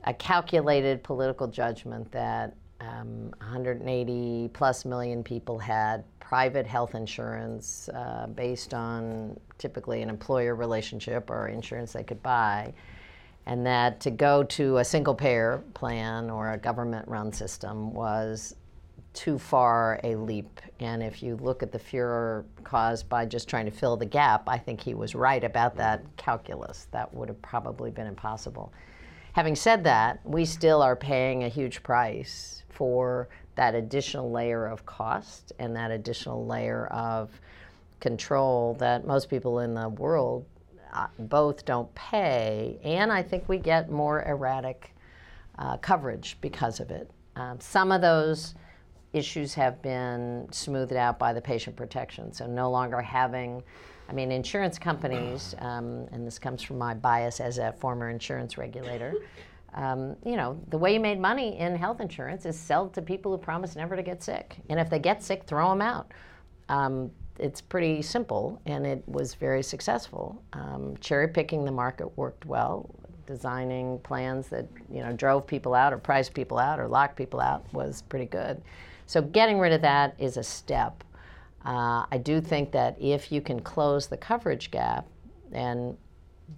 a 0.05 0.13
calculated 0.13 1.01
political 1.01 1.47
judgment 1.47 2.11
that 2.11 2.55
um, 2.81 3.31
180 3.39 4.49
plus 4.53 4.83
million 4.83 5.23
people 5.23 5.57
had 5.57 6.03
private 6.19 6.65
health 6.65 6.95
insurance 6.95 7.87
uh, 7.89 8.27
based 8.27 8.73
on 8.73 9.39
typically 9.57 10.01
an 10.01 10.09
employer 10.09 10.55
relationship 10.55 11.29
or 11.29 11.47
insurance 11.47 11.93
they 11.93 12.03
could 12.03 12.21
buy. 12.21 12.73
And 13.45 13.65
that 13.65 13.99
to 14.01 14.11
go 14.11 14.43
to 14.43 14.77
a 14.77 14.85
single 14.85 15.15
payer 15.15 15.63
plan 15.73 16.29
or 16.29 16.51
a 16.51 16.57
government 16.57 17.07
run 17.07 17.33
system 17.33 17.93
was 17.93 18.55
too 19.13 19.37
far 19.37 19.99
a 20.03 20.15
leap. 20.15 20.59
And 20.79 21.03
if 21.03 21.21
you 21.21 21.35
look 21.37 21.61
at 21.61 21.71
the 21.71 21.79
furor 21.79 22.45
caused 22.63 23.07
by 23.09 23.25
just 23.25 23.47
trying 23.47 23.65
to 23.65 23.71
fill 23.71 23.95
the 23.95 24.05
gap, 24.05 24.47
I 24.47 24.57
think 24.57 24.81
he 24.81 24.93
was 24.93 25.13
right 25.13 25.43
about 25.43 25.75
that 25.75 26.03
calculus. 26.17 26.87
That 26.91 27.13
would 27.13 27.29
have 27.29 27.41
probably 27.41 27.91
been 27.91 28.07
impossible. 28.07 28.73
Having 29.33 29.55
said 29.55 29.83
that, 29.83 30.19
we 30.23 30.45
still 30.45 30.81
are 30.81 30.95
paying 30.95 31.43
a 31.43 31.49
huge 31.49 31.83
price 31.83 32.63
for 32.69 33.29
that 33.55 33.75
additional 33.75 34.31
layer 34.31 34.65
of 34.65 34.85
cost 34.85 35.53
and 35.59 35.75
that 35.75 35.91
additional 35.91 36.45
layer 36.45 36.87
of 36.87 37.29
control 37.99 38.75
that 38.75 39.07
most 39.07 39.29
people 39.29 39.59
in 39.59 39.73
the 39.73 39.89
world 39.89 40.45
both 41.19 41.65
don't 41.65 41.93
pay, 41.95 42.79
and 42.83 43.11
I 43.11 43.21
think 43.21 43.47
we 43.47 43.57
get 43.57 43.89
more 43.89 44.23
erratic 44.23 44.93
uh, 45.57 45.77
coverage 45.77 46.37
because 46.41 46.79
of 46.79 46.91
it. 46.91 47.09
Um, 47.35 47.59
some 47.59 47.91
of 47.91 48.01
those 48.01 48.55
issues 49.13 49.53
have 49.53 49.81
been 49.81 50.47
smoothed 50.51 50.93
out 50.93 51.19
by 51.19 51.33
the 51.33 51.41
patient 51.41 51.75
protection, 51.75 52.33
so 52.33 52.47
no 52.47 52.69
longer 52.69 53.01
having 53.01 53.63
I 54.09 54.13
mean, 54.13 54.31
insurance 54.31 54.77
companies, 54.77 55.55
um, 55.59 56.07
and 56.11 56.25
this 56.25 56.39
comes 56.39 56.61
from 56.61 56.77
my 56.77 56.93
bias 56.93 57.39
as 57.39 57.57
a 57.57 57.71
former 57.73 58.09
insurance 58.09 58.57
regulator. 58.57 59.13
Um, 59.75 60.15
you 60.23 60.35
know, 60.35 60.59
the 60.69 60.77
way 60.77 60.93
you 60.93 60.99
made 60.99 61.19
money 61.19 61.57
in 61.57 61.75
health 61.75 61.99
insurance 61.99 62.45
is 62.45 62.57
sell 62.57 62.89
to 62.89 63.01
people 63.01 63.31
who 63.31 63.37
promise 63.37 63.75
never 63.75 63.95
to 63.95 64.03
get 64.03 64.21
sick. 64.21 64.57
And 64.69 64.79
if 64.79 64.89
they 64.89 64.99
get 64.99 65.23
sick, 65.23 65.45
throw 65.45 65.69
them 65.69 65.81
out. 65.81 66.11
Um, 66.69 67.11
it's 67.39 67.61
pretty 67.61 68.01
simple, 68.01 68.61
and 68.65 68.85
it 68.85 69.03
was 69.07 69.33
very 69.33 69.63
successful. 69.63 70.41
Um, 70.53 70.95
cherry 70.99 71.27
picking 71.27 71.65
the 71.65 71.71
market 71.71 72.15
worked 72.17 72.45
well. 72.45 72.89
Designing 73.25 73.99
plans 73.99 74.49
that 74.49 74.67
you 74.91 75.01
know 75.01 75.13
drove 75.13 75.47
people 75.47 75.73
out, 75.73 75.93
or 75.93 75.97
priced 75.97 76.33
people 76.33 76.57
out, 76.57 76.79
or 76.79 76.87
locked 76.87 77.15
people 77.15 77.39
out 77.39 77.65
was 77.73 78.03
pretty 78.03 78.25
good. 78.25 78.61
So 79.05 79.21
getting 79.21 79.59
rid 79.59 79.73
of 79.73 79.81
that 79.81 80.15
is 80.19 80.37
a 80.37 80.43
step. 80.43 81.03
Uh, 81.65 82.05
I 82.11 82.17
do 82.21 82.41
think 82.41 82.71
that 82.73 82.97
if 82.99 83.31
you 83.31 83.39
can 83.41 83.61
close 83.61 84.07
the 84.07 84.17
coverage 84.17 84.71
gap, 84.71 85.07
and 85.53 85.97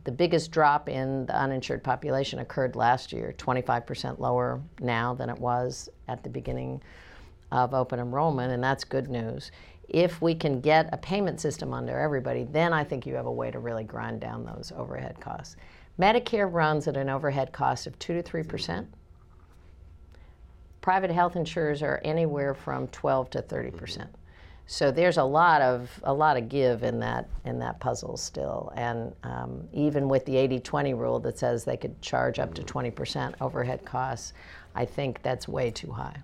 the 0.03 0.11
biggest 0.11 0.51
drop 0.51 0.89
in 0.89 1.25
the 1.27 1.35
uninsured 1.35 1.83
population 1.83 2.39
occurred 2.39 2.75
last 2.75 3.13
year, 3.13 3.33
25% 3.37 4.19
lower 4.19 4.59
now 4.79 5.13
than 5.13 5.29
it 5.29 5.37
was 5.37 5.89
at 6.07 6.23
the 6.23 6.29
beginning 6.29 6.81
of 7.51 7.73
open 7.73 7.99
enrollment, 7.99 8.51
and 8.51 8.63
that's 8.63 8.83
good 8.83 9.09
news. 9.09 9.51
If 9.89 10.21
we 10.21 10.35
can 10.35 10.61
get 10.61 10.89
a 10.93 10.97
payment 10.97 11.39
system 11.39 11.73
under 11.73 11.99
everybody, 11.99 12.43
then 12.43 12.73
I 12.73 12.83
think 12.83 13.05
you 13.05 13.15
have 13.15 13.27
a 13.27 13.31
way 13.31 13.51
to 13.51 13.59
really 13.59 13.83
grind 13.83 14.21
down 14.21 14.45
those 14.45 14.71
overhead 14.75 15.19
costs. 15.19 15.55
Medicare 15.99 16.51
runs 16.51 16.87
at 16.87 16.97
an 16.97 17.09
overhead 17.09 17.51
cost 17.51 17.87
of 17.87 17.97
2 17.99 18.21
to 18.21 18.23
3%. 18.23 18.85
Private 20.81 21.11
health 21.11 21.35
insurers 21.35 21.81
are 21.81 22.01
anywhere 22.03 22.53
from 22.53 22.87
12 22.89 23.29
to 23.31 23.41
30%. 23.41 24.07
So 24.67 24.91
there's 24.91 25.17
a 25.17 25.23
lot 25.23 25.61
of 25.61 25.91
a 26.03 26.13
lot 26.13 26.37
of 26.37 26.49
give 26.49 26.83
in 26.83 26.99
that 26.99 27.29
in 27.45 27.59
that 27.59 27.79
puzzle 27.79 28.17
still, 28.17 28.73
and 28.75 29.13
um, 29.23 29.67
even 29.73 30.09
with 30.09 30.25
the 30.25 30.33
80-20 30.33 30.97
rule 30.97 31.19
that 31.19 31.37
says 31.37 31.63
they 31.63 31.77
could 31.77 32.01
charge 32.01 32.39
up 32.39 32.55
to 32.55 32.63
20% 32.63 33.35
overhead 33.41 33.85
costs, 33.85 34.33
I 34.73 34.85
think 34.85 35.21
that's 35.21 35.47
way 35.47 35.69
too 35.69 35.91
high. 35.91 36.17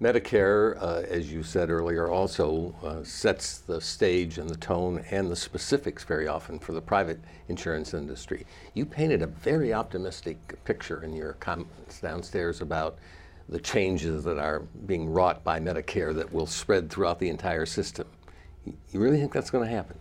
Medicare, 0.00 0.80
uh, 0.80 1.02
as 1.08 1.32
you 1.32 1.42
said 1.42 1.70
earlier, 1.70 2.08
also 2.08 2.72
uh, 2.84 3.02
sets 3.02 3.58
the 3.58 3.80
stage 3.80 4.38
and 4.38 4.48
the 4.48 4.56
tone 4.56 5.04
and 5.10 5.28
the 5.28 5.34
specifics 5.34 6.04
very 6.04 6.28
often 6.28 6.56
for 6.60 6.72
the 6.72 6.80
private 6.80 7.18
insurance 7.48 7.94
industry. 7.94 8.46
You 8.74 8.86
painted 8.86 9.22
a 9.22 9.26
very 9.26 9.74
optimistic 9.74 10.62
picture 10.64 11.02
in 11.02 11.14
your 11.14 11.32
comments 11.34 12.00
downstairs 12.00 12.60
about 12.60 12.98
the 13.48 13.58
changes 13.58 14.22
that 14.22 14.38
are 14.38 14.60
being 14.86 15.08
wrought 15.08 15.42
by 15.42 15.58
Medicare 15.58 16.14
that 16.14 16.32
will 16.32 16.46
spread 16.46 16.90
throughout 16.90 17.18
the 17.18 17.28
entire 17.28 17.66
system. 17.66 18.06
You 18.64 19.00
really 19.00 19.18
think 19.18 19.32
that's 19.32 19.50
going 19.50 19.64
to 19.66 19.74
happen? 19.74 19.96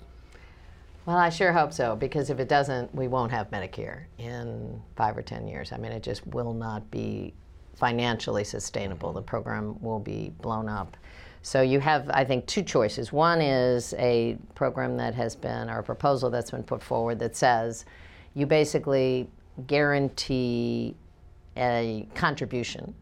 Well, 1.07 1.17
I 1.17 1.29
sure 1.29 1.53
hope 1.53 1.73
so, 1.73 1.95
because 1.95 2.29
if 2.29 2.39
it 2.39 2.49
doesn't, 2.49 2.93
we 2.93 3.07
won't 3.07 3.31
have 3.31 3.49
Medicare 3.49 4.03
in 4.19 4.79
five 4.95 5.17
or 5.17 5.23
10 5.23 5.47
years. 5.47 5.71
I 5.71 5.77
mean, 5.77 5.93
it 5.93 6.03
just 6.03 6.27
will 6.27 6.53
not 6.53 6.91
be 6.91 7.33
financially 7.77 8.43
sustainable. 8.43 9.13
The 9.13 9.21
program 9.21 9.81
will 9.81 9.99
be 9.99 10.33
blown 10.41 10.67
up. 10.67 10.97
So 11.41 11.61
you 11.61 11.79
have, 11.79 12.09
I 12.09 12.25
think, 12.25 12.45
two 12.45 12.63
choices. 12.63 13.13
One 13.13 13.41
is 13.41 13.93
a 13.97 14.37
program 14.55 14.97
that 14.97 15.13
has 15.15 15.35
been, 15.35 15.69
or 15.69 15.79
a 15.79 15.83
proposal 15.83 16.29
that's 16.29 16.51
been 16.51 16.63
put 16.63 16.81
forward 16.81 17.19
that 17.19 17.35
says 17.35 17.85
you 18.33 18.45
basically 18.45 19.29
guarantee 19.65 20.95
a 21.55 22.07
contribution 22.13 22.93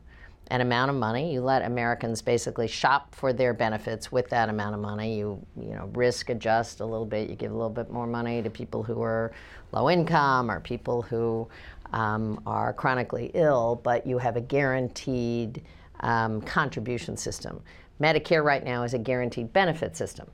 an 0.51 0.61
amount 0.61 0.91
of 0.91 0.95
money. 0.95 1.33
You 1.33 1.41
let 1.41 1.63
Americans 1.63 2.21
basically 2.21 2.67
shop 2.67 3.15
for 3.15 3.33
their 3.33 3.53
benefits 3.53 4.11
with 4.11 4.29
that 4.29 4.49
amount 4.49 4.75
of 4.75 4.81
money. 4.81 5.17
You 5.17 5.43
you 5.59 5.71
know 5.71 5.89
risk 5.93 6.29
adjust 6.29 6.81
a 6.81 6.85
little 6.85 7.05
bit. 7.05 7.29
You 7.29 7.35
give 7.35 7.51
a 7.51 7.55
little 7.55 7.69
bit 7.69 7.89
more 7.89 8.07
money 8.07 8.41
to 8.41 8.49
people 8.49 8.83
who 8.83 9.01
are 9.01 9.31
low 9.71 9.89
income 9.89 10.51
or 10.51 10.59
people 10.59 11.01
who 11.01 11.47
um, 11.95 12.41
are 12.45 12.73
chronically 12.73 13.31
ill, 13.33 13.79
but 13.83 14.05
you 14.05 14.17
have 14.17 14.35
a 14.35 14.41
guaranteed 14.41 15.63
um, 16.01 16.41
contribution 16.41 17.15
system. 17.15 17.61
Medicare 18.01 18.43
right 18.43 18.63
now 18.63 18.83
is 18.83 18.93
a 18.93 18.99
guaranteed 18.99 19.51
benefit 19.53 19.95
system. 19.95 20.29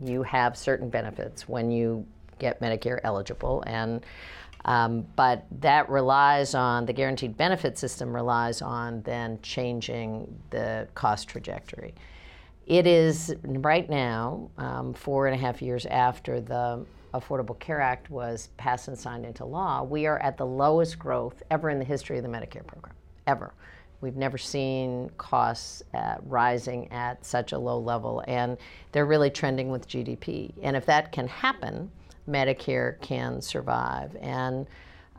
You 0.00 0.22
have 0.22 0.56
certain 0.56 0.88
benefits 0.88 1.48
when 1.48 1.70
you 1.70 2.06
get 2.38 2.60
Medicare 2.60 3.00
eligible, 3.02 3.62
and 3.66 4.06
um, 4.64 5.06
but 5.16 5.46
that 5.60 5.88
relies 5.88 6.54
on 6.54 6.86
the 6.86 6.92
guaranteed 6.92 7.36
benefit 7.36 7.76
system 7.76 8.14
relies 8.14 8.62
on 8.62 9.02
then 9.02 9.38
changing 9.42 10.38
the 10.50 10.86
cost 10.94 11.28
trajectory. 11.28 11.94
It 12.66 12.86
is 12.86 13.34
right 13.44 13.88
now, 13.90 14.50
um, 14.58 14.94
four 14.94 15.26
and 15.26 15.34
a 15.34 15.38
half 15.38 15.60
years 15.60 15.86
after 15.86 16.40
the 16.40 16.84
Affordable 17.14 17.58
Care 17.58 17.80
Act 17.80 18.10
was 18.10 18.48
passed 18.56 18.88
and 18.88 18.98
signed 18.98 19.24
into 19.24 19.44
law, 19.44 19.82
we 19.82 20.06
are 20.06 20.18
at 20.18 20.36
the 20.36 20.46
lowest 20.46 20.98
growth 20.98 21.42
ever 21.50 21.70
in 21.70 21.78
the 21.78 21.84
history 21.84 22.16
of 22.18 22.22
the 22.22 22.28
Medicare 22.28 22.66
program, 22.66 22.94
ever. 23.26 23.52
We've 24.00 24.16
never 24.16 24.38
seen 24.38 25.10
costs 25.18 25.82
uh, 25.92 26.16
rising 26.22 26.90
at 26.90 27.24
such 27.24 27.52
a 27.52 27.58
low 27.58 27.78
level, 27.78 28.24
and 28.26 28.56
they're 28.92 29.06
really 29.06 29.30
trending 29.30 29.70
with 29.70 29.86
GDP. 29.88 30.52
And 30.62 30.76
if 30.76 30.86
that 30.86 31.12
can 31.12 31.28
happen, 31.28 31.90
Medicare 32.28 32.98
can 33.00 33.42
survive. 33.42 34.16
And 34.20 34.66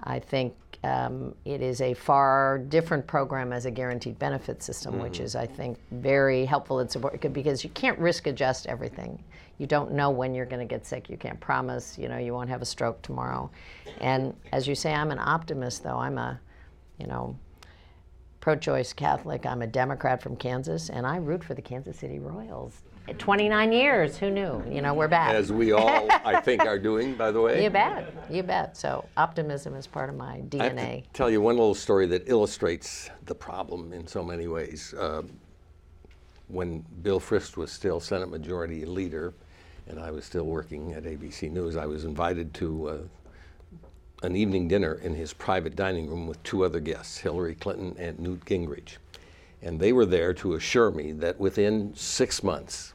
I 0.03 0.19
think 0.19 0.55
um, 0.83 1.35
it 1.45 1.61
is 1.61 1.81
a 1.81 1.93
far 1.93 2.57
different 2.57 3.05
program 3.05 3.53
as 3.53 3.65
a 3.65 3.71
guaranteed 3.71 4.17
benefit 4.17 4.63
system, 4.63 4.93
mm-hmm. 4.93 5.03
which 5.03 5.19
is, 5.19 5.35
I 5.35 5.45
think, 5.45 5.77
very 5.91 6.45
helpful 6.45 6.79
and 6.79 6.89
supportive 6.89 7.33
because 7.33 7.63
you 7.63 7.69
can't 7.71 7.97
risk 7.99 8.27
adjust 8.27 8.65
everything. 8.65 9.23
You 9.59 9.67
don't 9.67 9.91
know 9.91 10.09
when 10.09 10.33
you're 10.33 10.47
going 10.47 10.59
to 10.59 10.65
get 10.65 10.87
sick. 10.87 11.07
You 11.07 11.17
can't 11.17 11.39
promise, 11.39 11.97
you 11.97 12.09
know, 12.09 12.17
you 12.17 12.33
won't 12.33 12.49
have 12.49 12.63
a 12.63 12.65
stroke 12.65 12.99
tomorrow. 13.03 13.51
And 13.99 14.35
as 14.51 14.67
you 14.67 14.73
say, 14.73 14.91
I'm 14.91 15.11
an 15.11 15.19
optimist, 15.19 15.83
though. 15.83 15.97
I'm 15.97 16.17
a, 16.17 16.39
you 16.97 17.05
know, 17.05 17.37
pro-choice 18.39 18.91
Catholic. 18.93 19.45
I'm 19.45 19.61
a 19.61 19.67
Democrat 19.67 20.19
from 20.19 20.35
Kansas, 20.35 20.89
and 20.89 21.05
I 21.05 21.17
root 21.17 21.43
for 21.43 21.53
the 21.53 21.61
Kansas 21.61 21.99
City 21.99 22.17
Royals. 22.17 22.81
29 23.17 23.71
years. 23.71 24.17
Who 24.17 24.29
knew? 24.29 24.63
You 24.69 24.81
know, 24.81 24.93
we're 24.93 25.07
back. 25.07 25.33
As 25.33 25.51
we 25.51 25.71
all, 25.71 26.07
I 26.09 26.39
think, 26.41 26.61
are 26.63 26.79
doing, 26.89 27.15
by 27.15 27.31
the 27.31 27.41
way. 27.41 27.63
You 27.63 27.69
bet. 27.69 28.13
You 28.29 28.43
bet. 28.43 28.77
So 28.77 29.05
optimism 29.17 29.75
is 29.75 29.87
part 29.87 30.09
of 30.09 30.15
my 30.15 30.41
DNA. 30.49 30.61
I 30.61 30.95
have 30.95 31.03
to 31.03 31.09
tell 31.13 31.29
you 31.29 31.41
one 31.41 31.55
little 31.55 31.75
story 31.75 32.07
that 32.07 32.23
illustrates 32.27 33.09
the 33.25 33.35
problem 33.35 33.93
in 33.93 34.07
so 34.07 34.23
many 34.23 34.47
ways. 34.47 34.93
Uh, 34.93 35.23
when 36.47 36.85
Bill 37.01 37.19
Frist 37.19 37.57
was 37.57 37.71
still 37.71 37.99
Senate 37.99 38.29
Majority 38.29 38.85
Leader, 38.85 39.33
and 39.87 39.99
I 39.99 40.11
was 40.11 40.25
still 40.25 40.45
working 40.45 40.93
at 40.93 41.03
ABC 41.03 41.49
News, 41.51 41.75
I 41.75 41.85
was 41.85 42.03
invited 42.03 42.53
to 42.55 42.89
uh, 42.89 42.97
an 44.23 44.35
evening 44.35 44.67
dinner 44.67 44.95
in 44.95 45.15
his 45.15 45.33
private 45.33 45.75
dining 45.75 46.09
room 46.09 46.27
with 46.27 46.41
two 46.43 46.63
other 46.63 46.79
guests, 46.79 47.17
Hillary 47.17 47.55
Clinton 47.55 47.95
and 47.97 48.19
Newt 48.19 48.45
Gingrich. 48.45 48.97
And 49.61 49.79
they 49.79 49.93
were 49.93 50.05
there 50.05 50.33
to 50.35 50.55
assure 50.55 50.91
me 50.91 51.11
that 51.13 51.39
within 51.39 51.93
six 51.95 52.43
months, 52.43 52.93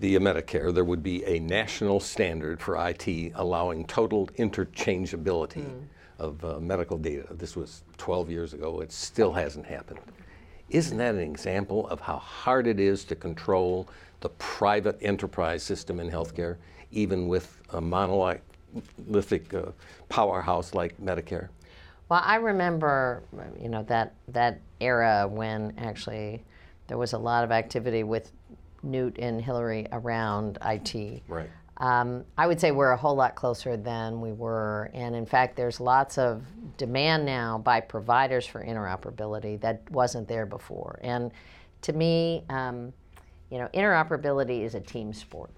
the 0.00 0.16
Medicare, 0.16 0.72
there 0.72 0.84
would 0.84 1.02
be 1.02 1.24
a 1.24 1.40
national 1.40 2.00
standard 2.00 2.60
for 2.60 2.76
IT 2.88 3.32
allowing 3.34 3.84
total 3.86 4.28
interchangeability 4.38 5.64
mm. 5.64 5.82
of 6.18 6.44
uh, 6.44 6.60
medical 6.60 6.96
data. 6.96 7.26
This 7.32 7.56
was 7.56 7.82
12 7.96 8.30
years 8.30 8.54
ago. 8.54 8.80
It 8.80 8.92
still 8.92 9.32
hasn't 9.32 9.66
happened. 9.66 10.00
Isn't 10.70 10.98
that 10.98 11.14
an 11.14 11.20
example 11.20 11.88
of 11.88 12.00
how 12.00 12.18
hard 12.18 12.66
it 12.66 12.78
is 12.78 13.04
to 13.04 13.16
control 13.16 13.88
the 14.20 14.28
private 14.30 14.98
enterprise 15.00 15.62
system 15.62 15.98
in 15.98 16.10
healthcare, 16.10 16.56
even 16.92 17.26
with 17.26 17.60
a 17.70 17.80
monolithic 17.80 19.54
uh, 19.54 19.62
powerhouse 20.08 20.74
like 20.74 21.00
Medicare? 21.00 21.48
Well, 22.08 22.22
I 22.24 22.36
remember, 22.36 23.22
you 23.60 23.68
know, 23.68 23.82
that 23.84 24.14
that 24.28 24.60
era 24.80 25.26
when 25.28 25.74
actually 25.78 26.44
there 26.86 26.98
was 26.98 27.12
a 27.12 27.18
lot 27.18 27.44
of 27.44 27.52
activity 27.52 28.02
with 28.02 28.32
Newt 28.82 29.18
and 29.18 29.40
Hillary 29.40 29.86
around 29.92 30.58
IT. 30.64 31.22
Right. 31.28 31.48
Um, 31.78 32.24
I 32.36 32.46
would 32.46 32.60
say 32.60 32.72
we're 32.72 32.90
a 32.90 32.96
whole 32.96 33.14
lot 33.14 33.36
closer 33.36 33.76
than 33.76 34.20
we 34.20 34.32
were, 34.32 34.90
and 34.94 35.14
in 35.14 35.26
fact, 35.26 35.54
there's 35.56 35.78
lots 35.78 36.18
of 36.18 36.42
demand 36.76 37.24
now 37.24 37.58
by 37.58 37.80
providers 37.80 38.46
for 38.46 38.64
interoperability 38.64 39.60
that 39.60 39.88
wasn't 39.90 40.26
there 40.26 40.44
before. 40.44 40.98
And 41.02 41.30
to 41.82 41.92
me, 41.92 42.44
um, 42.48 42.92
you 43.50 43.58
know, 43.58 43.68
interoperability 43.72 44.64
is 44.64 44.74
a 44.74 44.80
team 44.80 45.12
sport. 45.12 45.50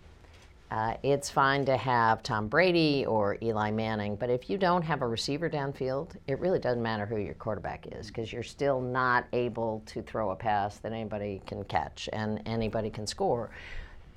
Uh, 0.70 0.94
it's 1.02 1.28
fine 1.28 1.64
to 1.64 1.76
have 1.76 2.22
Tom 2.22 2.46
Brady 2.46 3.04
or 3.04 3.36
Eli 3.42 3.72
Manning, 3.72 4.14
but 4.14 4.30
if 4.30 4.48
you 4.48 4.56
don't 4.56 4.82
have 4.82 5.02
a 5.02 5.08
receiver 5.08 5.50
downfield, 5.50 6.14
it 6.28 6.38
really 6.38 6.60
doesn't 6.60 6.82
matter 6.82 7.04
who 7.04 7.16
your 7.16 7.34
quarterback 7.34 7.88
is 7.90 8.06
because 8.06 8.32
you're 8.32 8.44
still 8.44 8.80
not 8.80 9.26
able 9.32 9.82
to 9.86 10.00
throw 10.00 10.30
a 10.30 10.36
pass 10.36 10.78
that 10.78 10.92
anybody 10.92 11.42
can 11.44 11.64
catch 11.64 12.08
and 12.12 12.40
anybody 12.46 12.88
can 12.88 13.04
score 13.04 13.50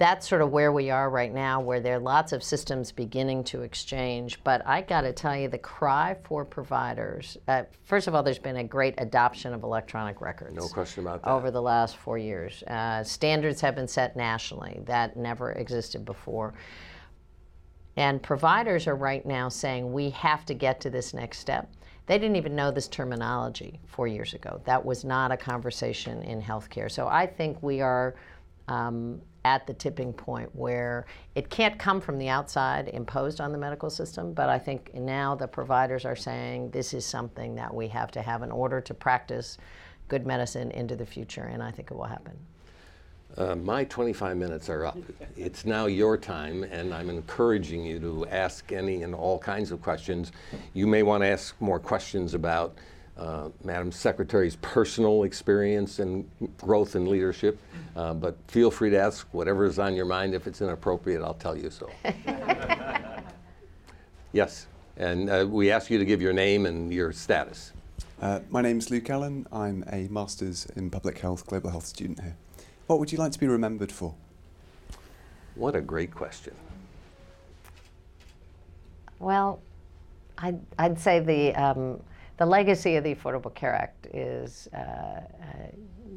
that's 0.03 0.27
sort 0.27 0.41
of 0.41 0.51
where 0.51 0.73
we 0.73 0.89
are 0.89 1.09
right 1.09 1.33
now, 1.33 1.61
where 1.61 1.79
there 1.79 1.95
are 1.95 1.99
lots 1.99 2.33
of 2.33 2.43
systems 2.43 2.91
beginning 2.91 3.41
to 3.41 3.61
exchange. 3.61 4.37
But 4.43 4.61
I 4.67 4.81
got 4.81 5.01
to 5.01 5.13
tell 5.13 5.33
you, 5.33 5.47
the 5.47 5.57
cry 5.57 6.17
for 6.25 6.43
providers 6.43 7.37
uh, 7.47 7.63
first 7.85 8.09
of 8.09 8.13
all, 8.13 8.21
there's 8.21 8.37
been 8.37 8.57
a 8.57 8.65
great 8.65 8.95
adoption 8.97 9.53
of 9.53 9.63
electronic 9.63 10.19
records. 10.19 10.55
No 10.55 10.67
question 10.67 11.05
about 11.05 11.23
that. 11.23 11.29
Over 11.29 11.51
the 11.51 11.61
last 11.61 11.95
four 11.95 12.17
years. 12.17 12.63
Uh, 12.63 13.01
standards 13.01 13.61
have 13.61 13.75
been 13.75 13.87
set 13.87 14.17
nationally, 14.17 14.81
that 14.85 15.15
never 15.15 15.53
existed 15.53 16.03
before. 16.03 16.53
And 17.95 18.21
providers 18.21 18.87
are 18.87 18.95
right 18.95 19.25
now 19.25 19.47
saying 19.47 19.93
we 19.93 20.09
have 20.09 20.45
to 20.47 20.53
get 20.53 20.81
to 20.81 20.89
this 20.89 21.13
next 21.13 21.39
step. 21.39 21.71
They 22.07 22.17
didn't 22.17 22.35
even 22.35 22.57
know 22.57 22.71
this 22.71 22.89
terminology 22.89 23.79
four 23.85 24.07
years 24.07 24.33
ago. 24.33 24.59
That 24.65 24.83
was 24.83 25.05
not 25.05 25.31
a 25.31 25.37
conversation 25.37 26.23
in 26.23 26.41
healthcare. 26.41 26.91
So 26.91 27.07
I 27.07 27.25
think 27.25 27.63
we 27.63 27.79
are 27.79 28.15
um, 28.67 29.21
at 29.45 29.67
the 29.67 29.73
tipping 29.73 30.13
point 30.13 30.49
where 30.55 31.05
it 31.35 31.49
can't 31.49 31.77
come 31.77 31.99
from 31.99 32.17
the 32.17 32.29
outside 32.29 32.87
imposed 32.89 33.41
on 33.41 33.51
the 33.51 33.57
medical 33.57 33.89
system, 33.89 34.33
but 34.33 34.49
I 34.49 34.57
think 34.57 34.93
now 34.93 35.35
the 35.35 35.47
providers 35.47 36.05
are 36.05 36.15
saying 36.15 36.71
this 36.71 36.93
is 36.93 37.05
something 37.05 37.55
that 37.55 37.73
we 37.73 37.87
have 37.89 38.11
to 38.11 38.21
have 38.21 38.43
in 38.43 38.51
order 38.51 38.79
to 38.81 38.93
practice 38.93 39.57
good 40.07 40.25
medicine 40.25 40.71
into 40.71 40.95
the 40.95 41.05
future, 41.05 41.43
and 41.43 41.61
I 41.61 41.71
think 41.71 41.91
it 41.91 41.95
will 41.95 42.03
happen. 42.05 42.37
Uh, 43.35 43.55
my 43.55 43.83
25 43.85 44.37
minutes 44.37 44.69
are 44.69 44.85
up. 44.85 44.97
It's 45.35 45.65
now 45.65 45.87
your 45.87 46.17
time, 46.17 46.63
and 46.63 46.93
I'm 46.93 47.09
encouraging 47.09 47.83
you 47.83 47.99
to 47.99 48.27
ask 48.27 48.71
any 48.71 49.01
and 49.01 49.15
all 49.15 49.39
kinds 49.39 49.71
of 49.71 49.81
questions. 49.81 50.31
You 50.73 50.85
may 50.85 51.01
want 51.01 51.23
to 51.23 51.27
ask 51.27 51.59
more 51.59 51.79
questions 51.79 52.35
about 52.35 52.77
uh, 53.17 53.49
Madam 53.63 53.91
Secretary's 53.91 54.55
personal 54.57 55.23
experience 55.23 55.99
and 55.99 56.29
growth 56.57 56.95
and 56.95 57.07
leadership, 57.07 57.59
uh, 57.95 58.13
but 58.13 58.37
feel 58.47 58.71
free 58.71 58.89
to 58.89 58.97
ask 58.97 59.27
whatever 59.33 59.65
is 59.65 59.79
on 59.79 59.95
your 59.95 60.05
mind. 60.05 60.33
If 60.33 60.47
it's 60.47 60.61
inappropriate, 60.61 61.21
I'll 61.21 61.33
tell 61.33 61.57
you 61.57 61.69
so. 61.69 61.89
yes, 64.33 64.67
and 64.97 65.29
uh, 65.29 65.45
we 65.47 65.71
ask 65.71 65.89
you 65.89 65.97
to 65.97 66.05
give 66.05 66.21
your 66.21 66.33
name 66.33 66.65
and 66.65 66.91
your 66.91 67.11
status. 67.11 67.73
Uh, 68.21 68.39
my 68.49 68.61
is 68.65 68.89
Luke 68.89 69.09
Allen. 69.09 69.45
I'm 69.51 69.83
a 69.91 70.07
Master's 70.09 70.65
in 70.75 70.89
Public 70.89 71.19
Health, 71.19 71.45
Global 71.45 71.69
Health 71.69 71.85
student 71.85 72.21
here. 72.21 72.35
What 72.87 72.99
would 72.99 73.11
you 73.11 73.17
like 73.17 73.31
to 73.33 73.39
be 73.39 73.47
remembered 73.47 73.91
for? 73.91 74.15
What 75.55 75.75
a 75.75 75.81
great 75.81 76.11
question. 76.11 76.55
Well, 79.19 79.61
I'd, 80.37 80.59
I'd 80.79 80.99
say 80.99 81.19
the, 81.19 81.53
um, 81.55 81.99
the 82.43 82.49
legacy 82.49 82.97
of 82.97 83.05
the 83.05 83.15
Affordable 83.15 83.55
Care 83.55 83.73
Act 83.73 84.07
is 84.13 84.67
uh, 84.73 84.77
a 84.77 85.73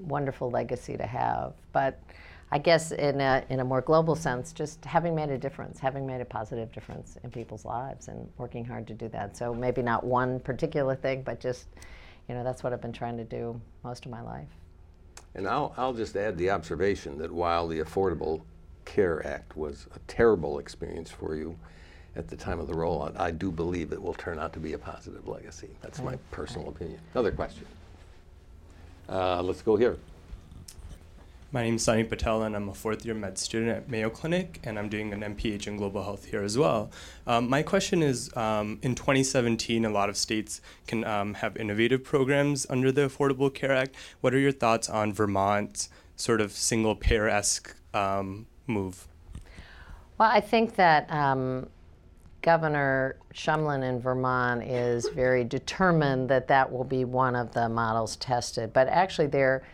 wonderful 0.08 0.50
legacy 0.50 0.96
to 0.96 1.06
have. 1.06 1.52
But 1.72 2.02
I 2.50 2.58
guess 2.58 2.90
in 2.90 3.20
a, 3.20 3.44
in 3.48 3.60
a 3.60 3.64
more 3.64 3.80
global 3.80 4.16
sense, 4.16 4.52
just 4.52 4.84
having 4.84 5.14
made 5.14 5.30
a 5.30 5.38
difference, 5.38 5.78
having 5.78 6.04
made 6.04 6.20
a 6.20 6.24
positive 6.24 6.72
difference 6.72 7.16
in 7.22 7.30
people's 7.30 7.64
lives 7.64 8.08
and 8.08 8.28
working 8.38 8.64
hard 8.64 8.88
to 8.88 8.94
do 8.94 9.08
that. 9.10 9.36
So 9.36 9.54
maybe 9.54 9.82
not 9.82 10.02
one 10.02 10.40
particular 10.40 10.96
thing, 10.96 11.22
but 11.22 11.38
just, 11.38 11.68
you 12.28 12.34
know, 12.34 12.42
that's 12.42 12.64
what 12.64 12.72
I've 12.72 12.82
been 12.82 12.92
trying 12.92 13.18
to 13.18 13.24
do 13.24 13.60
most 13.84 14.04
of 14.04 14.10
my 14.10 14.20
life. 14.20 14.48
And 15.36 15.46
I'll, 15.46 15.74
I'll 15.76 15.94
just 15.94 16.16
add 16.16 16.36
the 16.38 16.50
observation 16.50 17.18
that 17.18 17.30
while 17.30 17.68
the 17.68 17.78
Affordable 17.78 18.42
Care 18.84 19.24
Act 19.24 19.56
was 19.56 19.86
a 19.94 20.00
terrible 20.08 20.58
experience 20.58 21.08
for 21.08 21.36
you 21.36 21.56
at 22.16 22.28
the 22.28 22.36
time 22.36 22.58
of 22.58 22.66
the 22.66 22.74
rollout, 22.74 23.18
I 23.18 23.30
do 23.30 23.50
believe 23.50 23.92
it 23.92 24.02
will 24.02 24.14
turn 24.14 24.38
out 24.38 24.52
to 24.54 24.58
be 24.58 24.72
a 24.72 24.78
positive 24.78 25.28
legacy. 25.28 25.68
That's 25.82 26.00
my 26.00 26.16
personal 26.30 26.68
opinion. 26.68 26.98
Another 27.14 27.30
question. 27.30 27.66
Uh, 29.08 29.42
let's 29.42 29.62
go 29.62 29.76
here. 29.76 29.96
My 31.52 31.62
name 31.62 31.76
is 31.76 31.84
Sunny 31.84 32.02
Patel, 32.02 32.42
and 32.42 32.56
I'm 32.56 32.68
a 32.68 32.74
fourth 32.74 33.06
year 33.06 33.14
med 33.14 33.38
student 33.38 33.70
at 33.70 33.88
Mayo 33.88 34.10
Clinic, 34.10 34.60
and 34.64 34.78
I'm 34.78 34.88
doing 34.88 35.12
an 35.12 35.20
MPH 35.20 35.68
in 35.68 35.76
global 35.76 36.02
health 36.02 36.24
here 36.24 36.42
as 36.42 36.58
well. 36.58 36.90
Um, 37.26 37.48
my 37.48 37.62
question 37.62 38.02
is 38.02 38.36
um, 38.36 38.78
in 38.82 38.94
2017, 38.94 39.84
a 39.84 39.90
lot 39.90 40.08
of 40.08 40.16
states 40.16 40.60
can 40.86 41.04
um, 41.04 41.34
have 41.34 41.56
innovative 41.56 42.02
programs 42.02 42.66
under 42.68 42.90
the 42.90 43.02
Affordable 43.02 43.52
Care 43.52 43.72
Act. 43.72 43.94
What 44.20 44.34
are 44.34 44.38
your 44.38 44.52
thoughts 44.52 44.90
on 44.90 45.12
Vermont's 45.12 45.88
sort 46.16 46.40
of 46.40 46.50
single 46.52 46.96
payer 46.96 47.28
esque 47.28 47.76
um, 47.94 48.46
move? 48.66 49.06
Well, 50.18 50.30
I 50.30 50.40
think 50.40 50.74
that 50.76 51.10
um, 51.12 51.68
Governor 52.46 53.16
Shumlin 53.34 53.82
in 53.82 54.00
Vermont 54.00 54.62
is 54.62 55.08
very 55.08 55.42
determined 55.42 56.28
that 56.28 56.46
that 56.46 56.70
will 56.70 56.84
be 56.84 57.04
one 57.04 57.34
of 57.34 57.52
the 57.52 57.68
models 57.68 58.14
tested. 58.18 58.72
But 58.72 58.86
actually, 58.86 59.26
they're 59.26 59.64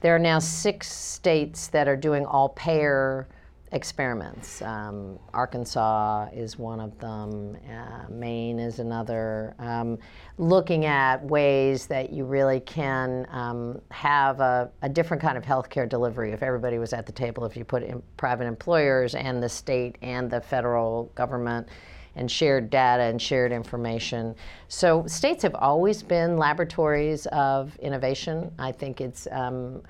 there 0.00 0.14
are 0.14 0.18
now 0.18 0.38
six 0.38 0.92
states 0.92 1.68
that 1.68 1.88
are 1.88 1.96
doing 1.96 2.26
all 2.26 2.50
payer 2.50 3.26
experiments. 3.72 4.60
Um, 4.60 5.18
Arkansas 5.32 6.28
is 6.34 6.58
one 6.58 6.80
of 6.80 6.98
them, 6.98 7.56
uh, 7.70 8.10
Maine 8.10 8.58
is 8.58 8.80
another. 8.80 9.54
Um, 9.58 9.98
looking 10.36 10.84
at 10.84 11.24
ways 11.24 11.86
that 11.86 12.12
you 12.12 12.24
really 12.24 12.60
can 12.60 13.26
um, 13.30 13.80
have 13.90 14.40
a, 14.40 14.70
a, 14.82 14.88
different 14.88 15.22
kind 15.22 15.38
of 15.38 15.44
healthcare 15.44 15.88
delivery 15.88 16.32
if 16.32 16.42
everybody 16.42 16.78
was 16.78 16.92
at 16.92 17.06
the 17.06 17.12
table, 17.12 17.44
if 17.44 17.56
you 17.56 17.64
put 17.64 17.82
in 17.82 18.02
private 18.16 18.46
employers 18.46 19.14
and 19.14 19.42
the 19.42 19.48
state 19.48 19.96
and 20.02 20.30
the 20.30 20.40
federal 20.40 21.04
government 21.14 21.68
and 22.16 22.30
shared 22.30 22.70
data 22.70 23.04
and 23.04 23.20
shared 23.20 23.52
information. 23.52 24.34
So 24.68 25.06
states 25.06 25.42
have 25.42 25.54
always 25.54 26.02
been 26.02 26.36
laboratories 26.36 27.26
of 27.26 27.76
innovation. 27.78 28.52
I 28.58 28.72
think 28.72 29.00
it's 29.00 29.28
um, 29.30 29.82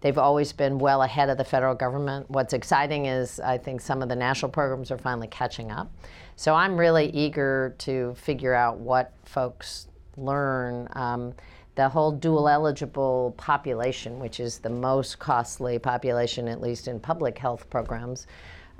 they've 0.00 0.18
always 0.18 0.52
been 0.52 0.78
well 0.78 1.02
ahead 1.02 1.28
of 1.28 1.38
the 1.38 1.44
federal 1.44 1.74
government. 1.74 2.30
What's 2.30 2.52
exciting 2.52 3.06
is 3.06 3.40
I 3.40 3.58
think 3.58 3.80
some 3.80 4.02
of 4.02 4.08
the 4.08 4.16
national 4.16 4.50
programs 4.50 4.90
are 4.90 4.98
finally 4.98 5.28
catching 5.28 5.70
up. 5.70 5.90
So 6.36 6.54
I'm 6.54 6.78
really 6.78 7.10
eager 7.10 7.74
to 7.78 8.14
figure 8.14 8.54
out 8.54 8.78
what 8.78 9.12
folks 9.24 9.88
learn. 10.16 10.88
Um, 10.92 11.34
the 11.74 11.88
whole 11.88 12.10
dual 12.10 12.48
eligible 12.48 13.34
population, 13.36 14.18
which 14.18 14.40
is 14.40 14.58
the 14.58 14.68
most 14.68 15.20
costly 15.20 15.78
population, 15.78 16.48
at 16.48 16.60
least 16.60 16.88
in 16.88 16.98
public 16.98 17.38
health 17.38 17.70
programs, 17.70 18.26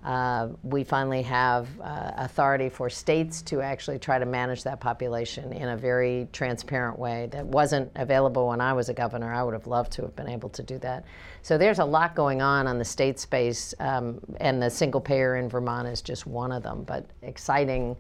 uh, 0.05 0.49
we 0.63 0.85
finally 0.85 1.23
have 1.23 1.69
uh, 1.81 2.13
authority 2.17 2.69
for 2.69 2.89
states 2.89 3.43
to 3.43 3.61
actually 3.61 3.99
try 3.99 4.19
to 4.19 4.27
manage 4.27 4.63
that 4.63 4.79
population 4.79 5.53
in 5.53 5.71
a 5.71 5.77
very 5.77 6.29
transparent 6.33 6.97
way 6.99 7.29
that 7.33 7.45
wasn't 7.45 7.91
available 7.97 8.47
when 8.49 8.61
I 8.61 8.73
was 8.73 8.89
a 8.89 8.95
governor. 8.95 9.33
I 9.33 9.43
would 9.43 9.55
have 9.55 9.67
loved 9.67 9.91
to 9.93 10.03
have 10.03 10.15
been 10.15 10.29
able 10.29 10.51
to 10.51 10.63
do 10.63 10.79
that. 10.79 11.05
So 11.43 11.59
there's 11.59 11.81
a 11.81 11.85
lot 11.85 12.15
going 12.15 12.41
on 12.41 12.69
on 12.69 12.79
the 12.79 12.85
state 12.85 13.19
space, 13.19 13.75
um, 13.81 14.21
and 14.39 14.63
the 14.63 14.71
single 14.71 15.01
payer 15.01 15.37
in 15.37 15.49
Vermont 15.49 15.89
is 15.89 16.01
just 16.01 16.27
one 16.27 16.53
of 16.53 16.63
them, 16.63 16.85
but 16.85 17.07
exciting 17.23 17.97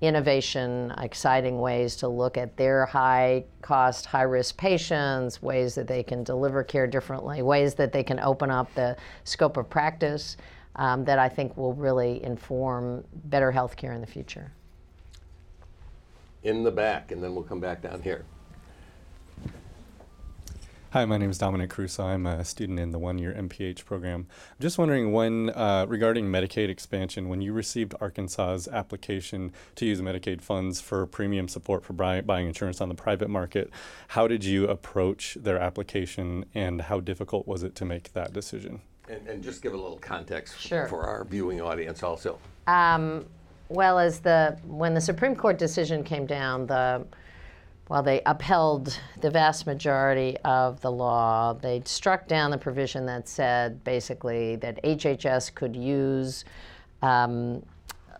innovation, 0.00 0.92
exciting 0.98 1.60
ways 1.60 1.96
to 1.96 2.06
look 2.08 2.36
at 2.36 2.56
their 2.56 2.86
high 2.86 3.44
cost, 3.62 4.06
high 4.06 4.22
risk 4.22 4.56
patients, 4.56 5.42
ways 5.42 5.74
that 5.74 5.88
they 5.88 6.02
can 6.02 6.22
deliver 6.22 6.62
care 6.62 6.86
differently, 6.86 7.42
ways 7.42 7.74
that 7.74 7.92
they 7.92 8.02
can 8.02 8.20
open 8.20 8.50
up 8.50 8.72
the 8.74 8.96
scope 9.24 9.56
of 9.56 9.68
practice 9.68 10.36
um, 10.76 11.04
that 11.04 11.18
I 11.18 11.28
think 11.28 11.56
will 11.56 11.74
really 11.74 12.22
inform 12.22 13.04
better 13.12 13.50
health 13.50 13.76
care 13.76 13.92
in 13.92 14.00
the 14.00 14.06
future. 14.06 14.52
In 16.42 16.62
the 16.62 16.70
back, 16.70 17.12
and 17.12 17.22
then 17.22 17.34
we'll 17.34 17.44
come 17.44 17.60
back 17.60 17.82
down 17.82 18.02
here. 18.02 18.24
Hi, 20.94 21.04
my 21.06 21.18
name 21.18 21.30
is 21.30 21.38
Dominic 21.38 21.70
Crusoe. 21.70 22.04
I'm 22.04 22.24
a 22.24 22.44
student 22.44 22.78
in 22.78 22.92
the 22.92 23.00
one 23.00 23.18
year 23.18 23.32
MPH 23.32 23.84
program. 23.84 24.28
I'm 24.30 24.60
just 24.60 24.78
wondering 24.78 25.12
when, 25.12 25.50
uh, 25.50 25.86
regarding 25.88 26.26
Medicaid 26.26 26.68
expansion, 26.68 27.28
when 27.28 27.40
you 27.40 27.52
received 27.52 27.96
Arkansas's 28.00 28.68
application 28.68 29.52
to 29.74 29.86
use 29.86 30.00
Medicaid 30.00 30.40
funds 30.40 30.80
for 30.80 31.04
premium 31.04 31.48
support 31.48 31.84
for 31.84 31.94
buy- 31.94 32.20
buying 32.20 32.46
insurance 32.46 32.80
on 32.80 32.88
the 32.88 32.94
private 32.94 33.28
market, 33.28 33.70
how 34.08 34.28
did 34.28 34.44
you 34.44 34.68
approach 34.68 35.36
their 35.40 35.58
application 35.58 36.44
and 36.54 36.82
how 36.82 37.00
difficult 37.00 37.48
was 37.48 37.64
it 37.64 37.74
to 37.74 37.84
make 37.84 38.12
that 38.12 38.32
decision? 38.32 38.80
And, 39.08 39.26
and 39.28 39.42
just 39.42 39.62
give 39.62 39.74
a 39.74 39.76
little 39.76 39.98
context 39.98 40.58
Sure. 40.58 40.88
for 40.88 41.02
our 41.02 41.24
viewing 41.24 41.60
audience 41.60 42.02
also. 42.02 42.38
Um, 42.66 43.26
well, 43.68 43.98
as 43.98 44.20
the 44.20 44.58
when 44.66 44.94
the 44.94 45.00
Supreme 45.00 45.36
Court 45.36 45.58
decision 45.58 46.04
came 46.04 46.26
down, 46.26 46.66
the 46.66 47.04
while 47.88 48.02
they 48.02 48.22
upheld 48.24 48.98
the 49.20 49.30
vast 49.30 49.66
majority 49.66 50.38
of 50.44 50.80
the 50.80 50.90
law, 50.90 51.52
they 51.52 51.82
struck 51.84 52.26
down 52.26 52.50
the 52.50 52.58
provision 52.58 53.04
that 53.06 53.28
said 53.28 53.82
basically 53.84 54.56
that 54.56 54.82
HHS 54.82 55.54
could 55.54 55.76
use 55.76 56.46
um, 57.02 57.62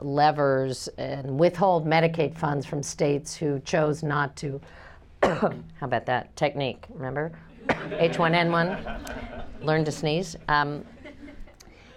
levers 0.00 0.88
and 0.98 1.38
withhold 1.38 1.86
Medicaid 1.86 2.36
funds 2.36 2.66
from 2.66 2.82
states 2.82 3.34
who 3.34 3.58
chose 3.60 4.02
not 4.02 4.36
to. 4.36 4.60
How 5.22 5.54
about 5.80 6.04
that 6.06 6.36
technique? 6.36 6.84
Remember, 6.90 7.32
H1N1, 7.68 9.64
learn 9.64 9.84
to 9.84 9.92
sneeze. 9.92 10.36
Um, 10.48 10.84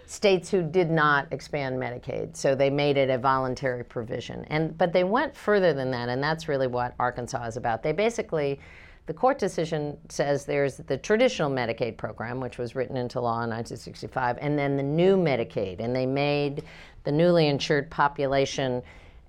states 0.07 0.49
who 0.49 0.63
did 0.63 0.89
not 0.89 1.27
expand 1.31 1.77
Medicaid. 1.77 2.35
So 2.35 2.55
they 2.55 2.69
made 2.69 2.95
it 2.95 3.09
a 3.09 3.17
voluntary 3.17 3.83
provision. 3.83 4.45
And 4.45 4.77
but 4.77 4.93
they 4.93 5.03
went 5.03 5.35
further 5.35 5.73
than 5.73 5.91
that, 5.91 6.07
and 6.07 6.23
that's 6.23 6.47
really 6.47 6.67
what 6.67 6.95
Arkansas 6.97 7.45
is 7.45 7.57
about. 7.57 7.83
They 7.83 7.91
basically 7.91 8.59
the 9.07 9.13
court 9.13 9.39
decision 9.39 9.97
says 10.09 10.45
there's 10.45 10.77
the 10.77 10.97
traditional 10.97 11.49
Medicaid 11.49 11.95
program, 11.95 12.41
which 12.41 12.57
was 12.57 12.75
written 12.75 12.97
into 12.97 13.21
law 13.21 13.41
in 13.43 13.49
1965, 13.49 14.37
and 14.41 14.59
then 14.59 14.75
the 14.75 14.83
new 14.83 15.15
Medicaid. 15.15 15.79
And 15.79 15.95
they 15.95 16.05
made 16.05 16.63
the 17.05 17.11
newly 17.11 17.47
insured 17.47 17.89
population 17.89 18.83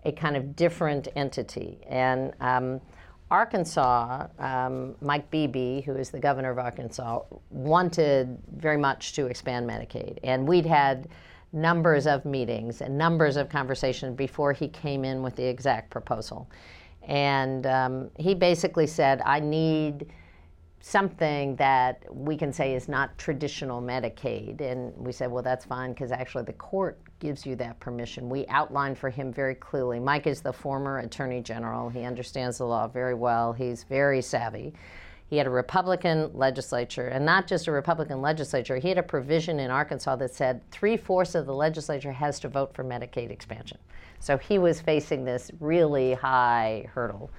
a 0.05 0.11
kind 0.11 0.37
of 0.37 0.57
different 0.57 1.09
entity. 1.15 1.79
And 1.89 2.33
um, 2.41 2.81
Arkansas, 3.31 4.27
um, 4.39 4.95
Mike 5.03 5.31
Beebe, 5.31 5.83
who 5.83 5.95
is 5.97 6.11
the 6.11 6.19
governor 6.19 6.51
of 6.51 6.59
Arkansas, 6.59 7.21
wanted 7.51 8.39
very 8.57 8.79
much 8.79 9.13
to 9.15 9.27
expand 9.27 9.69
Medicaid. 9.69 10.19
And 10.23 10.49
we'd 10.49 10.65
had 10.65 11.09
numbers 11.53 12.07
of 12.07 12.25
meetings 12.25 12.81
and 12.81 12.97
numbers 12.97 13.37
of 13.37 13.49
conversations 13.49 14.17
before 14.17 14.53
he 14.53 14.69
came 14.69 15.05
in 15.05 15.23
with 15.23 15.37
the 15.37 15.45
exact 15.45 15.91
proposal. 15.91 16.49
And 17.03 17.67
um, 17.67 18.11
he 18.19 18.35
basically 18.35 18.87
said, 18.87 19.21
I 19.25 19.41
need 19.41 20.07
something 20.81 21.57
that 21.57 22.05
we 22.11 22.37
can 22.37 22.53
say 22.53 22.75
is 22.75 22.89
not 22.89 23.17
traditional 23.19 23.83
Medicaid. 23.83 24.61
And 24.61 24.95
we 24.97 25.13
said, 25.13 25.31
well, 25.31 25.43
that's 25.43 25.65
fine 25.65 25.93
because 25.93 26.13
actually 26.13 26.45
the 26.45 26.53
court 26.55 26.99
gives 27.19 27.45
you 27.45 27.57
that 27.57 27.79
permission. 27.81 28.29
We 28.29 28.47
outlined 28.47 28.99
for 28.99 29.11
him 29.11 29.33
very 29.33 29.55
clearly. 29.55 29.99
Mike 29.99 30.27
is 30.27 30.41
the 30.41 30.53
former 30.53 30.99
attorney 30.99 31.41
general, 31.41 31.89
he 31.89 32.05
understands 32.05 32.59
the 32.59 32.65
law 32.65 32.87
very 32.87 33.15
well, 33.15 33.53
he's 33.53 33.85
very 33.85 34.23
savvy. 34.23 34.73
He 35.29 35.37
had 35.37 35.47
a 35.47 35.51
Republican 35.51 36.31
legislature, 36.33 37.09
and 37.09 37.25
not 37.25 37.47
just 37.47 37.67
a 37.67 37.73
Republican 37.73 38.23
legislature, 38.23 38.79
he 38.79 38.89
had 38.89 38.97
a 38.97 39.03
provision 39.03 39.61
in 39.61 39.71
Arkansas 39.71 40.17
that 40.17 40.35
said 40.35 40.63
three 40.71 40.97
fourths 40.97 41.35
of 41.35 41.45
the 41.45 41.55
legislature 41.55 42.13
has 42.13 42.41
to 42.41 42.49
vote 42.49 42.73
for 42.73 42.83
Medicaid 42.83 43.31
expansion. 43.31 43.77
So 44.21 44.39
he 44.39 44.59
was 44.59 44.81
facing 44.81 45.25
this 45.25 45.51
really 45.61 46.15
high 46.15 46.89
hurdle. 46.95 47.31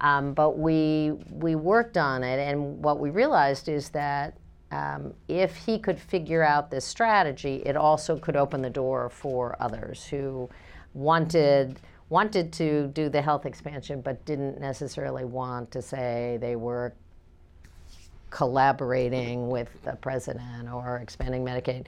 Um, 0.00 0.34
but 0.34 0.58
we, 0.58 1.12
we 1.30 1.54
worked 1.54 1.96
on 1.96 2.22
it, 2.22 2.38
and 2.38 2.82
what 2.82 2.98
we 2.98 3.08
realized 3.08 3.68
is 3.68 3.88
that 3.90 4.36
um, 4.72 5.14
if 5.28 5.54
he 5.54 5.78
could 5.78 6.00
figure 6.00 6.42
out 6.42 6.70
this 6.70 6.84
strategy, 6.84 7.62
it 7.66 7.76
also 7.76 8.18
could 8.18 8.36
open 8.36 8.62
the 8.62 8.70
door 8.70 9.10
for 9.10 9.54
others 9.60 10.04
who 10.04 10.48
wanted 10.94 11.78
wanted 12.08 12.52
to 12.52 12.88
do 12.88 13.08
the 13.08 13.22
health 13.22 13.46
expansion, 13.46 14.02
but 14.02 14.22
didn't 14.26 14.60
necessarily 14.60 15.24
want 15.24 15.70
to 15.70 15.80
say 15.80 16.36
they 16.42 16.56
were 16.56 16.92
collaborating 18.28 19.48
with 19.48 19.70
the 19.82 19.92
president 19.96 20.70
or 20.70 20.96
expanding 20.98 21.42
Medicaid. 21.44 21.86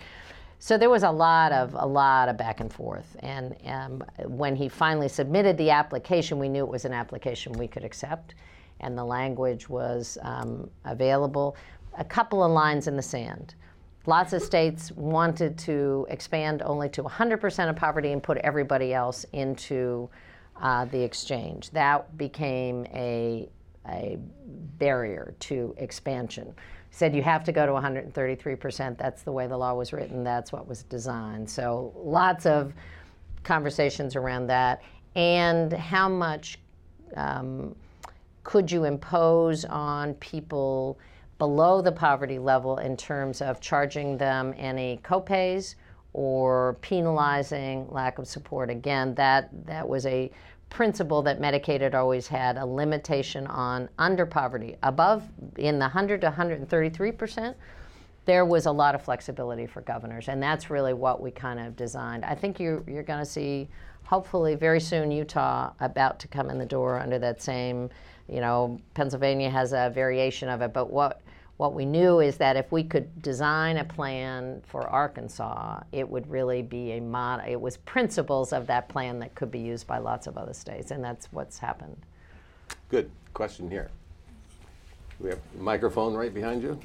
So 0.61 0.79
there 0.79 0.89
was 0.89 1.03
a 1.03 1.11
lot 1.11 1.53
of 1.53 1.75
a 1.75 1.87
lot 1.87 2.29
of 2.29 2.39
back 2.39 2.61
and 2.61 2.73
forth, 2.73 3.17
and 3.21 3.55
um, 3.67 4.03
when 4.27 4.57
he 4.57 4.69
finally 4.69 5.09
submitted 5.09 5.59
the 5.59 5.71
application, 5.71 6.39
we 6.39 6.49
knew 6.49 6.65
it 6.65 6.71
was 6.71 6.85
an 6.85 6.93
application 6.93 7.53
we 7.53 7.69
could 7.69 7.85
accept, 7.85 8.35
and 8.81 8.97
the 8.97 9.05
language 9.05 9.69
was 9.69 10.17
um, 10.23 10.71
available. 10.87 11.57
A 11.97 12.05
couple 12.05 12.43
of 12.43 12.51
lines 12.51 12.87
in 12.87 12.97
the 12.97 13.03
sand. 13.03 13.55
Lots 14.07 14.33
of 14.33 14.43
states 14.43 14.93
wanted 14.93 15.57
to 15.59 16.07
expand 16.11 16.63
only 16.63 16.89
to 16.91 17.03
100% 17.03 17.71
of 17.71 17.77
poverty 17.77 18.13
and 18.13 18.23
put 18.23 18.37
everybody 18.39 18.93
else 18.93 19.25
into 19.33 20.11
uh, 20.61 20.85
the 20.87 21.01
exchange. 21.03 21.71
That 21.71 22.17
became 22.17 22.87
a 22.93 23.49
a 23.89 24.19
barrier 24.79 25.35
to 25.39 25.75
expansion. 25.77 26.55
Said 26.91 27.15
you 27.15 27.23
have 27.23 27.45
to 27.45 27.53
go 27.53 27.67
to 27.67 27.73
133%. 27.73 28.97
That's 28.97 29.23
the 29.23 29.33
way 29.33 29.47
the 29.47 29.57
law 29.57 29.75
was 29.75 29.93
written. 29.93 30.23
That's 30.25 30.53
what 30.53 30.67
was 30.67 30.85
designed. 30.85 31.51
So 31.51 31.93
lots 31.97 32.47
of 32.47 32.73
conversations 33.43 34.17
around 34.17 34.47
that. 34.47 34.81
And 35.17 35.73
how 35.73 36.09
much 36.09 36.59
um, 37.17 37.75
could 38.43 38.71
you 38.71 38.85
impose 38.85 39.65
on 39.65 40.15
people 40.15 40.99
below 41.39 41.81
the 41.81 41.93
poverty 41.93 42.39
level 42.39 42.79
in 42.79 42.97
terms 42.97 43.41
of 43.41 43.61
charging 43.61 44.17
them 44.17 44.55
any 44.57 45.01
copays 45.03 45.75
or 46.13 46.77
penalizing 46.81 47.87
lack 47.91 48.19
of 48.19 48.27
support? 48.27 48.71
Again, 48.71 49.15
that, 49.17 49.49
that 49.67 49.89
was 49.89 50.07
a 50.07 50.31
principle 50.71 51.23
that 51.23 51.41
Medicaid 51.41 51.81
had 51.81 51.95
always 51.95 52.27
had 52.27 52.57
a 52.57 52.67
limitation 52.67 53.47
on 53.47 53.89
under 53.99 54.27
poverty. 54.27 54.77
Above, 54.83 55.23
in 55.57 55.79
the 55.79 55.85
100 55.85 56.21
to 56.21 56.27
133 56.27 57.13
percent, 57.13 57.57
there 58.25 58.45
was 58.45 58.67
a 58.67 58.73
lot 58.73 58.95
of 58.95 59.03
flexibility 59.03 59.67
for 59.67 59.83
governors, 59.83 60.29
and 60.29 60.43
that's 60.43 60.71
really 60.71 60.95
what 60.95 61.21
we 61.21 61.31
kind 61.31 61.61
of 61.61 61.77
designed. 61.77 62.25
I 62.25 62.35
think 62.35 62.59
you're, 62.59 62.83
you're 62.89 63.03
going 63.03 63.19
to 63.19 63.31
see, 63.31 63.69
hopefully, 64.05 64.55
very 64.55 64.81
soon 64.81 65.11
Utah 65.11 65.73
about 65.81 66.19
to 66.21 66.29
come 66.29 66.51
in 66.51 66.59
the 66.59 66.67
door 66.67 66.99
under 66.99 67.19
that 67.19 67.43
same, 67.43 67.91
you 68.29 68.41
know, 68.41 68.81
Pennsylvania 68.95 69.51
has 69.51 69.73
a 69.73 69.91
variation 69.95 70.49
of 70.49 70.63
it, 70.63 70.73
but 70.73 70.91
what 70.91 71.21
what 71.57 71.73
we 71.73 71.85
knew 71.85 72.19
is 72.19 72.37
that 72.39 72.57
if 72.57 72.73
we 72.73 72.83
could 72.83 73.23
design 73.23 73.77
a 73.77 73.85
plan 73.85 74.61
for 74.67 74.89
Arkansas, 74.89 75.81
it 75.93 76.09
would 76.09 76.29
really 76.29 76.63
be 76.63 76.93
a 76.93 77.01
mod. 77.01 77.47
It 77.47 77.61
was 77.61 77.77
principles 77.77 78.53
of 78.53 78.67
that 78.67 78.89
plan 78.89 79.21
that 79.21 79.37
could 79.37 79.53
be 79.53 79.61
used 79.61 79.87
by 79.87 79.99
lots 79.99 80.27
of 80.27 80.37
other 80.37 80.53
states, 80.53 80.91
and 80.91 81.03
that's 81.03 81.27
what's 81.33 81.59
happened. 81.59 81.97
Good 82.89 83.09
question 83.35 83.71
here. 83.71 83.89
We 85.21 85.31
have 85.31 85.39
a 85.57 85.63
microphone 85.63 86.15
right 86.15 86.35
behind 86.35 86.63
you. 86.63 86.79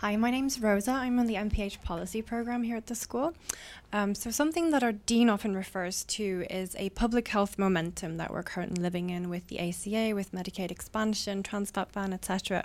Hi, 0.00 0.14
my 0.14 0.30
name's 0.30 0.60
Rosa. 0.60 0.92
I'm 0.92 1.18
on 1.18 1.26
the 1.26 1.34
MPH 1.34 1.82
policy 1.82 2.22
program 2.22 2.62
here 2.62 2.76
at 2.76 2.86
the 2.86 2.94
school. 2.94 3.34
Um, 3.92 4.14
so, 4.14 4.30
something 4.30 4.70
that 4.70 4.84
our 4.84 4.92
dean 4.92 5.28
often 5.28 5.56
refers 5.56 6.04
to 6.04 6.46
is 6.48 6.76
a 6.78 6.90
public 6.90 7.26
health 7.26 7.58
momentum 7.58 8.16
that 8.18 8.30
we're 8.30 8.44
currently 8.44 8.80
living 8.80 9.10
in 9.10 9.28
with 9.28 9.48
the 9.48 9.58
ACA, 9.58 10.14
with 10.14 10.30
Medicaid 10.30 10.70
expansion, 10.70 11.42
trans 11.42 11.72
fat 11.72 11.90
ban, 11.90 12.12
etc. 12.12 12.64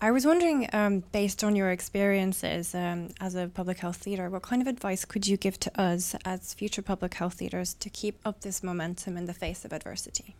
I 0.00 0.12
was 0.12 0.24
wondering, 0.24 0.68
um, 0.72 1.02
based 1.10 1.42
on 1.42 1.56
your 1.56 1.72
experiences 1.72 2.72
um, 2.72 3.08
as 3.20 3.34
a 3.34 3.48
public 3.48 3.78
health 3.78 4.06
leader, 4.06 4.30
what 4.30 4.42
kind 4.42 4.62
of 4.62 4.68
advice 4.68 5.04
could 5.04 5.26
you 5.26 5.36
give 5.36 5.58
to 5.58 5.80
us 5.80 6.14
as 6.24 6.54
future 6.54 6.82
public 6.82 7.14
health 7.14 7.40
leaders 7.40 7.74
to 7.74 7.90
keep 7.90 8.20
up 8.24 8.42
this 8.42 8.62
momentum 8.62 9.16
in 9.16 9.24
the 9.24 9.34
face 9.34 9.64
of 9.64 9.72
adversity? 9.72 10.36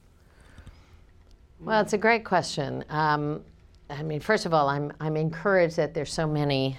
Well, 1.59 1.81
it's 1.81 1.93
a 1.93 1.99
great 1.99 2.25
question. 2.25 2.85
Um, 2.89 3.43
I 3.91 4.03
mean, 4.03 4.21
first 4.21 4.47
of 4.47 4.55
all, 4.55 4.69
I'm, 4.69 4.93
I'm 5.01 5.17
encouraged 5.17 5.77
that 5.77 5.95
there's 5.95 6.13
so 6.13 6.27
many 6.27 6.79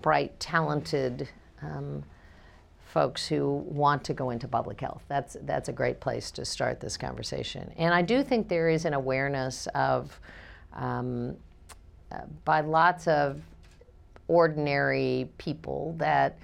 bright, 0.00 0.38
talented 0.38 1.28
um, 1.60 2.04
folks 2.84 3.26
who 3.26 3.64
want 3.66 4.04
to 4.04 4.14
go 4.14 4.30
into 4.30 4.46
public 4.46 4.80
health. 4.80 5.02
That's, 5.08 5.36
that's 5.42 5.68
a 5.68 5.72
great 5.72 6.00
place 6.00 6.30
to 6.32 6.44
start 6.44 6.80
this 6.80 6.96
conversation. 6.96 7.72
And 7.76 7.92
I 7.92 8.02
do 8.02 8.22
think 8.22 8.48
there 8.48 8.68
is 8.68 8.84
an 8.84 8.94
awareness 8.94 9.66
of, 9.74 10.18
um, 10.72 11.36
uh, 12.12 12.20
by 12.44 12.60
lots 12.60 13.08
of 13.08 13.40
ordinary 14.28 15.28
people, 15.38 15.94
that 15.98 16.38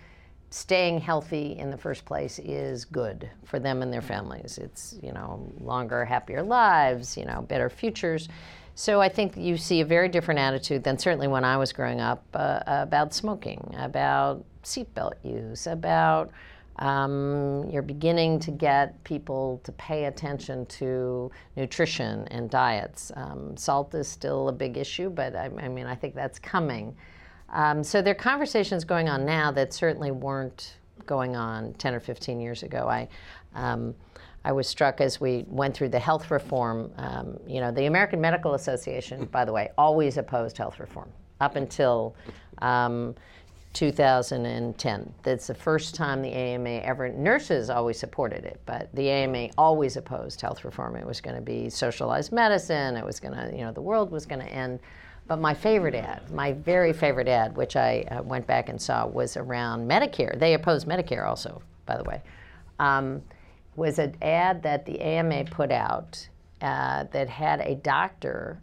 staying 0.51 1.01
healthy 1.01 1.57
in 1.59 1.71
the 1.71 1.79
first 1.79 2.05
place 2.05 2.39
is 2.41 2.85
good 2.85 3.31
for 3.45 3.59
them 3.59 3.81
and 3.81 3.93
their 3.93 4.03
families. 4.03 4.59
It's, 4.59 4.97
you 5.03 5.13
know, 5.13 5.51
longer, 5.61 6.05
happier 6.05 6.43
lives, 6.43 7.17
you 7.17 7.25
know, 7.25 7.43
better 7.43 7.71
futures. 7.71 8.29
So 8.75 9.01
I 9.01 9.09
think 9.09 9.37
you 9.37 9.57
see 9.57 9.81
a 9.81 9.85
very 9.85 10.09
different 10.09 10.41
attitude 10.41 10.83
than 10.83 10.99
certainly 10.99 11.29
when 11.29 11.45
I 11.45 11.57
was 11.57 11.73
growing 11.73 12.01
up 12.01 12.25
uh, 12.35 12.61
about 12.67 13.13
smoking, 13.13 13.75
about 13.79 14.45
seatbelt 14.65 15.15
use, 15.23 15.67
about 15.67 16.31
um, 16.77 17.69
you're 17.71 17.83
beginning 17.83 18.41
to 18.41 18.51
get 18.51 19.03
people 19.05 19.61
to 19.65 19.73
pay 19.73 20.07
attention 20.07 20.65
to 20.67 21.31
nutrition 21.57 22.27
and 22.29 22.49
diets. 22.49 23.13
Um, 23.15 23.57
salt 23.57 23.95
is 23.95 24.09
still 24.09 24.49
a 24.49 24.53
big 24.53 24.79
issue, 24.79 25.11
but 25.11 25.37
I, 25.37 25.51
I 25.59 25.69
mean, 25.69 25.87
I 25.87 25.95
think 25.95 26.15
that's 26.15 26.39
coming. 26.39 26.97
Um, 27.51 27.85
so 27.85 28.01
there 28.01 28.13
are 28.13 28.15
conversations 28.15 28.85
going 28.85 29.11
on 29.11 29.27
now 29.27 29.51
that 29.53 29.75
certainly 29.75 30.11
weren't 30.11 30.77
going 31.05 31.37
on 31.37 31.75
10 31.75 31.95
or 31.95 32.01
15 32.01 32.41
years 32.41 32.63
ago. 32.63 32.89
I, 32.89 33.09
um, 33.55 33.95
I 34.45 34.53
was 34.53 34.69
struck 34.69 35.01
as 35.01 35.21
we 35.21 35.45
went 35.49 35.75
through 35.75 35.91
the 35.91 35.99
health 35.99 36.31
reform. 36.31 36.91
Um, 36.97 37.39
you 37.47 37.61
know, 37.61 37.71
the 37.71 37.87
American 37.87 38.21
Medical 38.21 38.55
Association, 38.55 39.25
by 39.33 39.45
the 39.45 39.53
way, 39.53 39.71
always 39.79 40.17
opposed 40.17 40.57
health 40.59 40.81
reform 40.81 41.11
up 41.41 41.57
until 41.57 42.15
um, 42.59 43.15
2010. 43.73 45.15
That's 45.23 45.47
the 45.47 45.55
first 45.55 45.95
time 45.95 46.23
the 46.23 46.33
AMA 46.33 46.69
ever, 46.69 47.09
nurses 47.09 47.71
always 47.71 47.99
supported 47.99 48.45
it, 48.45 48.61
but 48.67 48.95
the 48.95 49.09
AMA 49.09 49.49
always 49.57 49.97
opposed 49.97 50.41
health 50.41 50.65
reform. 50.65 50.97
It 50.97 51.07
was 51.07 51.21
going 51.21 51.37
to 51.37 51.43
be 51.43 51.71
socialized 51.71 52.33
medicine, 52.33 52.97
it 52.97 53.05
was 53.05 53.19
going 53.19 53.35
to, 53.35 53.57
you 53.57 53.65
know, 53.65 53.73
the 53.73 53.81
world 53.81 54.11
was 54.11 54.27
going 54.27 54.41
to 54.41 54.49
end. 54.49 54.81
But 55.27 55.37
my 55.39 55.55
favorite 55.55 55.95
ad, 55.95 56.31
my 56.33 56.53
very 56.53 56.93
favorite 56.93 57.29
ad, 57.29 57.57
which 57.57 57.77
I 57.77 58.03
uh, 58.11 58.23
went 58.23 58.47
back 58.47 58.69
and 58.69 58.81
saw, 58.81 59.07
was 59.07 59.37
around 59.37 59.89
Medicare. 59.89 60.39
They 60.39 60.55
opposed 60.55 60.87
Medicare 60.87 61.27
also, 61.27 61.63
by 61.87 61.97
the 61.97 62.05
way. 62.05 62.23
Um, 62.81 63.23
was 63.77 63.99
an 63.99 64.15
ad 64.23 64.63
that 64.63 64.85
the 64.87 65.01
AMA 65.01 65.45
put 65.45 65.71
out 65.71 66.29
uh, 66.61 67.05
that 67.13 67.29
had 67.29 67.61
a 67.61 67.75
doctor. 67.77 68.61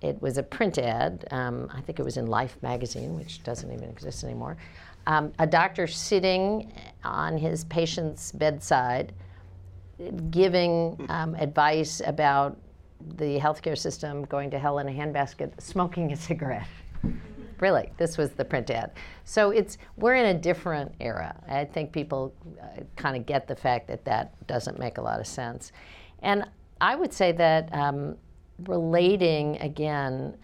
It 0.00 0.20
was 0.20 0.36
a 0.38 0.42
print 0.42 0.78
ad. 0.78 1.26
Um, 1.30 1.70
I 1.72 1.80
think 1.80 1.98
it 1.98 2.02
was 2.02 2.16
in 2.16 2.26
Life 2.26 2.56
magazine, 2.62 3.16
which 3.16 3.42
doesn't 3.42 3.70
even 3.72 3.88
exist 3.88 4.24
anymore. 4.24 4.56
Um, 5.06 5.32
a 5.38 5.46
doctor 5.46 5.86
sitting 5.86 6.72
on 7.04 7.36
his 7.36 7.64
patient's 7.64 8.32
bedside, 8.32 9.12
giving 10.30 11.04
um, 11.08 11.34
advice 11.36 12.02
about 12.04 12.58
the 13.16 13.38
healthcare 13.38 13.76
system 13.76 14.24
going 14.24 14.50
to 14.50 14.58
hell 14.58 14.78
in 14.78 14.88
a 14.88 14.92
handbasket, 14.92 15.60
smoking 15.60 16.12
a 16.12 16.16
cigarette. 16.16 16.68
Really, 17.62 17.86
this 17.96 18.18
was 18.18 18.30
the 18.32 18.44
print 18.44 18.70
ad. 18.70 18.90
So 19.24 19.50
it's 19.50 19.78
we're 19.96 20.16
in 20.16 20.26
a 20.36 20.38
different 20.38 20.92
era. 20.98 21.30
I 21.48 21.64
think 21.64 21.92
people 21.92 22.34
uh, 22.60 22.82
kind 22.96 23.16
of 23.16 23.24
get 23.24 23.46
the 23.46 23.54
fact 23.56 23.86
that 23.86 24.04
that 24.04 24.24
doesn't 24.48 24.78
make 24.78 24.98
a 24.98 25.02
lot 25.02 25.20
of 25.20 25.26
sense, 25.26 25.72
and 26.22 26.44
I 26.80 26.96
would 26.96 27.12
say 27.12 27.30
that 27.32 27.72
um, 27.72 28.16
relating 28.66 29.56
again. 29.60 30.36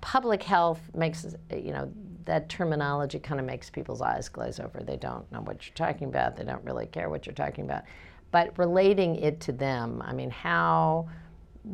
public 0.00 0.42
health 0.42 0.80
makes 0.94 1.34
you 1.50 1.72
know 1.72 1.86
that 2.24 2.48
terminology 2.48 3.18
kind 3.18 3.40
of 3.40 3.46
makes 3.46 3.70
people's 3.70 4.02
eyes 4.02 4.28
glaze 4.28 4.60
over. 4.60 4.78
They 4.82 4.96
don't 4.96 5.30
know 5.32 5.42
what 5.42 5.56
you're 5.64 5.86
talking 5.86 6.08
about. 6.08 6.36
They 6.36 6.44
don't 6.44 6.64
really 6.64 6.86
care 6.86 7.08
what 7.08 7.26
you're 7.26 7.40
talking 7.44 7.64
about. 7.64 7.84
But 8.30 8.58
relating 8.58 9.16
it 9.16 9.40
to 9.46 9.52
them, 9.52 10.02
I 10.04 10.12
mean, 10.12 10.30
how 10.30 11.08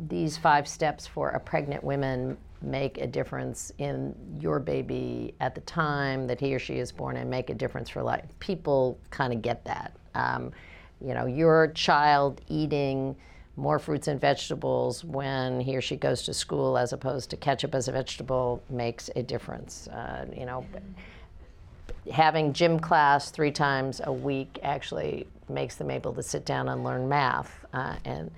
these 0.07 0.37
five 0.37 0.67
steps 0.67 1.05
for 1.05 1.29
a 1.29 1.39
pregnant 1.39 1.83
woman 1.83 2.37
make 2.63 2.97
a 2.97 3.07
difference 3.07 3.71
in 3.77 4.15
your 4.39 4.59
baby 4.59 5.35
at 5.39 5.53
the 5.55 5.61
time 5.61 6.27
that 6.27 6.39
he 6.39 6.53
or 6.55 6.59
she 6.59 6.79
is 6.79 6.91
born 6.91 7.17
and 7.17 7.29
make 7.29 7.49
a 7.49 7.53
difference 7.53 7.89
for 7.89 8.01
life. 8.01 8.25
People 8.39 8.97
kind 9.09 9.33
of 9.33 9.41
get 9.41 9.63
that. 9.65 9.93
Um, 10.15 10.51
you 11.01 11.13
know, 11.13 11.25
your 11.25 11.67
child 11.69 12.41
eating 12.47 13.15
more 13.55 13.77
fruits 13.77 14.07
and 14.07 14.19
vegetables 14.19 15.03
when 15.03 15.59
he 15.59 15.75
or 15.75 15.81
she 15.81 15.95
goes 15.95 16.23
to 16.23 16.33
school 16.33 16.77
as 16.77 16.93
opposed 16.93 17.29
to 17.29 17.37
ketchup 17.37 17.75
as 17.75 17.87
a 17.87 17.91
vegetable 17.91 18.63
makes 18.69 19.09
a 19.15 19.21
difference. 19.21 19.87
Uh, 19.89 20.25
you 20.35 20.45
know, 20.45 20.65
having 22.11 22.51
gym 22.51 22.79
class 22.79 23.29
three 23.29 23.51
times 23.51 24.01
a 24.05 24.11
week 24.11 24.59
actually 24.63 25.27
makes 25.49 25.75
them 25.75 25.91
able 25.91 26.13
to 26.13 26.23
sit 26.23 26.45
down 26.45 26.69
and 26.69 26.83
learn 26.83 27.07
math. 27.07 27.65
Uh, 27.73 27.95
and 28.05 28.31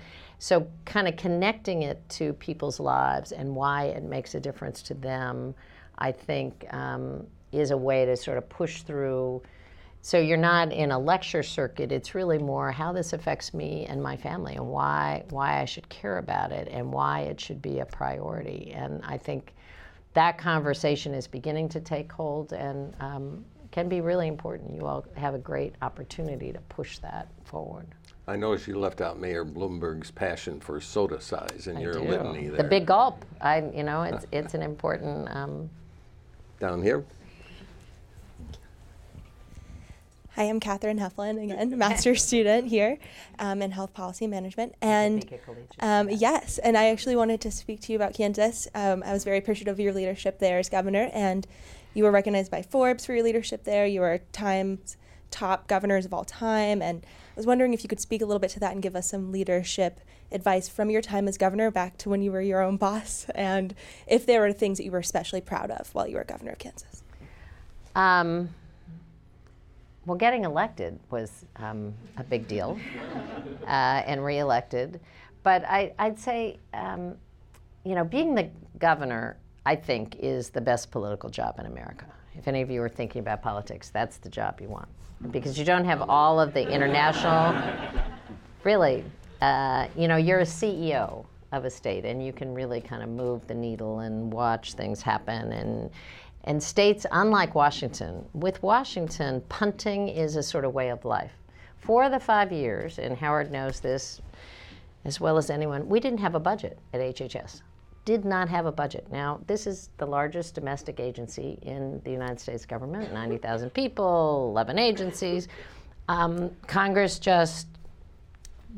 so, 0.46 0.68
kind 0.86 1.08
of 1.08 1.18
connecting 1.18 1.82
it 1.82 2.08
to 2.10 2.34
people's 2.34 2.80
lives 2.80 3.32
and 3.32 3.56
why 3.56 3.86
it 3.86 4.04
makes 4.04 4.36
a 4.36 4.40
difference 4.40 4.84
to 4.84 4.94
them, 4.94 5.56
I 5.98 6.12
think, 6.12 6.68
um, 6.70 7.26
is 7.52 7.72
a 7.72 7.78
way 7.78 8.06
to 8.06 8.16
sort 8.16 8.38
of 8.38 8.48
push 8.48 8.84
through. 8.84 9.42
So 10.04 10.20
you're 10.20 10.38
not 10.38 10.72
in 10.72 10.92
a 10.92 11.00
lecture 11.00 11.42
circuit. 11.42 11.92
It's 11.92 12.14
really 12.14 12.38
more 12.38 12.72
how 12.72 12.94
this 12.94 13.12
affects 13.12 13.56
me 13.56 13.88
and 13.90 14.04
my 14.04 14.18
family, 14.18 14.54
and 14.54 14.68
why 14.68 15.24
why 15.32 15.62
I 15.62 15.66
should 15.66 15.90
care 15.90 16.20
about 16.20 16.52
it, 16.52 16.68
and 16.70 16.94
why 16.94 17.22
it 17.22 17.42
should 17.42 17.60
be 17.60 17.80
a 17.80 17.86
priority. 17.88 18.72
And 18.72 19.04
I 19.04 19.18
think 19.18 19.56
that 20.14 20.38
conversation 20.38 21.16
is 21.16 21.26
beginning 21.26 21.70
to 21.70 21.80
take 21.80 22.12
hold 22.12 22.54
and 22.54 22.94
um, 23.00 23.44
can 23.72 23.90
be 23.90 24.00
really 24.00 24.28
important. 24.28 24.76
You 24.76 24.86
all 24.86 25.08
have 25.16 25.34
a 25.34 25.40
great 25.40 25.74
opportunity 25.82 26.54
to 26.54 26.60
push 26.70 27.00
that 27.00 27.30
forward. 27.46 27.88
I 28.28 28.36
noticed 28.36 28.68
you 28.68 28.80
left 28.80 29.02
out 29.02 29.20
Mayor 29.20 29.46
Bloomberg's 29.46 30.10
passion 30.10 30.60
for 30.60 30.82
soda 30.82 31.22
size 31.22 31.68
in 31.68 31.78
I 31.78 31.82
your 31.82 31.94
do. 31.94 32.00
litany 32.00 32.48
there. 32.48 32.58
The 32.58 32.64
big 32.64 32.88
gulp. 32.88 33.24
I, 33.40 33.62
you 33.62 33.84
know, 33.84 34.02
it's 34.02 34.26
it's 34.32 34.54
an 34.56 34.64
important. 34.64 35.30
Um, 35.36 35.70
Down 36.60 36.82
here? 36.82 37.06
Hi, 40.32 40.44
I'm 40.44 40.60
Catherine 40.60 41.00
Heflin 41.00 41.42
again, 41.42 41.78
master's 41.78 42.22
student 42.22 42.68
here 42.68 42.98
um, 43.40 43.62
in 43.62 43.72
health 43.72 43.94
policy 43.94 44.28
management. 44.28 44.76
And 44.82 45.16
make 45.16 45.32
it 45.32 45.46
collegiate. 45.46 45.76
um, 45.80 46.10
yes, 46.10 46.58
and 46.58 46.76
I 46.76 46.88
actually 46.88 47.16
wanted 47.16 47.40
to 47.42 47.52
speak 47.52 47.80
to 47.82 47.94
you 47.94 47.96
about 47.96 48.14
Kansas. 48.16 48.68
Um, 48.74 49.02
I 49.06 49.14
was 49.14 49.24
very 49.24 49.38
appreciative 49.38 49.74
of 49.74 49.80
your 49.80 49.94
leadership 49.94 50.40
there 50.40 50.58
as 50.58 50.68
governor, 50.68 51.10
and 51.14 51.48
you 51.94 52.04
were 52.04 52.12
recognized 52.12 52.52
by 52.52 52.64
Forbes 52.64 53.06
for 53.06 53.14
your 53.14 53.24
leadership 53.24 53.64
there. 53.64 53.86
You 53.86 54.02
were 54.02 54.20
Times 54.34 54.98
top 55.32 55.68
governors 55.68 56.06
of 56.06 56.14
all 56.14 56.26
time, 56.26 56.82
and 56.82 57.06
I 57.06 57.08
was 57.36 57.46
wondering 57.46 57.74
if 57.74 57.84
you 57.84 57.90
could 57.90 58.00
speak 58.00 58.22
a 58.22 58.26
little 58.26 58.40
bit 58.40 58.52
to 58.52 58.60
that 58.60 58.74
and 58.74 58.82
give 58.82 58.96
us 58.96 59.10
some 59.10 59.32
leadership 59.32 60.00
advice 60.32 60.68
from 60.68 60.90
your 60.90 61.02
time 61.02 61.28
as 61.28 61.38
governor 61.38 61.70
back 61.72 61.98
to 61.98 62.10
when 62.10 62.22
you 62.22 62.32
were 62.32 62.42
your 62.42 62.62
own 62.62 62.78
boss, 62.86 63.28
and 63.36 63.74
if 64.08 64.26
there 64.26 64.42
were 64.42 64.54
things 64.54 64.78
that 64.78 64.84
you 64.84 64.92
were 64.92 65.00
especially 65.00 65.42
proud 65.42 65.72
of 65.72 65.94
while 65.94 66.08
you 66.08 66.16
were 66.16 66.24
governor 66.24 66.52
of 66.52 66.60
Kansas. 66.60 67.04
Um, 67.96 68.50
well, 70.06 70.18
getting 70.18 70.44
elected 70.46 71.00
was 71.10 71.46
um, 71.56 71.94
a 72.18 72.24
big 72.24 72.48
deal, 72.48 72.78
uh, 73.64 73.66
and 73.66 74.24
reelected. 74.24 75.00
But 75.44 75.64
I, 75.66 75.94
would 76.00 76.20
say, 76.20 76.60
um, 76.74 77.16
you 77.84 77.96
know, 77.96 78.04
being 78.04 78.36
the 78.36 78.50
governor, 78.80 79.38
I 79.66 79.76
think, 79.76 80.18
is 80.20 80.50
the 80.50 80.62
best 80.62 80.92
political 80.92 81.30
job 81.30 81.60
in 81.60 81.66
America. 81.66 82.06
If 82.38 82.48
any 82.48 82.62
of 82.62 82.70
you 82.70 82.82
are 82.82 82.90
thinking 82.90 83.20
about 83.20 83.42
politics, 83.42 83.90
that's 83.90 84.18
the 84.18 84.30
job 84.30 84.60
you 84.62 84.68
want 84.68 84.88
because 85.32 85.58
you 85.58 85.66
don't 85.66 85.86
have 85.86 86.02
all 86.10 86.40
of 86.40 86.54
the 86.54 86.68
international. 86.70 87.56
Really, 88.64 89.04
uh, 89.42 89.88
you 89.96 90.08
know, 90.08 90.18
you're 90.18 90.40
a 90.40 90.46
CEO 90.46 91.26
of 91.52 91.66
a 91.66 91.70
state, 91.70 92.06
and 92.06 92.26
you 92.26 92.34
can 92.34 92.54
really 92.54 92.82
kind 92.82 93.02
of 93.02 93.10
move 93.10 93.46
the 93.48 93.54
needle 93.54 94.00
and 94.00 94.32
watch 94.32 94.74
things 94.74 95.02
happen 95.02 95.52
and 95.52 95.90
and 96.48 96.62
states, 96.62 97.08
unlike 97.12 97.56
Washington, 97.56 98.24
with 98.34 98.62
Washington, 98.62 99.42
punting 99.50 100.10
is 100.10 100.36
a 100.36 100.44
sort 100.44 100.64
of 100.64 100.76
way 100.76 100.90
of 100.90 101.04
life. 101.04 101.32
For 101.78 102.08
the 102.08 102.20
five 102.20 102.52
years, 102.52 103.00
and 103.00 103.18
Howard 103.18 103.52
knows 103.52 103.80
this 103.80 104.22
as 105.06 105.20
well 105.20 105.38
as 105.38 105.50
anyone, 105.50 105.90
we 105.90 106.00
didn't 106.00 106.20
have 106.20 106.36
a 106.36 106.40
budget 106.40 106.78
at 106.94 107.00
HHS. 107.00 107.62
Did 108.06 108.24
not 108.24 108.50
have 108.50 108.66
a 108.66 108.72
budget. 108.72 109.08
Now, 109.12 109.42
this 109.48 109.66
is 109.66 109.90
the 109.98 110.06
largest 110.06 110.56
domestic 110.56 111.00
agency 111.00 111.58
in 111.64 112.02
the 112.04 112.12
United 112.12 112.40
States 112.40 112.66
government 112.66 113.12
90,000 113.12 113.72
people, 113.72 114.50
11 114.52 114.78
agencies. 114.78 115.48
Um, 116.08 116.52
Congress 116.68 117.18
just 117.18 117.68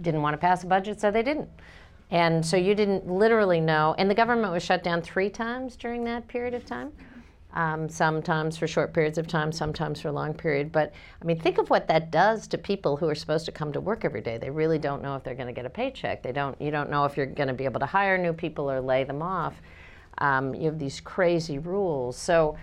didn't 0.02 0.22
want 0.22 0.34
to 0.34 0.38
pass 0.38 0.64
a 0.64 0.68
budget, 0.68 1.02
so 1.02 1.12
they 1.12 1.24
didn't. 1.24 1.50
And 2.10 2.46
so 2.46 2.56
you 2.56 2.74
didn't 2.74 3.06
literally 3.06 3.60
know, 3.60 3.94
and 3.98 4.10
the 4.10 4.16
government 4.16 4.54
was 4.54 4.64
shut 4.64 4.82
down 4.82 5.02
three 5.02 5.30
times 5.30 5.76
during 5.76 6.06
that 6.06 6.28
period 6.30 6.54
of 6.54 6.66
time 6.66 6.94
um, 7.54 7.90
sometimes 7.90 8.58
for 8.58 8.68
short 8.68 8.94
periods 8.94 9.18
of 9.18 9.28
time, 9.28 9.52
sometimes 9.52 10.02
for 10.02 10.10
a 10.10 10.12
long 10.12 10.34
period. 10.34 10.72
But 10.72 10.94
I 11.22 11.26
mean, 11.26 11.40
think 11.40 11.58
of 11.58 11.70
what 11.70 11.88
that 11.88 12.12
does 12.12 12.48
to 12.48 12.58
people 12.58 12.98
who 12.98 13.08
are 13.08 13.16
supposed 13.16 13.46
to 13.46 13.52
come 13.52 13.72
to 13.74 13.82
work 13.82 14.06
every 14.06 14.22
day. 14.22 14.38
They 14.38 14.50
really 14.50 14.78
don't 14.78 15.02
know 15.02 15.16
if 15.16 15.24
they're 15.24 15.36
going 15.36 15.48
to 15.48 15.54
get 15.54 15.66
a 15.66 15.70
paycheck. 15.70 16.22
They 16.22 16.32
don't. 16.32 16.60
You 16.62 16.72
don't 16.72 16.90
know 16.90 17.06
if 17.06 17.18
you're 17.18 17.26
going 17.26 17.48
to 17.48 17.54
be 17.54 17.66
able 17.66 17.80
to 17.80 17.86
hire 17.86 18.18
new 18.18 18.34
people 18.34 18.70
or 18.70 18.82
lay 18.82 19.04
them 19.04 19.22
off. 19.22 19.56
Um, 20.20 20.54
you 20.56 20.66
have 20.66 20.80
these 20.80 21.00
crazy 21.00 21.60
rules. 21.60 22.18
So 22.18 22.58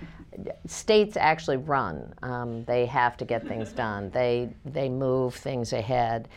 states 0.66 1.16
actually 1.16 1.57
run. 1.57 2.12
Um, 2.22 2.64
they 2.64 2.87
have 2.87 3.16
to 3.18 3.24
get 3.24 3.47
things 3.47 3.72
done. 3.85 4.11
They 4.11 4.51
they 4.64 4.89
move 4.89 5.35
things 5.35 5.72
ahead, 5.72 6.28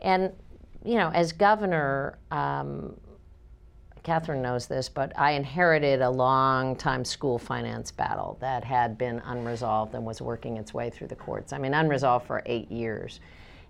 and 0.00 0.32
you 0.84 0.94
know, 0.94 1.10
as 1.12 1.32
governor. 1.32 2.18
Um, 2.30 2.94
Catherine 4.06 4.40
knows 4.40 4.68
this, 4.68 4.88
but 4.88 5.12
I 5.18 5.32
inherited 5.32 6.00
a 6.00 6.08
long 6.08 6.76
time 6.76 7.04
school 7.04 7.40
finance 7.40 7.90
battle 7.90 8.38
that 8.40 8.62
had 8.62 8.96
been 8.96 9.20
unresolved 9.24 9.96
and 9.96 10.06
was 10.06 10.22
working 10.22 10.58
its 10.58 10.72
way 10.72 10.90
through 10.90 11.08
the 11.08 11.16
courts. 11.16 11.52
I 11.52 11.58
mean, 11.58 11.74
unresolved 11.74 12.24
for 12.24 12.40
eight 12.46 12.70
years. 12.70 13.18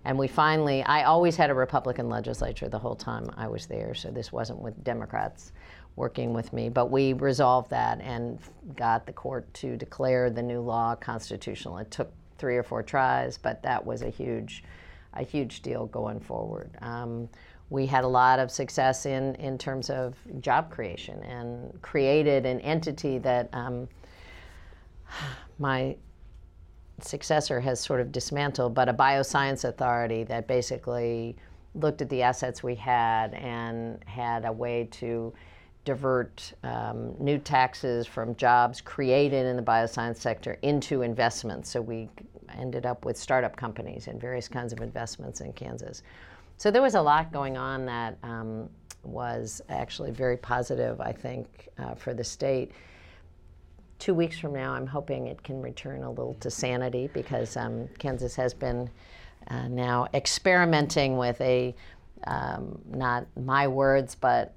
And 0.05 0.15
we 0.15 0.27
finally, 0.27 0.83
I 0.83 1.05
always 1.05 1.35
had 1.37 1.49
a 1.49 1.55
Republican 1.55 2.07
legislature 2.07 2.69
the 2.69 2.77
whole 2.77 2.93
time 2.93 3.31
I 3.35 3.47
was 3.47 3.65
there, 3.65 3.95
so 3.95 4.11
this 4.11 4.31
wasn't 4.31 4.59
with 4.59 4.83
Democrats 4.83 5.53
working 5.95 6.35
with 6.35 6.53
me. 6.53 6.69
But 6.69 6.91
we 6.91 7.13
resolved 7.13 7.71
that 7.71 7.99
and 8.01 8.37
got 8.75 9.07
the 9.07 9.13
court 9.13 9.51
to 9.55 9.75
declare 9.75 10.29
the 10.29 10.43
new 10.43 10.61
law 10.61 10.93
constitutional. 10.93 11.79
It 11.79 11.89
took 11.89 12.11
three 12.37 12.57
or 12.57 12.63
four 12.63 12.83
tries, 12.83 13.39
but 13.39 13.63
that 13.63 13.83
was 13.83 14.03
a 14.03 14.09
huge, 14.11 14.63
a 15.15 15.23
huge 15.23 15.63
deal 15.63 15.87
going 15.87 16.19
forward. 16.19 16.69
Um, 16.83 17.27
we 17.69 17.85
had 17.85 18.03
a 18.03 18.07
lot 18.07 18.39
of 18.39 18.49
success 18.49 19.05
in, 19.05 19.35
in 19.35 19.57
terms 19.57 19.89
of 19.89 20.15
job 20.39 20.71
creation 20.71 21.21
and 21.23 21.81
created 21.81 22.45
an 22.45 22.59
entity 22.61 23.17
that 23.17 23.49
um, 23.53 23.87
my 25.59 25.95
successor 27.01 27.59
has 27.59 27.79
sort 27.79 28.01
of 28.01 28.11
dismantled, 28.11 28.73
but 28.73 28.89
a 28.89 28.93
bioscience 28.93 29.65
authority 29.65 30.23
that 30.23 30.47
basically 30.47 31.35
looked 31.75 32.01
at 32.01 32.09
the 32.09 32.23
assets 32.23 32.63
we 32.63 32.73
had 32.73 33.33
and 33.35 34.03
had 34.05 34.45
a 34.45 34.51
way 34.51 34.87
to 34.89 35.33
divert 35.85 36.53
um, 36.63 37.15
new 37.19 37.37
taxes 37.37 38.05
from 38.07 38.35
jobs 38.35 38.81
created 38.81 39.45
in 39.45 39.55
the 39.55 39.61
bioscience 39.61 40.17
sector 40.17 40.57
into 40.61 41.01
investments. 41.01 41.69
So 41.69 41.81
we 41.81 42.09
ended 42.57 42.85
up 42.85 43.05
with 43.05 43.15
startup 43.15 43.55
companies 43.55 44.07
and 44.07 44.19
various 44.19 44.47
kinds 44.47 44.73
of 44.73 44.81
investments 44.81 45.41
in 45.41 45.53
Kansas. 45.53 46.03
So 46.57 46.71
there 46.71 46.81
was 46.81 46.95
a 46.95 47.01
lot 47.01 47.31
going 47.31 47.55
on 47.55 47.85
that 47.85 48.17
um, 48.23 48.69
was 49.03 49.61
actually 49.69 50.11
very 50.11 50.37
positive, 50.37 50.99
I 50.99 51.11
think, 51.11 51.69
uh, 51.77 51.93
for 51.93 52.15
the 52.15 52.23
state. 52.23 52.71
Two 53.99 54.15
weeks 54.15 54.39
from 54.39 54.53
now, 54.53 54.73
I'm 54.73 54.87
hoping 54.87 55.27
it 55.27 55.41
can 55.43 55.61
return 55.61 56.03
a 56.03 56.09
little 56.09 56.33
to 56.35 56.49
sanity 56.49 57.09
because 57.13 57.55
um, 57.57 57.87
Kansas 57.99 58.35
has 58.35 58.53
been 58.55 58.89
uh, 59.49 59.67
now 59.67 60.07
experimenting 60.15 61.17
with 61.17 61.39
a, 61.41 61.75
um, 62.25 62.79
not 62.89 63.27
my 63.35 63.67
words, 63.67 64.15
but 64.15 64.53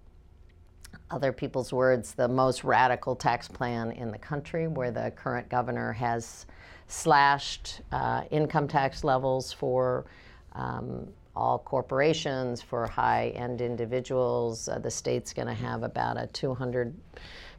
other 1.11 1.33
people's 1.33 1.73
words, 1.73 2.15
the 2.15 2.29
most 2.29 2.65
radical 2.65 3.15
tax 3.15 3.47
plan 3.47 3.93
in 3.93 4.11
the 4.11 4.19
country, 4.19 4.69
where 4.69 4.91
the 4.91 5.13
current 5.17 5.49
governor 5.51 5.93
has 5.93 6.47
slashed 6.89 7.83
uh, 7.93 8.23
income 8.31 8.67
tax 8.67 9.05
levels 9.05 9.53
for 9.53 10.07
um, 10.53 11.07
all 11.41 11.59
corporations, 11.59 12.61
for 12.61 12.86
high 12.86 13.28
end 13.30 13.61
individuals. 13.61 14.68
Uh, 14.68 14.78
the 14.78 14.91
state's 14.91 15.32
going 15.32 15.49
to 15.49 15.55
have 15.55 15.82
about 15.82 16.16
a 16.16 16.28
$200 16.28 16.93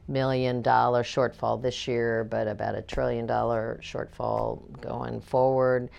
million 0.08 0.62
shortfall 0.62 1.62
this 1.62 1.88
year, 1.88 2.24
but 2.24 2.48
about 2.48 2.76
a 2.76 2.82
trillion 2.82 3.26
dollar 3.26 3.80
shortfall 3.82 4.62
going 4.82 5.20
forward. 5.20 5.90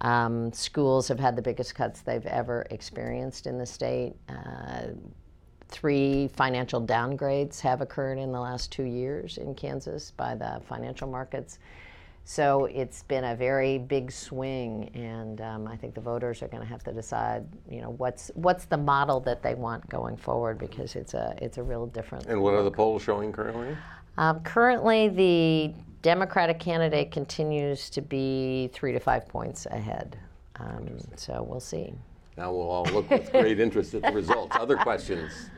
Um, 0.00 0.52
schools 0.52 1.08
have 1.08 1.20
had 1.20 1.36
the 1.36 1.42
biggest 1.42 1.74
cuts 1.74 2.00
they've 2.00 2.26
ever 2.26 2.66
experienced 2.70 3.46
in 3.46 3.58
the 3.58 3.66
state. 3.66 4.14
Uh, 4.28 4.88
three 5.68 6.28
financial 6.28 6.80
downgrades 6.84 7.60
have 7.60 7.80
occurred 7.80 8.18
in 8.18 8.30
the 8.30 8.40
last 8.40 8.70
two 8.70 8.84
years 8.84 9.38
in 9.38 9.54
Kansas 9.54 10.10
by 10.10 10.34
the 10.34 10.60
financial 10.66 11.08
markets. 11.08 11.58
So 12.24 12.66
it's 12.66 13.02
been 13.02 13.24
a 13.24 13.34
very 13.34 13.78
big 13.78 14.12
swing, 14.12 14.90
and 14.94 15.40
um, 15.40 15.66
I 15.66 15.76
think 15.76 15.94
the 15.94 16.00
voters 16.00 16.42
are 16.42 16.48
going 16.48 16.62
to 16.62 16.68
have 16.68 16.84
to 16.84 16.92
decide, 16.92 17.44
you 17.68 17.80
know, 17.80 17.90
what's 17.90 18.30
what's 18.34 18.64
the 18.64 18.76
model 18.76 19.18
that 19.20 19.42
they 19.42 19.54
want 19.54 19.88
going 19.88 20.16
forward 20.16 20.58
because 20.58 20.94
it's 20.94 21.14
a 21.14 21.36
it's 21.42 21.58
a 21.58 21.62
real 21.62 21.86
different. 21.86 22.26
And 22.26 22.40
what 22.40 22.54
are 22.54 22.62
the 22.62 22.70
polls 22.70 23.02
showing 23.02 23.32
currently? 23.32 23.76
Um, 24.18 24.40
currently, 24.40 25.08
the 25.08 25.74
Democratic 26.02 26.58
candidate 26.60 27.10
continues 27.10 27.90
to 27.90 28.00
be 28.00 28.70
three 28.72 28.92
to 28.92 29.00
five 29.00 29.28
points 29.28 29.66
ahead. 29.66 30.18
Um, 30.56 30.98
so 31.16 31.44
we'll 31.48 31.60
see. 31.60 31.92
Now 32.36 32.52
we'll 32.52 32.70
all 32.70 32.84
look 32.86 33.10
with 33.10 33.30
great 33.30 33.58
interest 33.60 33.94
at 33.94 34.02
the 34.02 34.12
results. 34.12 34.56
Other 34.58 34.76
questions? 34.76 35.32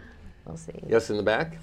We'll 0.47 0.59
see. 0.59 0.79
Yes, 0.87 1.09
in 1.09 1.17
the 1.17 1.23
back. 1.23 1.57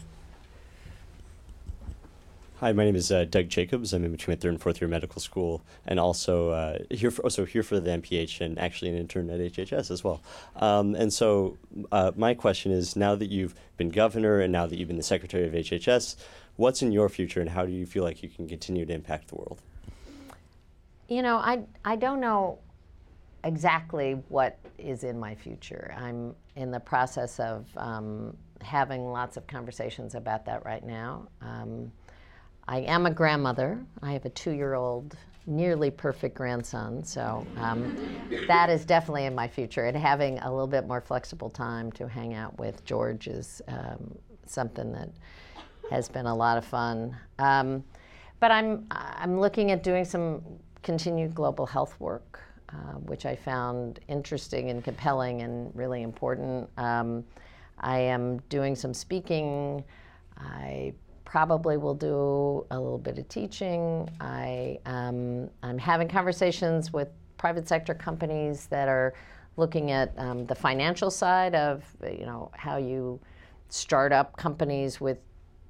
Hi, 2.61 2.73
my 2.73 2.85
name 2.85 2.95
is 2.95 3.11
uh, 3.11 3.25
Doug 3.25 3.49
Jacobs. 3.49 3.91
I'm 3.91 4.05
in 4.05 4.11
between 4.11 4.35
my 4.35 4.39
third 4.39 4.49
and 4.49 4.61
fourth 4.61 4.79
year 4.79 4.87
medical 4.87 5.19
school, 5.19 5.63
and 5.87 5.99
also 5.99 6.49
uh, 6.51 6.77
here 6.91 7.09
for 7.09 7.23
also 7.23 7.43
here 7.43 7.63
for 7.63 7.79
the 7.79 7.89
MPH, 7.89 8.39
and 8.39 8.59
actually 8.59 8.91
an 8.91 8.97
intern 8.97 9.31
at 9.31 9.39
HHS 9.39 9.89
as 9.89 10.03
well. 10.03 10.21
Um, 10.57 10.93
and 10.93 11.11
so, 11.11 11.57
uh, 11.91 12.11
my 12.15 12.35
question 12.35 12.71
is: 12.71 12.95
now 12.95 13.15
that 13.15 13.31
you've 13.31 13.55
been 13.77 13.89
governor, 13.89 14.41
and 14.41 14.53
now 14.53 14.67
that 14.67 14.77
you've 14.77 14.89
been 14.89 14.97
the 14.97 15.01
secretary 15.01 15.47
of 15.47 15.53
HHS, 15.53 16.17
what's 16.55 16.83
in 16.83 16.91
your 16.91 17.09
future, 17.09 17.41
and 17.41 17.49
how 17.49 17.65
do 17.65 17.71
you 17.71 17.87
feel 17.87 18.03
like 18.03 18.21
you 18.21 18.29
can 18.29 18.47
continue 18.47 18.85
to 18.85 18.93
impact 18.93 19.29
the 19.29 19.37
world? 19.37 19.59
You 21.07 21.23
know, 21.23 21.37
I 21.37 21.63
I 21.83 21.95
don't 21.95 22.19
know 22.19 22.59
exactly 23.43 24.21
what 24.29 24.59
is 24.77 25.03
in 25.03 25.19
my 25.19 25.33
future. 25.33 25.95
I'm 25.97 26.35
in 26.55 26.69
the 26.69 26.79
process 26.79 27.39
of 27.39 27.65
um, 27.75 28.37
having 28.61 29.11
lots 29.11 29.35
of 29.35 29.47
conversations 29.47 30.13
about 30.13 30.45
that 30.45 30.63
right 30.63 30.85
now. 30.85 31.27
Um, 31.41 31.91
I 32.71 32.77
am 32.83 33.05
a 33.05 33.11
grandmother. 33.11 33.77
I 34.01 34.13
have 34.13 34.23
a 34.23 34.29
two 34.29 34.51
year 34.51 34.75
old, 34.75 35.17
nearly 35.45 35.91
perfect 35.91 36.35
grandson. 36.35 37.03
So 37.03 37.45
um, 37.57 37.97
that 38.47 38.69
is 38.69 38.85
definitely 38.85 39.25
in 39.25 39.35
my 39.35 39.45
future. 39.45 39.87
And 39.87 39.97
having 39.97 40.39
a 40.39 40.49
little 40.49 40.67
bit 40.67 40.87
more 40.87 41.01
flexible 41.01 41.49
time 41.49 41.91
to 41.91 42.07
hang 42.07 42.33
out 42.33 42.57
with 42.57 42.85
George 42.85 43.27
is 43.27 43.61
um, 43.67 44.17
something 44.45 44.93
that 44.93 45.09
has 45.89 46.07
been 46.07 46.27
a 46.27 46.33
lot 46.33 46.57
of 46.57 46.63
fun. 46.63 47.13
Um, 47.39 47.83
but 48.39 48.51
I'm, 48.51 48.87
I'm 48.89 49.37
looking 49.37 49.71
at 49.71 49.83
doing 49.83 50.05
some 50.05 50.41
continued 50.81 51.35
global 51.35 51.65
health 51.65 51.99
work, 51.99 52.39
uh, 52.69 52.93
which 52.99 53.25
I 53.25 53.35
found 53.35 53.99
interesting 54.07 54.69
and 54.69 54.81
compelling 54.81 55.41
and 55.41 55.75
really 55.75 56.03
important. 56.03 56.69
Um, 56.77 57.25
I 57.81 57.99
am 57.99 58.37
doing 58.47 58.77
some 58.77 58.93
speaking. 58.93 59.83
I 60.37 60.93
probably 61.31 61.77
will 61.77 61.95
do 61.95 62.65
a 62.71 62.77
little 62.77 62.97
bit 62.97 63.17
of 63.17 63.25
teaching. 63.29 64.09
I, 64.19 64.77
um, 64.85 65.49
I'm 65.63 65.77
having 65.77 66.09
conversations 66.09 66.91
with 66.91 67.07
private 67.37 67.69
sector 67.69 67.93
companies 67.93 68.65
that 68.65 68.89
are 68.89 69.13
looking 69.55 69.91
at 69.91 70.13
um, 70.17 70.45
the 70.45 70.55
financial 70.55 71.09
side 71.09 71.55
of, 71.55 71.85
you 72.03 72.25
know, 72.25 72.51
how 72.53 72.75
you 72.75 73.17
start 73.69 74.11
up 74.11 74.35
companies 74.35 74.99
with 74.99 75.19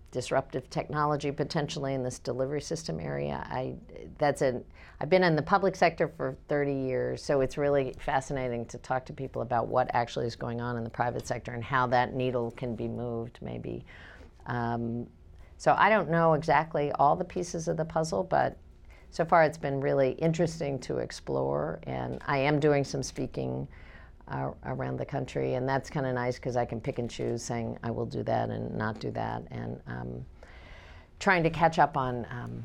disruptive 0.09 0.67
technology 0.71 1.31
potentially 1.31 1.93
in 1.93 2.01
this 2.01 2.17
delivery 2.17 2.59
system 2.59 2.99
area. 2.99 3.45
I 3.47 3.75
that's 4.17 4.41
a 4.41 4.63
I've 4.99 5.11
been 5.11 5.23
in 5.23 5.35
the 5.35 5.43
public 5.43 5.75
sector 5.75 6.07
for 6.07 6.35
30 6.47 6.73
years, 6.73 7.23
so 7.23 7.41
it's 7.41 7.55
really 7.57 7.93
fascinating 7.99 8.65
to 8.65 8.79
talk 8.79 9.05
to 9.05 9.13
people 9.13 9.43
about 9.43 9.67
what 9.67 9.91
actually 9.93 10.25
is 10.25 10.35
going 10.35 10.59
on 10.59 10.75
in 10.75 10.83
the 10.83 10.89
private 10.89 11.27
sector 11.27 11.51
and 11.51 11.63
how 11.63 11.85
that 11.87 12.15
needle 12.15 12.49
can 12.49 12.75
be 12.75 12.87
moved 12.87 13.37
maybe. 13.43 13.85
Um, 14.47 15.07
so 15.61 15.75
I 15.77 15.89
don't 15.89 16.09
know 16.09 16.33
exactly 16.33 16.91
all 16.93 17.15
the 17.15 17.23
pieces 17.23 17.67
of 17.67 17.77
the 17.77 17.85
puzzle, 17.85 18.23
but 18.23 18.57
so 19.11 19.23
far 19.23 19.43
it's 19.43 19.59
been 19.59 19.79
really 19.79 20.13
interesting 20.13 20.79
to 20.79 20.97
explore. 20.97 21.79
And 21.83 22.19
I 22.25 22.39
am 22.39 22.59
doing 22.59 22.83
some 22.83 23.03
speaking 23.03 23.67
uh, 24.27 24.53
around 24.65 24.97
the 24.97 25.05
country, 25.05 25.53
and 25.53 25.69
that's 25.69 25.87
kind 25.87 26.07
of 26.07 26.15
nice 26.15 26.37
because 26.37 26.57
I 26.57 26.65
can 26.65 26.81
pick 26.81 26.97
and 26.97 27.07
choose, 27.07 27.43
saying 27.43 27.77
I 27.83 27.91
will 27.91 28.07
do 28.07 28.23
that 28.23 28.49
and 28.49 28.75
not 28.75 28.99
do 28.99 29.11
that, 29.11 29.43
and 29.51 29.79
um, 29.85 30.25
trying 31.19 31.43
to 31.43 31.51
catch 31.51 31.77
up 31.77 31.95
on 31.95 32.25
um, 32.31 32.63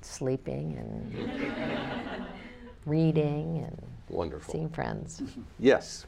sleeping 0.00 0.78
and 0.78 2.24
reading 2.86 3.58
and 3.58 3.82
Wonderful. 4.08 4.54
seeing 4.54 4.70
friends. 4.70 5.20
Yes. 5.58 6.06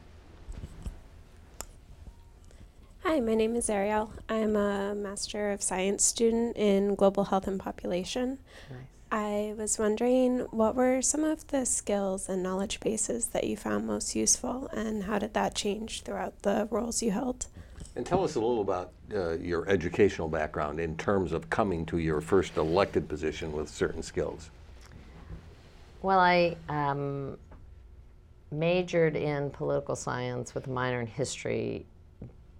Hi, 3.07 3.19
my 3.19 3.35
name 3.35 3.55
is 3.55 3.69
Ariel. 3.69 4.11
I'm 4.29 4.55
a 4.55 4.95
Master 4.95 5.51
of 5.51 5.61
Science 5.61 6.03
student 6.03 6.57
in 6.57 6.95
Global 6.95 7.25
Health 7.25 7.47
and 7.47 7.59
Population. 7.59 8.39
Nice. 8.67 8.79
I 9.11 9.53
was 9.59 9.77
wondering 9.77 10.39
what 10.49 10.73
were 10.73 11.03
some 11.03 11.23
of 11.23 11.45
the 11.49 11.67
skills 11.67 12.27
and 12.27 12.41
knowledge 12.41 12.79
bases 12.79 13.27
that 13.27 13.43
you 13.43 13.57
found 13.57 13.85
most 13.85 14.15
useful, 14.15 14.69
and 14.73 15.03
how 15.03 15.19
did 15.19 15.35
that 15.35 15.53
change 15.53 16.01
throughout 16.01 16.41
the 16.41 16.67
roles 16.71 17.03
you 17.03 17.11
held? 17.11 17.45
And 17.95 18.07
tell 18.07 18.23
us 18.23 18.33
a 18.33 18.39
little 18.39 18.61
about 18.61 18.91
uh, 19.13 19.33
your 19.33 19.69
educational 19.69 20.27
background 20.27 20.79
in 20.79 20.97
terms 20.97 21.31
of 21.31 21.47
coming 21.47 21.85
to 21.85 21.99
your 21.99 22.21
first 22.21 22.57
elected 22.57 23.07
position 23.07 23.51
with 23.51 23.69
certain 23.69 24.01
skills. 24.01 24.49
Well, 26.01 26.19
I 26.19 26.57
um, 26.69 27.37
majored 28.51 29.15
in 29.15 29.51
political 29.51 29.95
science 29.95 30.55
with 30.55 30.65
a 30.65 30.71
minor 30.71 31.01
in 31.01 31.07
history 31.07 31.85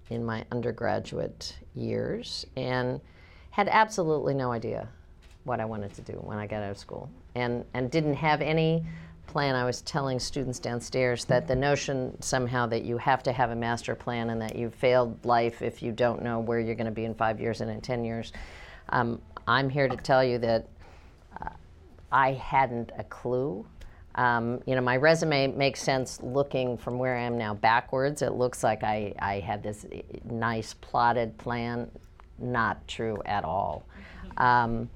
in 0.09 0.23
my 0.23 0.45
undergraduate 0.51 1.55
years 1.73 2.45
and 2.55 3.01
had 3.51 3.67
absolutely 3.69 4.33
no 4.33 4.51
idea 4.51 4.87
what 5.43 5.59
I 5.59 5.65
wanted 5.65 5.93
to 5.95 6.01
do 6.01 6.13
when 6.13 6.37
I 6.37 6.47
got 6.47 6.63
out 6.63 6.71
of 6.71 6.77
school 6.77 7.09
and, 7.35 7.65
and 7.73 7.89
didn't 7.89 8.15
have 8.15 8.41
any 8.41 8.83
plan. 9.27 9.55
I 9.55 9.65
was 9.65 9.81
telling 9.81 10.19
students 10.19 10.59
downstairs 10.59 11.25
that 11.25 11.47
the 11.47 11.55
notion 11.55 12.19
somehow 12.21 12.65
that 12.67 12.83
you 12.83 12.97
have 12.97 13.23
to 13.23 13.31
have 13.31 13.51
a 13.51 13.55
master 13.55 13.95
plan 13.95 14.29
and 14.29 14.41
that 14.41 14.55
you've 14.55 14.75
failed 14.75 15.23
life 15.25 15.61
if 15.61 15.81
you 15.81 15.91
don't 15.91 16.21
know 16.21 16.39
where 16.39 16.59
you're 16.59 16.75
going 16.75 16.85
to 16.85 16.91
be 16.91 17.05
in 17.05 17.13
five 17.13 17.39
years 17.39 17.61
and 17.61 17.69
in 17.69 17.81
10 17.81 18.03
years. 18.03 18.33
Um, 18.89 19.21
I'm 19.47 19.69
here 19.69 19.87
to 19.87 19.97
tell 19.97 20.23
you 20.23 20.37
that 20.39 20.67
uh, 21.41 21.49
I 22.11 22.33
hadn't 22.33 22.91
a 22.97 23.03
clue 23.03 23.65
um, 24.15 24.61
you 24.65 24.75
know, 24.75 24.81
my 24.81 24.95
resume 24.95 25.47
makes 25.47 25.81
sense 25.81 26.21
looking 26.23 26.77
from 26.77 26.97
where 26.97 27.17
I 27.17 27.21
am 27.21 27.37
now 27.37 27.53
backwards. 27.53 28.21
It 28.21 28.33
looks 28.33 28.63
like 28.63 28.83
I, 28.83 29.13
I 29.19 29.39
had 29.39 29.61
this 29.61 29.85
nice 30.23 30.73
plotted 30.73 31.37
plan. 31.37 31.91
Not 32.39 32.85
true 32.87 33.21
at 33.25 33.43
all. 33.43 33.85
Um, 34.37 34.89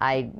I 0.00 0.30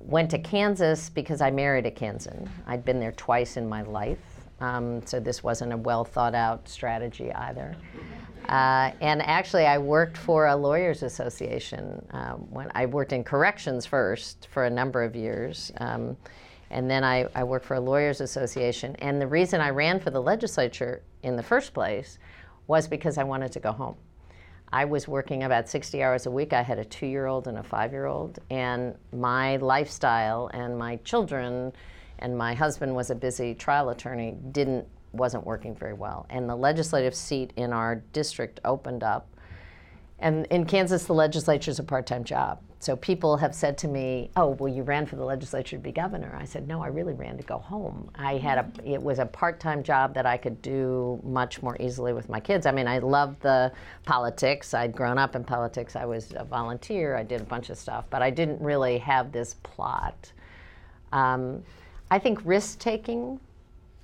went 0.00 0.30
to 0.30 0.38
Kansas 0.38 1.10
because 1.10 1.42
I 1.42 1.50
married 1.50 1.84
a 1.84 1.90
Kansan. 1.90 2.48
I'd 2.66 2.84
been 2.84 2.98
there 2.98 3.12
twice 3.12 3.58
in 3.58 3.68
my 3.68 3.82
life, 3.82 4.18
um, 4.60 5.04
so 5.06 5.20
this 5.20 5.42
wasn't 5.42 5.72
a 5.72 5.76
well 5.76 6.04
thought 6.04 6.34
out 6.34 6.66
strategy 6.68 7.32
either. 7.32 7.76
Uh, 8.48 8.90
and 9.00 9.22
actually, 9.22 9.66
I 9.66 9.78
worked 9.78 10.16
for 10.16 10.46
a 10.46 10.56
lawyers' 10.56 11.02
association. 11.02 12.04
Uh, 12.10 12.32
when 12.32 12.70
I 12.74 12.86
worked 12.86 13.12
in 13.12 13.22
corrections 13.22 13.84
first 13.84 14.48
for 14.50 14.64
a 14.64 14.70
number 14.70 15.02
of 15.02 15.14
years. 15.14 15.72
Um, 15.76 16.16
and 16.70 16.90
then 16.90 17.02
I, 17.02 17.26
I 17.34 17.44
worked 17.44 17.66
for 17.66 17.74
a 17.74 17.80
lawyers 17.80 18.20
association. 18.20 18.94
And 18.96 19.20
the 19.20 19.26
reason 19.26 19.60
I 19.60 19.70
ran 19.70 19.98
for 19.98 20.10
the 20.10 20.22
legislature 20.22 21.02
in 21.22 21.36
the 21.36 21.42
first 21.42 21.74
place 21.74 22.18
was 22.66 22.86
because 22.86 23.18
I 23.18 23.24
wanted 23.24 23.52
to 23.52 23.60
go 23.60 23.72
home. 23.72 23.96
I 24.72 24.84
was 24.84 25.08
working 25.08 25.42
about 25.42 25.68
60 25.68 26.00
hours 26.02 26.26
a 26.26 26.30
week. 26.30 26.52
I 26.52 26.62
had 26.62 26.78
a 26.78 26.84
two 26.84 27.06
year 27.06 27.26
old 27.26 27.48
and 27.48 27.58
a 27.58 27.62
five 27.62 27.90
year 27.90 28.06
old. 28.06 28.38
And 28.50 28.94
my 29.12 29.56
lifestyle 29.56 30.48
and 30.54 30.78
my 30.78 30.96
children 30.96 31.72
and 32.20 32.38
my 32.38 32.54
husband 32.54 32.94
was 32.94 33.10
a 33.10 33.14
busy 33.16 33.54
trial 33.54 33.90
attorney 33.90 34.36
didn't 34.52 34.86
wasn't 35.12 35.44
working 35.44 35.74
very 35.74 35.92
well. 35.92 36.24
And 36.30 36.48
the 36.48 36.54
legislative 36.54 37.16
seat 37.16 37.52
in 37.56 37.72
our 37.72 37.96
district 38.12 38.60
opened 38.64 39.02
up. 39.02 39.26
And 40.20 40.46
in 40.52 40.66
Kansas, 40.66 41.04
the 41.04 41.14
legislature 41.14 41.72
is 41.72 41.80
a 41.80 41.82
part 41.82 42.06
time 42.06 42.22
job 42.22 42.60
so 42.80 42.96
people 42.96 43.36
have 43.36 43.54
said 43.54 43.76
to 43.78 43.88
me, 43.88 44.30
"Oh, 44.36 44.48
well, 44.58 44.72
you 44.72 44.82
ran 44.82 45.04
for 45.04 45.16
the 45.16 45.24
legislature 45.24 45.76
to 45.76 45.82
be 45.82 45.92
governor." 45.92 46.34
I 46.40 46.46
said, 46.46 46.66
"No, 46.66 46.82
I 46.82 46.86
really 46.86 47.12
ran 47.12 47.36
to 47.36 47.42
go 47.42 47.58
home. 47.58 48.10
I 48.14 48.38
had 48.38 48.56
a 48.56 48.90
it 48.90 49.02
was 49.02 49.18
a 49.18 49.26
part-time 49.26 49.82
job 49.82 50.14
that 50.14 50.24
I 50.24 50.38
could 50.38 50.62
do 50.62 51.20
much 51.22 51.62
more 51.62 51.76
easily 51.78 52.14
with 52.14 52.30
my 52.30 52.40
kids. 52.40 52.64
I 52.64 52.72
mean, 52.72 52.88
I 52.88 52.98
loved 52.98 53.42
the 53.42 53.70
politics. 54.04 54.72
I'd 54.72 54.96
grown 54.96 55.18
up 55.18 55.36
in 55.36 55.44
politics. 55.44 55.94
I 55.94 56.06
was 56.06 56.32
a 56.34 56.44
volunteer. 56.44 57.16
I 57.16 57.22
did 57.22 57.42
a 57.42 57.44
bunch 57.44 57.68
of 57.68 57.76
stuff, 57.76 58.06
but 58.08 58.22
I 58.22 58.30
didn't 58.30 58.62
really 58.62 58.96
have 58.98 59.30
this 59.30 59.54
plot. 59.62 60.32
Um, 61.12 61.62
I 62.10 62.18
think 62.18 62.40
risk 62.44 62.78
taking 62.78 63.38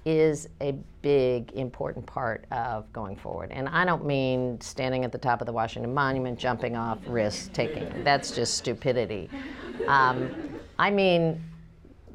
is 0.07 0.49
a 0.63 0.73
big, 1.03 1.53
important 1.53 2.07
part 2.07 2.47
of 2.53 2.91
going 2.93 3.17
forward. 3.17 3.51
And 3.51 3.69
I 3.69 3.85
don't 3.85 4.07
mean 4.07 4.61
standing 4.61 5.05
at 5.05 5.13
the 5.13 5.19
top 5.19 5.43
of 5.43 5.47
the 5.47 5.53
Washington 5.53 5.93
Monument, 5.93 6.39
jumping 6.39 6.77
off, 6.77 6.99
risk 7.07 7.53
taking. 7.53 8.05
That's 8.05 8.31
just 8.31 8.57
stupidity. 8.57 9.29
Um, 9.89 10.31
I 10.79 10.91
mean 10.91 11.43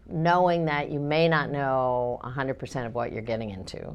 knowing 0.08 0.66
that 0.66 0.92
you 0.92 1.00
may 1.00 1.28
not 1.28 1.52
know 1.52 2.20
100% 2.24 2.86
of 2.86 2.96
what 2.96 3.12
you're 3.12 3.22
getting 3.22 3.52
into, 3.52 3.94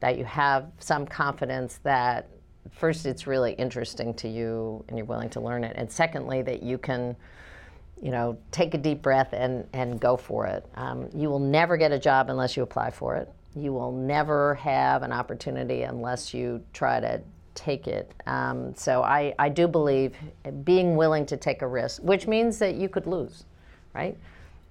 that 0.00 0.16
you 0.16 0.24
have 0.24 0.70
some 0.78 1.06
confidence 1.06 1.80
that 1.82 2.28
first, 2.70 3.06
it's 3.06 3.26
really 3.26 3.52
interesting 3.52 4.14
to 4.14 4.28
you 4.28 4.84
and 4.88 4.96
you're 4.96 5.06
willing 5.06 5.30
to 5.30 5.40
learn 5.40 5.64
it. 5.64 5.74
And 5.76 5.90
secondly, 5.90 6.42
that 6.42 6.62
you 6.62 6.78
can, 6.78 7.16
you 8.02 8.10
know, 8.10 8.38
take 8.50 8.74
a 8.74 8.78
deep 8.78 9.02
breath 9.02 9.32
and, 9.32 9.66
and 9.72 10.00
go 10.00 10.16
for 10.16 10.46
it. 10.46 10.64
Um, 10.74 11.08
you 11.14 11.28
will 11.28 11.38
never 11.38 11.76
get 11.76 11.92
a 11.92 11.98
job 11.98 12.30
unless 12.30 12.56
you 12.56 12.62
apply 12.62 12.90
for 12.90 13.16
it. 13.16 13.30
You 13.54 13.72
will 13.72 13.92
never 13.92 14.54
have 14.56 15.02
an 15.02 15.12
opportunity 15.12 15.82
unless 15.82 16.32
you 16.32 16.62
try 16.72 17.00
to 17.00 17.20
take 17.54 17.88
it. 17.88 18.12
Um, 18.26 18.74
so 18.74 19.02
I, 19.02 19.34
I 19.38 19.48
do 19.48 19.68
believe 19.68 20.14
being 20.64 20.96
willing 20.96 21.26
to 21.26 21.36
take 21.36 21.62
a 21.62 21.66
risk, 21.66 22.02
which 22.02 22.26
means 22.26 22.58
that 22.58 22.76
you 22.76 22.88
could 22.88 23.06
lose, 23.06 23.44
right? 23.94 24.16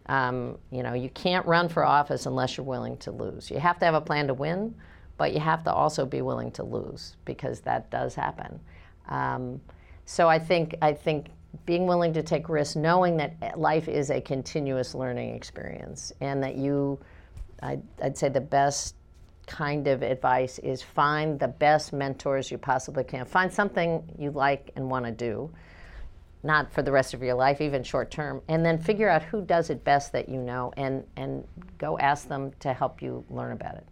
Um, 0.08 0.58
you 0.72 0.82
know, 0.82 0.94
you 0.94 1.10
can't 1.10 1.46
run 1.46 1.70
for 1.70 1.86
office 1.86 2.26
unless 2.26 2.58
you're 2.58 2.66
willing 2.66 2.98
to 2.98 3.12
lose. 3.12 3.52
You 3.52 3.60
have 3.60 3.78
to 3.80 3.86
have 3.86 3.94
a 3.94 4.02
plan 4.02 4.28
to 4.28 4.34
win, 4.34 4.74
but 5.18 5.34
you 5.34 5.40
have 5.40 5.64
to 5.66 5.74
also 5.74 6.06
be 6.06 6.24
willing 6.24 6.52
to 6.52 6.64
lose 6.64 7.16
because 7.26 7.60
that 7.62 7.92
does 7.92 8.16
happen. 8.16 8.60
Um, 9.08 9.62
so 10.06 10.28
I 10.28 10.40
think 10.40 10.76
I 10.82 10.94
think 10.94 11.28
being 11.66 11.88
willing 11.88 12.14
to 12.14 12.24
take 12.24 12.50
risks, 12.50 12.76
knowing 12.76 13.18
that 13.18 13.60
life 13.60 13.88
is 13.88 14.10
a 14.10 14.22
continuous 14.22 14.94
learning 14.94 15.36
experience, 15.36 16.12
and 16.22 16.42
that 16.44 16.56
you, 16.56 17.00
I'd, 17.62 17.82
I'd 18.02 18.18
say 18.18 18.30
the 18.30 18.42
best 18.42 18.96
kind 19.48 19.88
of 19.88 20.04
advice 20.04 20.60
is 20.60 20.82
find 20.82 21.40
the 21.40 21.48
best 21.48 21.92
mentors 21.92 22.52
you 22.52 22.58
possibly 22.58 23.04
can. 23.04 23.26
Find 23.26 23.52
something 23.52 24.04
you 24.18 24.32
like 24.32 24.72
and 24.76 24.90
want 24.90 25.06
to 25.06 25.12
do 25.12 25.50
not 26.44 26.72
for 26.72 26.82
the 26.82 26.92
rest 26.92 27.14
of 27.14 27.22
your 27.22 27.36
life, 27.36 27.60
even 27.60 27.84
short 27.84 28.12
term, 28.12 28.42
and 28.48 28.66
then 28.66 28.78
figure 28.78 29.10
out 29.10 29.22
who 29.24 29.42
does 29.42 29.70
it 29.70 29.84
best 29.84 30.12
that 30.14 30.30
you 30.30 30.42
know 30.42 30.72
and, 30.78 31.04
and 31.18 31.46
go 31.78 31.98
ask 32.00 32.28
them 32.28 32.52
to 32.60 32.74
help 32.74 33.02
you 33.02 33.24
learn 33.30 33.52
about 33.52 33.76
it. 33.76 33.86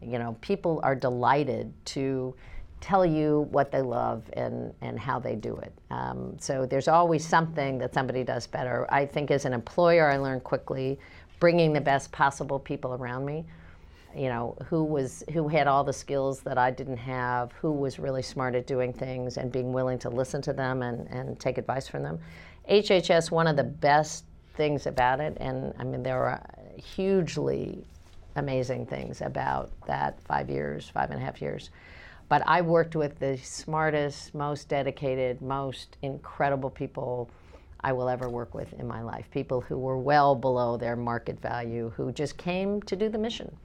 You 0.00 0.18
know, 0.18 0.36
people 0.40 0.80
are 0.82 0.94
delighted 0.94 1.72
to 1.86 2.34
tell 2.80 3.06
you 3.06 3.48
what 3.50 3.72
they 3.72 3.82
love 3.82 4.22
and, 4.34 4.72
and 4.80 4.98
how 4.98 5.18
they 5.18 5.34
do 5.34 5.56
it. 5.56 5.72
Um, 5.90 6.36
so 6.38 6.66
there's 6.66 6.88
always 6.88 7.26
something 7.26 7.78
that 7.78 7.94
somebody 7.94 8.22
does 8.22 8.46
better. 8.46 8.86
I 8.90 9.06
think 9.06 9.30
as 9.30 9.44
an 9.44 9.52
employer, 9.52 10.10
I 10.10 10.18
learned 10.18 10.44
quickly 10.44 10.98
bringing 11.40 11.72
the 11.72 11.80
best 11.80 12.12
possible 12.12 12.58
people 12.58 12.94
around 12.94 13.24
me 13.24 13.44
you 14.16 14.28
know, 14.28 14.56
who 14.68 14.82
was 14.82 15.22
who 15.32 15.46
had 15.46 15.66
all 15.66 15.84
the 15.84 15.92
skills 15.92 16.40
that 16.40 16.56
I 16.56 16.70
didn't 16.70 16.96
have, 16.96 17.52
who 17.52 17.70
was 17.70 17.98
really 17.98 18.22
smart 18.22 18.54
at 18.54 18.66
doing 18.66 18.92
things 18.92 19.36
and 19.36 19.52
being 19.52 19.72
willing 19.72 19.98
to 20.00 20.10
listen 20.10 20.40
to 20.42 20.52
them 20.54 20.82
and, 20.82 21.06
and 21.08 21.38
take 21.38 21.58
advice 21.58 21.86
from 21.86 22.02
them. 22.02 22.18
HHS, 22.70 23.30
one 23.30 23.46
of 23.46 23.56
the 23.56 23.64
best 23.64 24.24
things 24.54 24.86
about 24.86 25.20
it, 25.20 25.36
and 25.38 25.74
I 25.78 25.84
mean 25.84 26.02
there 26.02 26.24
are 26.24 26.42
hugely 26.76 27.84
amazing 28.36 28.86
things 28.86 29.20
about 29.20 29.70
that 29.86 30.20
five 30.22 30.48
years, 30.48 30.88
five 30.88 31.10
and 31.10 31.20
a 31.20 31.24
half 31.24 31.42
years. 31.42 31.70
But 32.28 32.42
I 32.46 32.60
worked 32.60 32.96
with 32.96 33.18
the 33.18 33.36
smartest, 33.38 34.34
most 34.34 34.68
dedicated, 34.68 35.40
most 35.40 35.96
incredible 36.02 36.70
people 36.70 37.30
I 37.80 37.92
will 37.92 38.08
ever 38.08 38.28
work 38.28 38.52
with 38.54 38.72
in 38.74 38.86
my 38.86 39.02
life. 39.02 39.30
People 39.30 39.60
who 39.60 39.78
were 39.78 39.98
well 39.98 40.34
below 40.34 40.76
their 40.76 40.96
market 40.96 41.40
value, 41.40 41.92
who 41.96 42.10
just 42.10 42.36
came 42.36 42.82
to 42.82 42.96
do 42.96 43.08
the 43.08 43.18
mission 43.18 43.56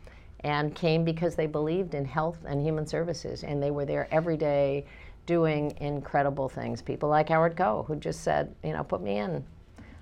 and 0.42 0.76
came 0.76 1.04
because 1.04 1.36
they 1.36 1.48
believed 1.48 1.96
in 1.96 2.06
health 2.06 2.38
and 2.46 2.62
human 2.62 2.86
services. 2.86 3.44
And 3.44 3.62
they 3.62 3.72
were 3.72 3.86
there 3.86 4.08
every 4.12 4.38
day 4.38 4.86
doing 5.26 5.76
incredible 5.80 6.50
things. 6.50 6.82
People 6.82 7.10
like 7.10 7.30
Howard 7.30 7.56
Koh, 7.56 7.84
who 7.88 7.96
just 7.96 8.22
said, 8.22 8.54
you 8.64 8.74
know, 8.74 8.84
put 8.84 9.02
me 9.02 9.18
in. 9.18 9.44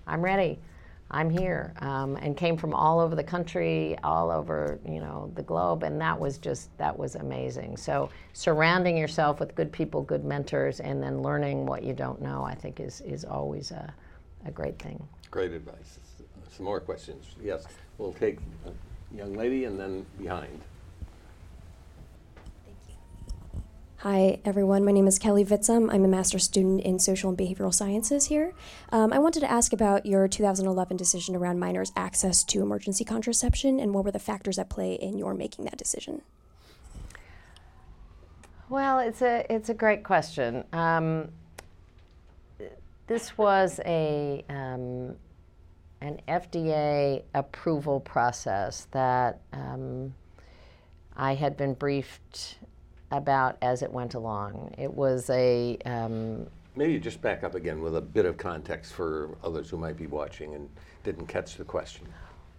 I'm 0.07 0.21
ready. 0.21 0.59
I'm 1.11 1.29
here. 1.29 1.73
Um, 1.79 2.15
and 2.17 2.37
came 2.37 2.55
from 2.57 2.73
all 2.73 2.99
over 2.99 3.15
the 3.15 3.23
country, 3.23 3.97
all 4.03 4.29
over, 4.29 4.79
you 4.87 4.99
know, 4.99 5.31
the 5.35 5.43
globe. 5.43 5.83
And 5.83 5.99
that 6.01 6.19
was 6.19 6.37
just, 6.37 6.75
that 6.77 6.97
was 6.97 7.15
amazing. 7.15 7.77
So 7.77 8.09
surrounding 8.33 8.95
yourself 8.97 9.39
with 9.39 9.55
good 9.55 9.71
people, 9.71 10.01
good 10.01 10.23
mentors, 10.23 10.79
and 10.79 11.01
then 11.01 11.21
learning 11.21 11.65
what 11.65 11.83
you 11.83 11.93
don't 11.93 12.21
know, 12.21 12.43
I 12.43 12.55
think 12.55 12.79
is, 12.79 13.01
is 13.01 13.25
always 13.25 13.71
a, 13.71 13.93
a 14.45 14.51
great 14.51 14.77
thing. 14.79 15.01
Great 15.31 15.51
advice. 15.51 15.99
Some 16.55 16.65
more 16.65 16.79
questions. 16.79 17.25
Yes, 17.41 17.65
we'll 17.97 18.13
take 18.13 18.39
a 18.65 19.17
young 19.17 19.33
lady 19.33 19.65
and 19.65 19.79
then 19.79 20.05
behind. 20.17 20.61
Hi, 24.03 24.39
everyone. 24.45 24.85
My 24.85 24.93
name 24.93 25.07
is 25.07 25.19
Kelly 25.19 25.43
Vitzum. 25.43 25.93
I'm 25.93 26.05
a 26.05 26.07
master's 26.07 26.45
student 26.45 26.79
in 26.83 26.99
social 26.99 27.27
and 27.27 27.37
behavioral 27.37 27.73
sciences 27.73 28.27
here. 28.27 28.53
Um, 28.93 29.11
I 29.11 29.19
wanted 29.19 29.41
to 29.41 29.51
ask 29.51 29.73
about 29.73 30.05
your 30.05 30.25
2011 30.29 30.95
decision 30.95 31.35
around 31.35 31.59
minors' 31.59 31.91
access 31.97 32.45
to 32.45 32.61
emergency 32.61 33.03
contraception 33.03 33.77
and 33.77 33.93
what 33.93 34.05
were 34.05 34.11
the 34.11 34.17
factors 34.17 34.57
at 34.57 34.69
play 34.69 34.93
in 34.93 35.17
your 35.17 35.33
making 35.33 35.65
that 35.65 35.75
decision? 35.75 36.21
Well, 38.69 38.99
it's 38.99 39.21
a, 39.21 39.45
it's 39.53 39.67
a 39.67 39.73
great 39.73 40.05
question. 40.05 40.63
Um, 40.71 41.27
this 43.07 43.37
was 43.37 43.81
a, 43.85 44.45
um, 44.47 45.17
an 45.99 46.21
FDA 46.25 47.23
approval 47.33 47.99
process 47.99 48.87
that 48.91 49.41
um, 49.51 50.13
I 51.17 51.35
had 51.35 51.57
been 51.57 51.73
briefed 51.73 52.59
about 53.11 53.57
as 53.61 53.81
it 53.81 53.91
went 53.91 54.13
along. 54.13 54.73
It 54.77 54.93
was 54.93 55.29
a. 55.29 55.77
Um, 55.85 56.47
Maybe 56.75 56.99
just 56.99 57.21
back 57.21 57.43
up 57.43 57.55
again 57.55 57.81
with 57.81 57.95
a 57.95 58.01
bit 58.01 58.25
of 58.25 58.37
context 58.37 58.93
for 58.93 59.37
others 59.43 59.69
who 59.69 59.77
might 59.77 59.97
be 59.97 60.07
watching 60.07 60.55
and 60.55 60.69
didn't 61.03 61.27
catch 61.27 61.55
the 61.55 61.63
question. 61.63 62.07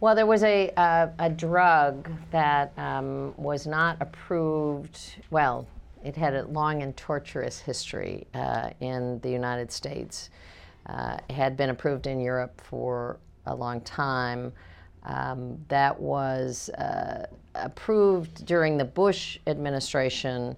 Well, 0.00 0.14
there 0.14 0.26
was 0.26 0.42
a, 0.42 0.70
uh, 0.76 1.08
a 1.18 1.28
drug 1.28 2.10
that 2.30 2.72
um, 2.78 3.34
was 3.36 3.66
not 3.66 3.98
approved. 4.00 4.98
Well, 5.30 5.66
it 6.02 6.16
had 6.16 6.34
a 6.34 6.46
long 6.46 6.82
and 6.82 6.96
torturous 6.96 7.60
history 7.60 8.26
uh, 8.34 8.70
in 8.80 9.20
the 9.20 9.30
United 9.30 9.70
States. 9.70 10.30
Uh, 10.86 11.18
it 11.28 11.34
had 11.34 11.56
been 11.56 11.70
approved 11.70 12.06
in 12.06 12.18
Europe 12.20 12.60
for 12.62 13.18
a 13.46 13.54
long 13.54 13.80
time. 13.82 14.52
Um, 15.04 15.58
that 15.68 15.98
was 15.98 16.70
uh, 16.70 17.26
approved 17.54 18.44
during 18.46 18.76
the 18.76 18.84
Bush 18.84 19.38
administration 19.46 20.56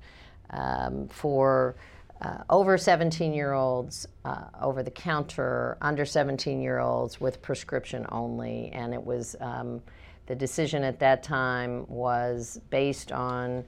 um, 0.51 1.09
for 1.09 1.77
uh, 2.21 2.39
over 2.51 2.79
17 2.79 3.35
year 3.35 3.53
olds, 3.53 4.07
uh, 4.25 4.45
over 4.61 4.83
the 4.83 4.91
counter, 4.91 5.77
under 5.81 6.05
17 6.05 6.61
year 6.63 6.79
olds 6.79 7.21
with 7.21 7.43
prescription 7.43 8.07
only. 8.11 8.71
And 8.73 8.95
it 8.95 9.05
was 9.05 9.35
um, 9.41 9.83
the 10.27 10.35
decision 10.35 10.85
at 10.85 11.01
that 11.01 11.23
time 11.23 11.85
was 11.89 12.61
based 12.71 13.11
on 13.11 13.65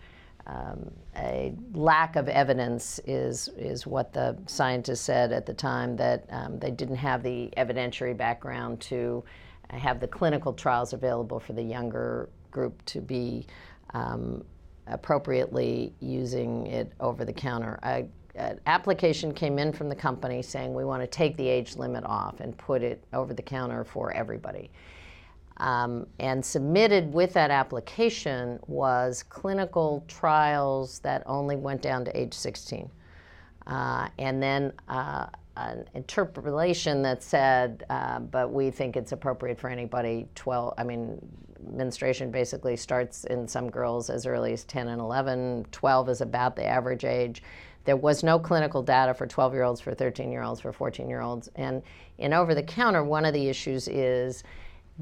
um, 0.47 0.91
a 1.17 1.55
lack 1.73 2.17
of 2.17 2.29
evidence 2.29 3.01
is 3.07 3.49
is 3.57 3.87
what 3.87 4.13
the 4.13 4.37
scientists 4.47 5.01
said 5.01 5.33
at 5.33 5.47
the 5.47 5.55
time 5.55 5.97
that 5.97 6.27
um, 6.31 6.59
they 6.59 6.71
didn't 6.71 6.97
have 6.97 7.23
the 7.23 7.51
evidentiary 7.57 8.17
background 8.17 8.79
to 8.83 9.25
have 9.71 10.01
the 10.01 10.07
clinical 10.07 10.53
trials 10.53 10.93
available 10.93 11.41
for 11.41 11.55
the 11.55 11.63
younger 11.63 12.29
group 12.55 12.83
to 12.87 13.03
be 13.03 13.47
um, 13.93 14.43
appropriately 14.87 15.93
using 16.01 16.67
it 16.69 16.91
over 17.01 17.27
the 17.27 17.33
counter. 17.33 17.79
A, 17.83 18.07
an 18.37 18.59
application 18.67 19.35
came 19.35 19.59
in 19.59 19.73
from 19.73 19.89
the 19.89 19.95
company 19.95 20.41
saying 20.41 20.73
we 20.73 20.85
want 20.85 21.03
to 21.03 21.07
take 21.07 21.37
the 21.37 21.47
age 21.47 21.77
limit 21.77 22.05
off 22.05 22.41
and 22.41 22.57
put 22.57 22.83
it 22.83 23.05
over 23.13 23.35
the 23.35 23.43
counter 23.43 23.85
for 23.85 24.13
everybody. 24.13 24.71
Um, 25.59 26.07
and 26.19 26.45
submitted 26.45 27.13
with 27.13 27.33
that 27.35 27.51
application 27.51 28.59
was 28.67 29.23
clinical 29.23 30.05
trials 30.09 30.99
that 31.01 31.23
only 31.27 31.55
went 31.57 31.81
down 31.81 32.05
to 32.07 32.21
age 32.21 32.35
16. 32.35 32.91
Uh, 33.67 34.09
and 34.19 34.43
then 34.43 34.73
uh, 34.89 35.27
an 35.57 35.85
interpolation 35.95 37.03
that 37.03 37.23
said, 37.23 37.85
uh, 37.89 38.19
but 38.19 38.53
we 38.53 38.71
think 38.71 38.97
it's 38.97 39.13
appropriate 39.13 39.59
for 39.59 39.71
anybody 39.71 40.27
12. 40.35 40.75
I 40.77 40.83
mean, 40.83 41.25
menstruation 41.73 42.31
basically 42.31 42.77
starts 42.77 43.25
in 43.25 43.47
some 43.49 43.71
girls 43.71 44.11
as 44.11 44.27
early 44.27 44.53
as 44.53 44.65
10 44.65 44.89
and 44.89 45.01
11. 45.01 45.67
12 45.73 46.09
is 46.09 46.21
about 46.21 46.57
the 46.57 46.65
average 46.65 47.05
age. 47.05 47.43
There 47.85 47.97
was 47.97 48.23
no 48.23 48.39
clinical 48.39 48.83
data 48.83 49.15
for 49.15 49.27
12 49.27 49.53
year 49.53 49.63
olds, 49.63 49.81
for 49.81 49.95
13 49.95 50.33
year 50.33 50.43
olds, 50.43 50.61
for 50.61 50.73
14 50.73 51.09
year 51.09 51.21
olds. 51.21 51.51
And 51.57 51.83
in 52.19 52.33
over 52.33 52.55
the 52.55 52.63
counter, 52.63 53.05
one 53.05 53.25
of 53.25 53.35
the 53.35 53.49
issues 53.49 53.89
is 53.89 54.43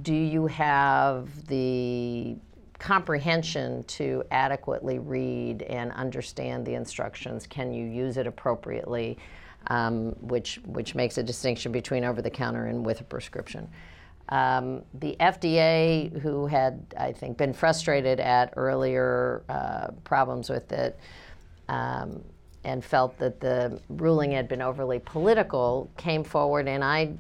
do 0.01 0.15
you 0.15 0.47
have 0.47 1.47
the 1.47 2.37
comprehension 2.79 3.85
to 3.85 4.25
adequately 4.31 4.99
read 4.99 5.63
and 5.63 5.93
understand 5.93 6.67
the 6.67 6.75
instructions? 6.75 7.47
Can 7.47 7.73
you 7.73 7.87
use 7.87 8.17
it 8.17 8.27
appropriately? 8.27 9.19
Um, 9.69 10.17
which, 10.21 10.59
which 10.65 10.97
makes 10.97 11.19
a 11.19 11.23
distinction 11.23 11.71
between 11.71 12.03
over 12.03 12.21
the 12.21 12.31
counter 12.31 12.67
and 12.67 12.85
with 12.85 13.01
a 13.01 13.05
prescription. 13.05 13.69
Um, 14.33 14.83
the 14.95 15.15
FDA, 15.21 16.11
who 16.23 16.47
had, 16.47 16.83
I 16.99 17.13
think, 17.13 17.37
been 17.37 17.53
frustrated 17.53 18.19
at 18.19 18.55
earlier 18.57 19.43
uh, 19.51 19.89
problems 20.05 20.49
with 20.49 20.73
it 20.73 20.99
um, 21.69 22.25
and 22.65 22.83
felt 22.83 23.19
that 23.19 23.41
the 23.41 23.79
ruling 23.91 24.33
had 24.33 24.49
been 24.49 24.63
overly 24.63 25.01
political, 25.01 25.91
came 25.99 26.25
forward, 26.25 26.67
and 26.67 26.83
I 26.83 27.13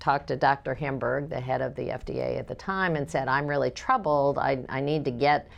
talked 0.00 0.26
to 0.26 0.36
Dr. 0.36 0.74
Hamburg, 0.74 1.28
the 1.28 1.38
head 1.38 1.62
of 1.62 1.76
the 1.76 1.82
FDA 1.82 2.36
at 2.36 2.48
the 2.48 2.56
time, 2.56 2.96
and 2.96 3.08
said, 3.08 3.28
I'm 3.28 3.46
really 3.46 3.70
troubled. 3.70 4.38
I, 4.38 4.64
I 4.68 4.80
need 4.80 5.04
to 5.04 5.12
get 5.12 5.48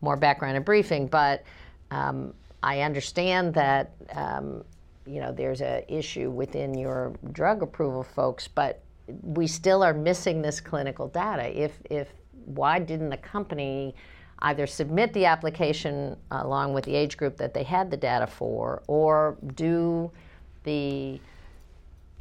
more 0.00 0.16
background 0.16 0.56
and 0.56 0.64
briefing, 0.64 1.08
but 1.08 1.44
um, 1.90 2.32
I 2.62 2.80
understand 2.80 3.52
that 3.52 3.90
um, 4.14 4.64
you 5.04 5.20
know 5.20 5.30
there's 5.30 5.60
an 5.60 5.82
issue 5.88 6.30
within 6.30 6.72
your 6.72 7.12
drug 7.32 7.62
approval 7.62 8.02
folks, 8.02 8.48
but 8.48 8.80
we 9.06 9.46
still 9.46 9.82
are 9.82 9.94
missing 9.94 10.42
this 10.42 10.60
clinical 10.60 11.08
data. 11.08 11.46
If 11.62 11.78
if 11.90 12.08
why 12.46 12.78
didn't 12.78 13.10
the 13.10 13.16
company 13.16 13.94
either 14.40 14.66
submit 14.66 15.12
the 15.12 15.24
application 15.24 16.16
along 16.30 16.74
with 16.74 16.84
the 16.84 16.94
age 16.94 17.16
group 17.16 17.36
that 17.38 17.54
they 17.54 17.62
had 17.62 17.90
the 17.90 17.96
data 17.96 18.26
for, 18.26 18.82
or 18.86 19.36
do 19.54 20.10
the 20.64 21.20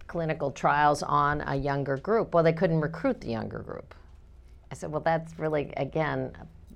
clinical 0.07 0.51
trials 0.51 1.03
on 1.03 1.41
a 1.47 1.55
younger 1.55 1.97
group? 1.97 2.34
Well, 2.34 2.43
they 2.43 2.53
couldn't 2.53 2.79
recruit 2.79 3.19
the 3.19 3.29
younger 3.29 3.59
group. 3.59 3.93
I 4.71 4.75
said, 4.75 4.91
well, 4.91 5.01
that's 5.01 5.38
really 5.38 5.73
again 5.77 6.31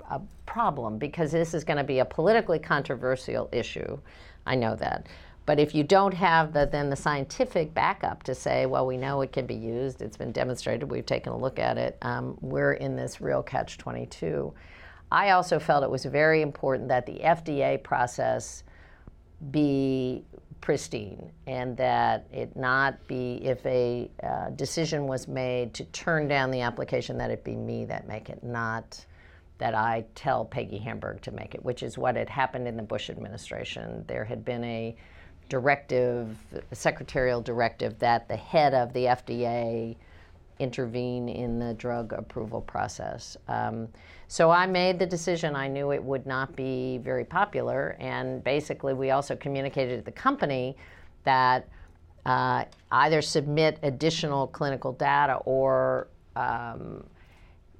a 0.09 0.21
problem 0.45 0.97
because 0.97 1.31
this 1.31 1.53
is 1.53 1.63
going 1.63 1.77
to 1.77 1.83
be 1.83 1.99
a 1.99 2.05
politically 2.05 2.59
controversial 2.59 3.49
issue. 3.51 3.97
I 4.45 4.55
know 4.55 4.75
that. 4.75 5.07
But 5.47 5.61
if 5.61 5.73
you 5.73 5.85
don't 5.85 6.13
have 6.13 6.51
the, 6.51 6.67
then 6.69 6.89
the 6.89 6.95
scientific 6.97 7.73
backup 7.73 8.21
to 8.23 8.35
say, 8.35 8.65
well, 8.65 8.85
we 8.85 8.97
know 8.97 9.21
it 9.21 9.31
can 9.31 9.45
be 9.45 9.55
used, 9.55 10.01
it's 10.01 10.17
been 10.17 10.33
demonstrated, 10.33 10.91
we've 10.91 11.05
taken 11.05 11.31
a 11.31 11.37
look 11.37 11.57
at 11.57 11.77
it, 11.77 11.97
um, 12.01 12.37
we're 12.41 12.73
in 12.73 12.97
this 12.97 13.21
real 13.21 13.41
catch 13.41 13.77
22. 13.77 14.53
I 15.09 15.29
also 15.29 15.57
felt 15.57 15.85
it 15.85 15.89
was 15.89 16.03
very 16.03 16.41
important 16.41 16.89
that 16.89 17.05
the 17.05 17.19
FDA 17.19 17.81
process 17.81 18.65
be 19.49 20.25
pristine 20.59 21.31
and 21.45 21.77
that 21.77 22.27
it 22.33 22.57
not 22.57 23.07
be, 23.07 23.35
if 23.41 23.65
a 23.65 24.11
uh, 24.21 24.49
decision 24.49 25.07
was 25.07 25.29
made 25.29 25.73
to 25.75 25.85
turn 25.85 26.27
down 26.27 26.51
the 26.51 26.59
application, 26.59 27.17
that 27.19 27.31
it 27.31 27.45
be 27.45 27.55
me 27.55 27.85
that 27.85 28.05
make 28.05 28.29
it, 28.29 28.43
not 28.43 29.05
that 29.59 29.75
I 29.75 30.03
tell 30.13 30.43
Peggy 30.43 30.77
Hamburg 30.77 31.21
to 31.21 31.31
make 31.31 31.55
it, 31.55 31.63
which 31.63 31.83
is 31.83 31.97
what 31.97 32.17
had 32.17 32.27
happened 32.27 32.67
in 32.67 32.75
the 32.75 32.83
Bush 32.83 33.09
administration. 33.09 34.03
There 34.07 34.25
had 34.25 34.43
been 34.43 34.65
a 34.65 34.97
directive, 35.49 36.37
secretarial 36.71 37.41
directive, 37.41 37.97
that 37.99 38.27
the 38.27 38.35
head 38.35 38.73
of 38.73 38.93
the 38.93 39.05
FDA 39.05 39.95
intervene 40.59 41.29
in 41.29 41.59
the 41.59 41.73
drug 41.75 42.13
approval 42.13 42.61
process. 42.61 43.37
Um, 43.47 43.87
so 44.27 44.49
I 44.49 44.65
made 44.65 44.99
the 44.99 45.05
decision. 45.05 45.55
I 45.55 45.67
knew 45.67 45.91
it 45.91 46.03
would 46.03 46.25
not 46.25 46.55
be 46.55 46.97
very 46.97 47.23
popular, 47.23 47.95
and 47.99 48.43
basically, 48.43 48.93
we 48.93 49.11
also 49.11 49.35
communicated 49.35 49.97
to 49.97 50.01
the 50.03 50.11
company 50.11 50.75
that 51.23 51.67
uh, 52.25 52.65
either 52.91 53.21
submit 53.21 53.79
additional 53.83 54.47
clinical 54.47 54.91
data 54.91 55.35
or 55.45 56.07
um, 56.35 57.03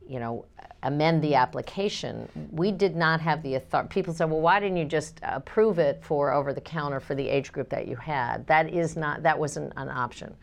you 0.09 0.19
know, 0.19 0.45
amend 0.83 1.23
the 1.23 1.31
mm. 1.31 1.39
application. 1.39 2.29
We 2.51 2.71
did 2.71 2.95
not 2.95 3.19
have 3.21 3.43
the 3.43 3.55
authority. 3.55 3.89
People 3.89 4.13
said, 4.13 4.29
well, 4.29 4.41
why 4.41 4.59
didn't 4.59 4.77
you 4.77 4.85
just 4.85 5.19
approve 5.23 5.79
it 5.79 6.03
for 6.03 6.31
over 6.31 6.53
the 6.53 6.61
counter 6.61 6.99
for 6.99 7.15
the 7.15 7.27
age 7.27 7.51
group 7.51 7.69
that 7.69 7.87
you 7.87 7.95
had? 7.95 8.45
That 8.47 8.69
is 8.69 8.95
not, 8.95 9.23
that 9.23 9.37
wasn't 9.37 9.73
an 9.75 9.89
option. 9.89 10.35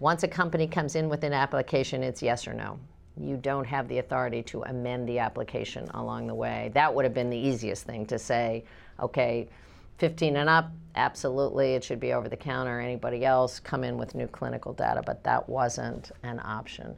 Once 0.00 0.22
a 0.22 0.28
company 0.28 0.66
comes 0.66 0.96
in 0.96 1.08
with 1.08 1.22
an 1.24 1.32
application, 1.32 2.02
it's 2.02 2.22
yes 2.22 2.48
or 2.48 2.54
no. 2.54 2.78
You 3.16 3.36
don't 3.36 3.66
have 3.66 3.86
the 3.88 3.98
authority 3.98 4.42
to 4.44 4.62
amend 4.64 5.08
the 5.08 5.20
application 5.20 5.88
along 5.94 6.26
the 6.26 6.34
way. 6.34 6.72
That 6.74 6.92
would 6.92 7.04
have 7.04 7.14
been 7.14 7.30
the 7.30 7.38
easiest 7.38 7.84
thing 7.84 8.04
to 8.06 8.18
say, 8.18 8.64
okay, 8.98 9.48
15 9.98 10.36
and 10.36 10.48
up, 10.48 10.72
absolutely, 10.96 11.74
it 11.74 11.84
should 11.84 12.00
be 12.00 12.12
over 12.12 12.28
the 12.28 12.36
counter. 12.36 12.80
Anybody 12.80 13.24
else, 13.24 13.60
come 13.60 13.84
in 13.84 13.96
with 13.96 14.16
new 14.16 14.26
clinical 14.26 14.72
data, 14.72 15.02
but 15.06 15.22
that 15.22 15.48
wasn't 15.48 16.10
an 16.24 16.40
option. 16.44 16.96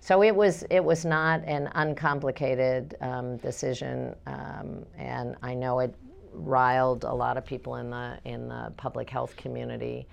So 0.00 0.22
it 0.22 0.34
was 0.34 0.64
it 0.70 0.82
was 0.82 1.04
not 1.04 1.44
an 1.44 1.68
uncomplicated 1.74 2.96
um, 3.02 3.36
decision, 3.36 4.16
um, 4.26 4.86
and 4.96 5.36
I 5.42 5.54
know 5.54 5.80
it 5.80 5.94
riled 6.32 7.04
a 7.04 7.12
lot 7.12 7.36
of 7.36 7.44
people 7.44 7.76
in 7.76 7.90
the 7.90 8.18
in 8.24 8.48
the 8.48 8.72
public 8.76 9.10
health 9.10 9.36
community. 9.36 10.08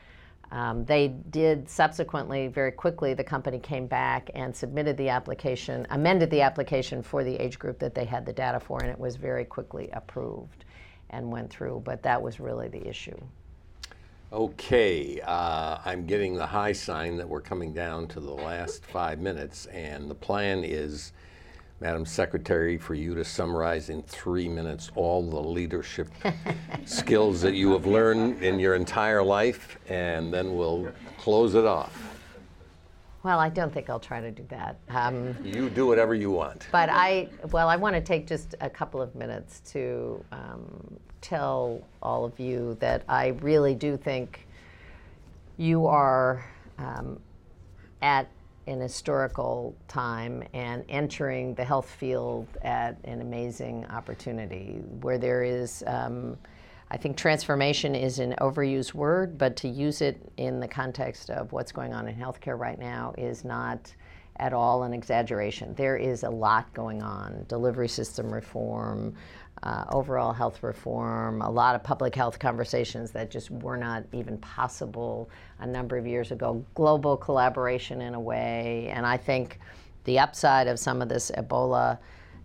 Um, 0.52 0.86
they 0.86 1.10
did 1.30 1.70
subsequently, 1.70 2.48
very 2.48 2.72
quickly, 2.72 3.14
the 3.14 3.24
company 3.24 3.60
came 3.60 3.86
back 3.86 4.30
and 4.34 4.56
submitted 4.56 4.96
the 4.96 5.10
application, 5.10 5.86
amended 5.90 6.30
the 6.30 6.42
application 6.42 7.04
for 7.04 7.24
the 7.24 7.36
age 7.36 7.60
group 7.60 7.80
that 7.80 7.94
they 7.94 8.06
had 8.06 8.26
the 8.26 8.32
data 8.32 8.60
for, 8.60 8.82
and 8.82 8.90
it 8.90 9.00
was 9.00 9.18
very 9.18 9.44
quickly 9.44 9.90
approved 9.92 10.64
and 11.10 11.30
went 11.30 11.50
through. 11.50 11.82
But 11.84 12.02
that 12.04 12.22
was 12.22 12.40
really 12.40 12.70
the 12.70 12.88
issue. 12.88 13.18
Okay, 14.34 15.22
uh, 15.22 15.78
I'm 15.86 16.06
getting 16.06 16.36
the 16.36 16.46
high 16.46 16.74
sign 16.74 17.16
that 17.16 17.30
we're 17.30 17.40
coming 17.40 17.72
down 17.72 18.10
to 18.10 18.20
the 18.20 18.34
last 18.34 18.84
five 18.84 19.20
minutes, 19.20 19.68
and 19.68 20.10
the 20.12 20.16
plan 20.16 20.66
is, 20.66 21.14
Madam 21.80 22.06
Secretary, 22.06 22.78
for 22.78 22.94
you 22.94 23.16
to 23.16 23.24
summarize 23.24 23.90
in 23.90 24.04
three 24.04 24.50
minutes 24.50 24.92
all 24.96 25.24
the 25.30 25.40
leadership 25.40 26.10
skills 26.86 27.40
that 27.40 27.54
you 27.54 27.72
have 27.72 27.86
learned 27.86 28.44
in 28.44 28.60
your 28.60 28.76
entire 28.76 29.24
life, 29.24 29.78
and 29.88 30.34
then 30.34 30.58
we'll 30.58 30.92
close 31.18 31.56
it 31.56 31.64
off. 31.64 32.17
Well, 33.28 33.40
I 33.40 33.50
don't 33.50 33.74
think 33.74 33.90
I'll 33.90 34.00
try 34.00 34.22
to 34.22 34.32
do 34.32 34.46
that. 34.48 34.78
Um, 34.88 35.36
you 35.44 35.70
do 35.70 35.86
whatever 35.86 36.16
you 36.16 36.32
want. 36.32 36.66
But 36.72 36.88
I, 36.90 37.28
well, 37.52 37.68
I 37.68 37.76
want 37.76 37.94
to 37.94 38.00
take 38.00 38.26
just 38.26 38.56
a 38.62 38.70
couple 38.70 39.02
of 39.02 39.14
minutes 39.16 39.60
to 39.74 40.24
um, 40.32 40.98
tell 41.20 41.82
all 42.02 42.24
of 42.24 42.40
you 42.40 42.78
that 42.80 43.04
I 43.10 43.36
really 43.42 43.76
do 43.76 43.98
think 43.98 44.48
you 45.58 45.88
are 45.88 46.46
um, 46.78 47.20
at 48.02 48.30
an 48.66 48.80
historical 48.80 49.76
time 49.90 50.42
and 50.54 50.86
entering 50.88 51.54
the 51.56 51.66
health 51.66 51.90
field 51.90 52.48
at 52.62 52.96
an 53.04 53.20
amazing 53.20 53.86
opportunity 53.88 54.80
where 55.02 55.18
there 55.18 55.44
is. 55.44 55.84
Um, 55.86 56.38
I 56.90 56.96
think 56.98 57.18
transformation 57.18 57.96
is 57.96 58.20
an 58.20 58.36
overused 58.40 58.94
word, 58.94 59.38
but 59.38 59.58
to 59.58 59.68
use 59.68 60.02
it 60.02 60.22
in 60.38 60.62
the 60.62 60.68
context 60.68 61.30
of 61.30 61.52
what's 61.52 61.72
going 61.72 61.94
on 61.94 62.08
in 62.08 62.16
healthcare 62.16 62.58
right 62.58 62.80
now 62.80 63.14
is 63.18 63.44
not 63.44 63.94
at 64.38 64.54
all 64.54 64.84
an 64.84 64.94
exaggeration. 64.94 65.74
There 65.76 65.98
is 65.98 66.24
a 66.24 66.30
lot 66.30 66.74
going 66.74 67.02
on 67.02 67.44
delivery 67.50 67.90
system 67.90 68.34
reform, 68.34 69.16
uh, 69.64 69.86
overall 69.90 70.32
health 70.32 70.64
reform, 70.64 71.42
a 71.42 71.50
lot 71.50 71.76
of 71.76 71.84
public 71.84 72.16
health 72.16 72.40
conversations 72.40 73.12
that 73.12 73.32
just 73.32 73.52
were 73.52 73.78
not 73.78 74.04
even 74.14 74.38
possible 74.38 75.30
a 75.60 75.68
number 75.68 75.98
of 75.98 76.08
years 76.08 76.32
ago, 76.32 76.64
global 76.74 77.18
collaboration 77.18 78.00
in 78.00 78.14
a 78.14 78.20
way. 78.20 78.90
And 78.94 79.06
I 79.06 79.18
think 79.18 79.60
the 80.06 80.20
upside 80.20 80.68
of 80.68 80.80
some 80.80 81.02
of 81.02 81.10
this 81.10 81.32
Ebola 81.32 81.98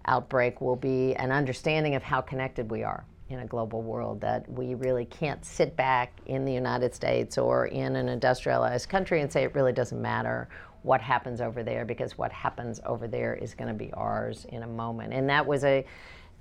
outbreak 0.07 0.61
will 0.61 0.75
be 0.75 1.15
an 1.15 1.31
understanding 1.31 1.95
of 1.95 2.03
how 2.03 2.21
connected 2.21 2.71
we 2.71 2.83
are 2.83 3.05
in 3.29 3.41
a 3.41 3.47
global 3.47 3.83
world, 3.83 4.21
that 4.21 4.51
we 4.51 4.75
really 4.75 5.07
can't 5.07 5.45
sit 5.45 5.77
back 5.77 6.13
in 6.27 6.45
the 6.45 6.53
United 6.53 6.95
States 6.95 7.39
or 7.39 7.67
in 7.67 7.97
an 7.97 8.09
industrialized 8.09 8.89
country 8.89 9.21
and 9.21 9.33
say 9.33 9.45
it 9.45 9.55
really 9.55 9.73
doesn't 9.73 10.01
matter 10.01 10.49
what 10.83 11.01
happens 11.01 11.41
over 11.41 11.63
there 11.63 11.85
because 11.85 12.19
what 12.19 12.33
happens 12.33 12.81
over 12.85 13.07
there 13.07 13.35
is 13.35 13.55
going 13.55 13.69
to 13.69 13.75
be 13.75 13.93
ours 13.93 14.47
in 14.49 14.65
a 14.65 14.67
moment. 14.67 15.13
And 15.13 15.29
that 15.29 15.47
was 15.47 15.65
a 15.65 15.85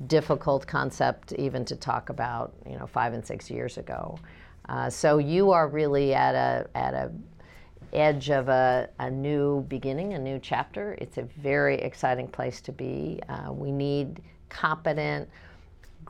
difficult 0.08 0.66
concept 0.66 1.34
even 1.34 1.64
to 1.66 1.76
talk 1.76 2.10
about, 2.10 2.54
you 2.68 2.78
know, 2.78 2.88
five 2.88 3.14
and 3.14 3.26
six 3.26 3.50
years 3.50 3.78
ago. 3.78 4.18
Uh, 4.68 4.90
so 4.90 5.18
you 5.18 5.52
are 5.52 5.68
really 5.68 6.14
at 6.14 6.36
a 6.36 6.68
at 6.76 6.94
a 6.94 7.12
edge 7.94 8.30
of 8.30 8.48
a, 8.48 8.90
a 9.00 9.10
new 9.10 9.62
beginning, 9.64 10.14
a 10.14 10.20
new 10.20 10.40
chapter. 10.40 10.98
It's 11.00 11.18
a 11.18 11.24
very 11.24 11.76
exciting 11.76 12.28
place 12.28 12.62
to 12.62 12.72
be. 12.72 13.20
Uh, 13.28 13.52
we 13.52 13.72
need 13.72 14.22
competent, 14.50 15.30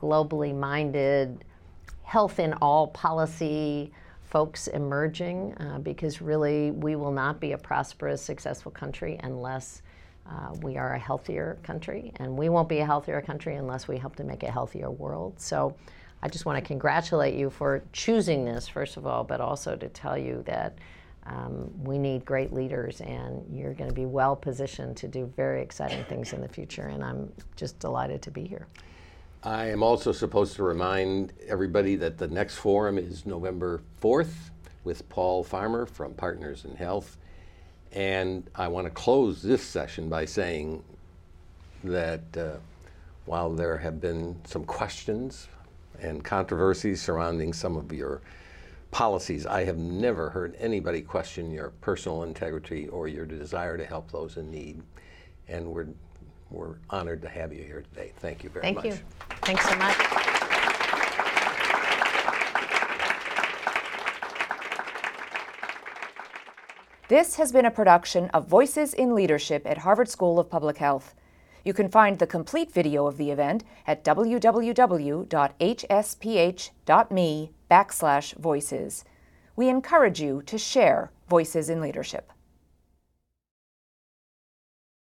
globally 0.02 0.54
minded, 0.54 1.44
health 2.02 2.40
in 2.40 2.52
all 2.54 2.88
policy 2.88 3.92
folks 4.24 4.66
emerging 4.68 5.54
uh, 5.60 5.78
because 5.78 6.20
really 6.20 6.70
we 6.70 6.96
will 6.96 7.12
not 7.12 7.38
be 7.38 7.52
a 7.52 7.58
prosperous, 7.58 8.20
successful 8.22 8.72
country 8.72 9.20
unless 9.22 9.82
uh, 10.26 10.54
we 10.62 10.76
are 10.76 10.94
a 10.94 10.98
healthier 10.98 11.58
country, 11.62 12.12
and 12.16 12.36
we 12.36 12.48
won't 12.48 12.68
be 12.68 12.78
a 12.78 12.86
healthier 12.86 13.20
country 13.20 13.56
unless 13.56 13.88
we 13.88 13.98
help 13.98 14.16
to 14.16 14.24
make 14.24 14.42
a 14.42 14.50
healthier 14.50 14.90
world. 14.90 15.38
So 15.38 15.76
I 16.22 16.28
just 16.28 16.46
want 16.46 16.56
to 16.58 16.66
congratulate 16.66 17.34
you 17.34 17.50
for 17.50 17.82
choosing 17.92 18.44
this, 18.44 18.68
first 18.68 18.96
of 18.96 19.06
all, 19.06 19.24
but 19.24 19.40
also 19.40 19.76
to 19.76 19.88
tell 19.88 20.16
you 20.16 20.42
that 20.46 20.78
um, 21.26 21.70
we 21.82 21.98
need 21.98 22.24
great 22.24 22.52
leaders, 22.52 23.00
and 23.00 23.44
you're 23.54 23.74
going 23.74 23.90
to 23.90 23.94
be 23.94 24.06
well 24.06 24.34
positioned 24.34 24.96
to 24.98 25.08
do 25.08 25.30
very 25.36 25.60
exciting 25.60 26.04
things 26.04 26.32
in 26.32 26.40
the 26.40 26.48
future. 26.48 26.88
And 26.88 27.04
I'm 27.04 27.32
just 27.56 27.78
delighted 27.80 28.22
to 28.22 28.30
be 28.30 28.44
here. 28.46 28.66
I 29.44 29.70
am 29.70 29.82
also 29.82 30.12
supposed 30.12 30.54
to 30.56 30.62
remind 30.62 31.32
everybody 31.48 31.96
that 31.96 32.16
the 32.16 32.28
next 32.28 32.58
forum 32.58 32.96
is 32.96 33.26
November 33.26 33.80
4th 34.00 34.50
with 34.84 35.08
Paul 35.08 35.42
Farmer 35.42 35.84
from 35.84 36.14
Partners 36.14 36.64
in 36.64 36.76
Health. 36.76 37.16
And 37.90 38.48
I 38.54 38.68
want 38.68 38.86
to 38.86 38.92
close 38.92 39.42
this 39.42 39.64
session 39.64 40.08
by 40.08 40.26
saying 40.26 40.84
that 41.82 42.22
uh, 42.36 42.52
while 43.24 43.50
there 43.52 43.78
have 43.78 44.00
been 44.00 44.36
some 44.44 44.64
questions 44.64 45.48
and 45.98 46.22
controversies 46.22 47.02
surrounding 47.02 47.52
some 47.52 47.76
of 47.76 47.92
your 47.92 48.20
policies, 48.92 49.44
I 49.44 49.64
have 49.64 49.76
never 49.76 50.30
heard 50.30 50.54
anybody 50.56 51.02
question 51.02 51.50
your 51.50 51.70
personal 51.80 52.22
integrity 52.22 52.86
or 52.86 53.08
your 53.08 53.26
desire 53.26 53.76
to 53.76 53.84
help 53.84 54.12
those 54.12 54.36
in 54.36 54.52
need. 54.52 54.82
And 55.48 55.66
we're, 55.66 55.88
we're 56.52 56.76
honored 56.90 57.22
to 57.22 57.28
have 57.28 57.52
you 57.52 57.62
here 57.62 57.82
today. 57.82 58.12
Thank 58.18 58.44
you 58.44 58.50
very 58.50 58.62
Thank 58.62 58.76
much. 58.76 58.84
Thank 58.84 58.96
you. 58.96 59.02
Thanks 59.42 59.68
so 59.68 59.76
much. 59.76 59.96
This 67.08 67.36
has 67.36 67.52
been 67.52 67.66
a 67.66 67.70
production 67.70 68.30
of 68.30 68.48
Voices 68.48 68.94
in 68.94 69.14
Leadership 69.14 69.66
at 69.66 69.78
Harvard 69.78 70.08
School 70.08 70.38
of 70.38 70.48
Public 70.48 70.78
Health. 70.78 71.14
You 71.64 71.74
can 71.74 71.88
find 71.90 72.18
the 72.18 72.26
complete 72.26 72.72
video 72.72 73.06
of 73.06 73.18
the 73.18 73.30
event 73.30 73.64
at 73.86 74.02
www.hsph.me 74.02 74.32
backslash 77.70 78.34
voices. 78.36 79.04
We 79.54 79.68
encourage 79.68 80.20
you 80.20 80.42
to 80.46 80.56
share 80.56 81.12
Voices 81.28 81.68
in 81.68 81.80
Leadership. 81.80 82.32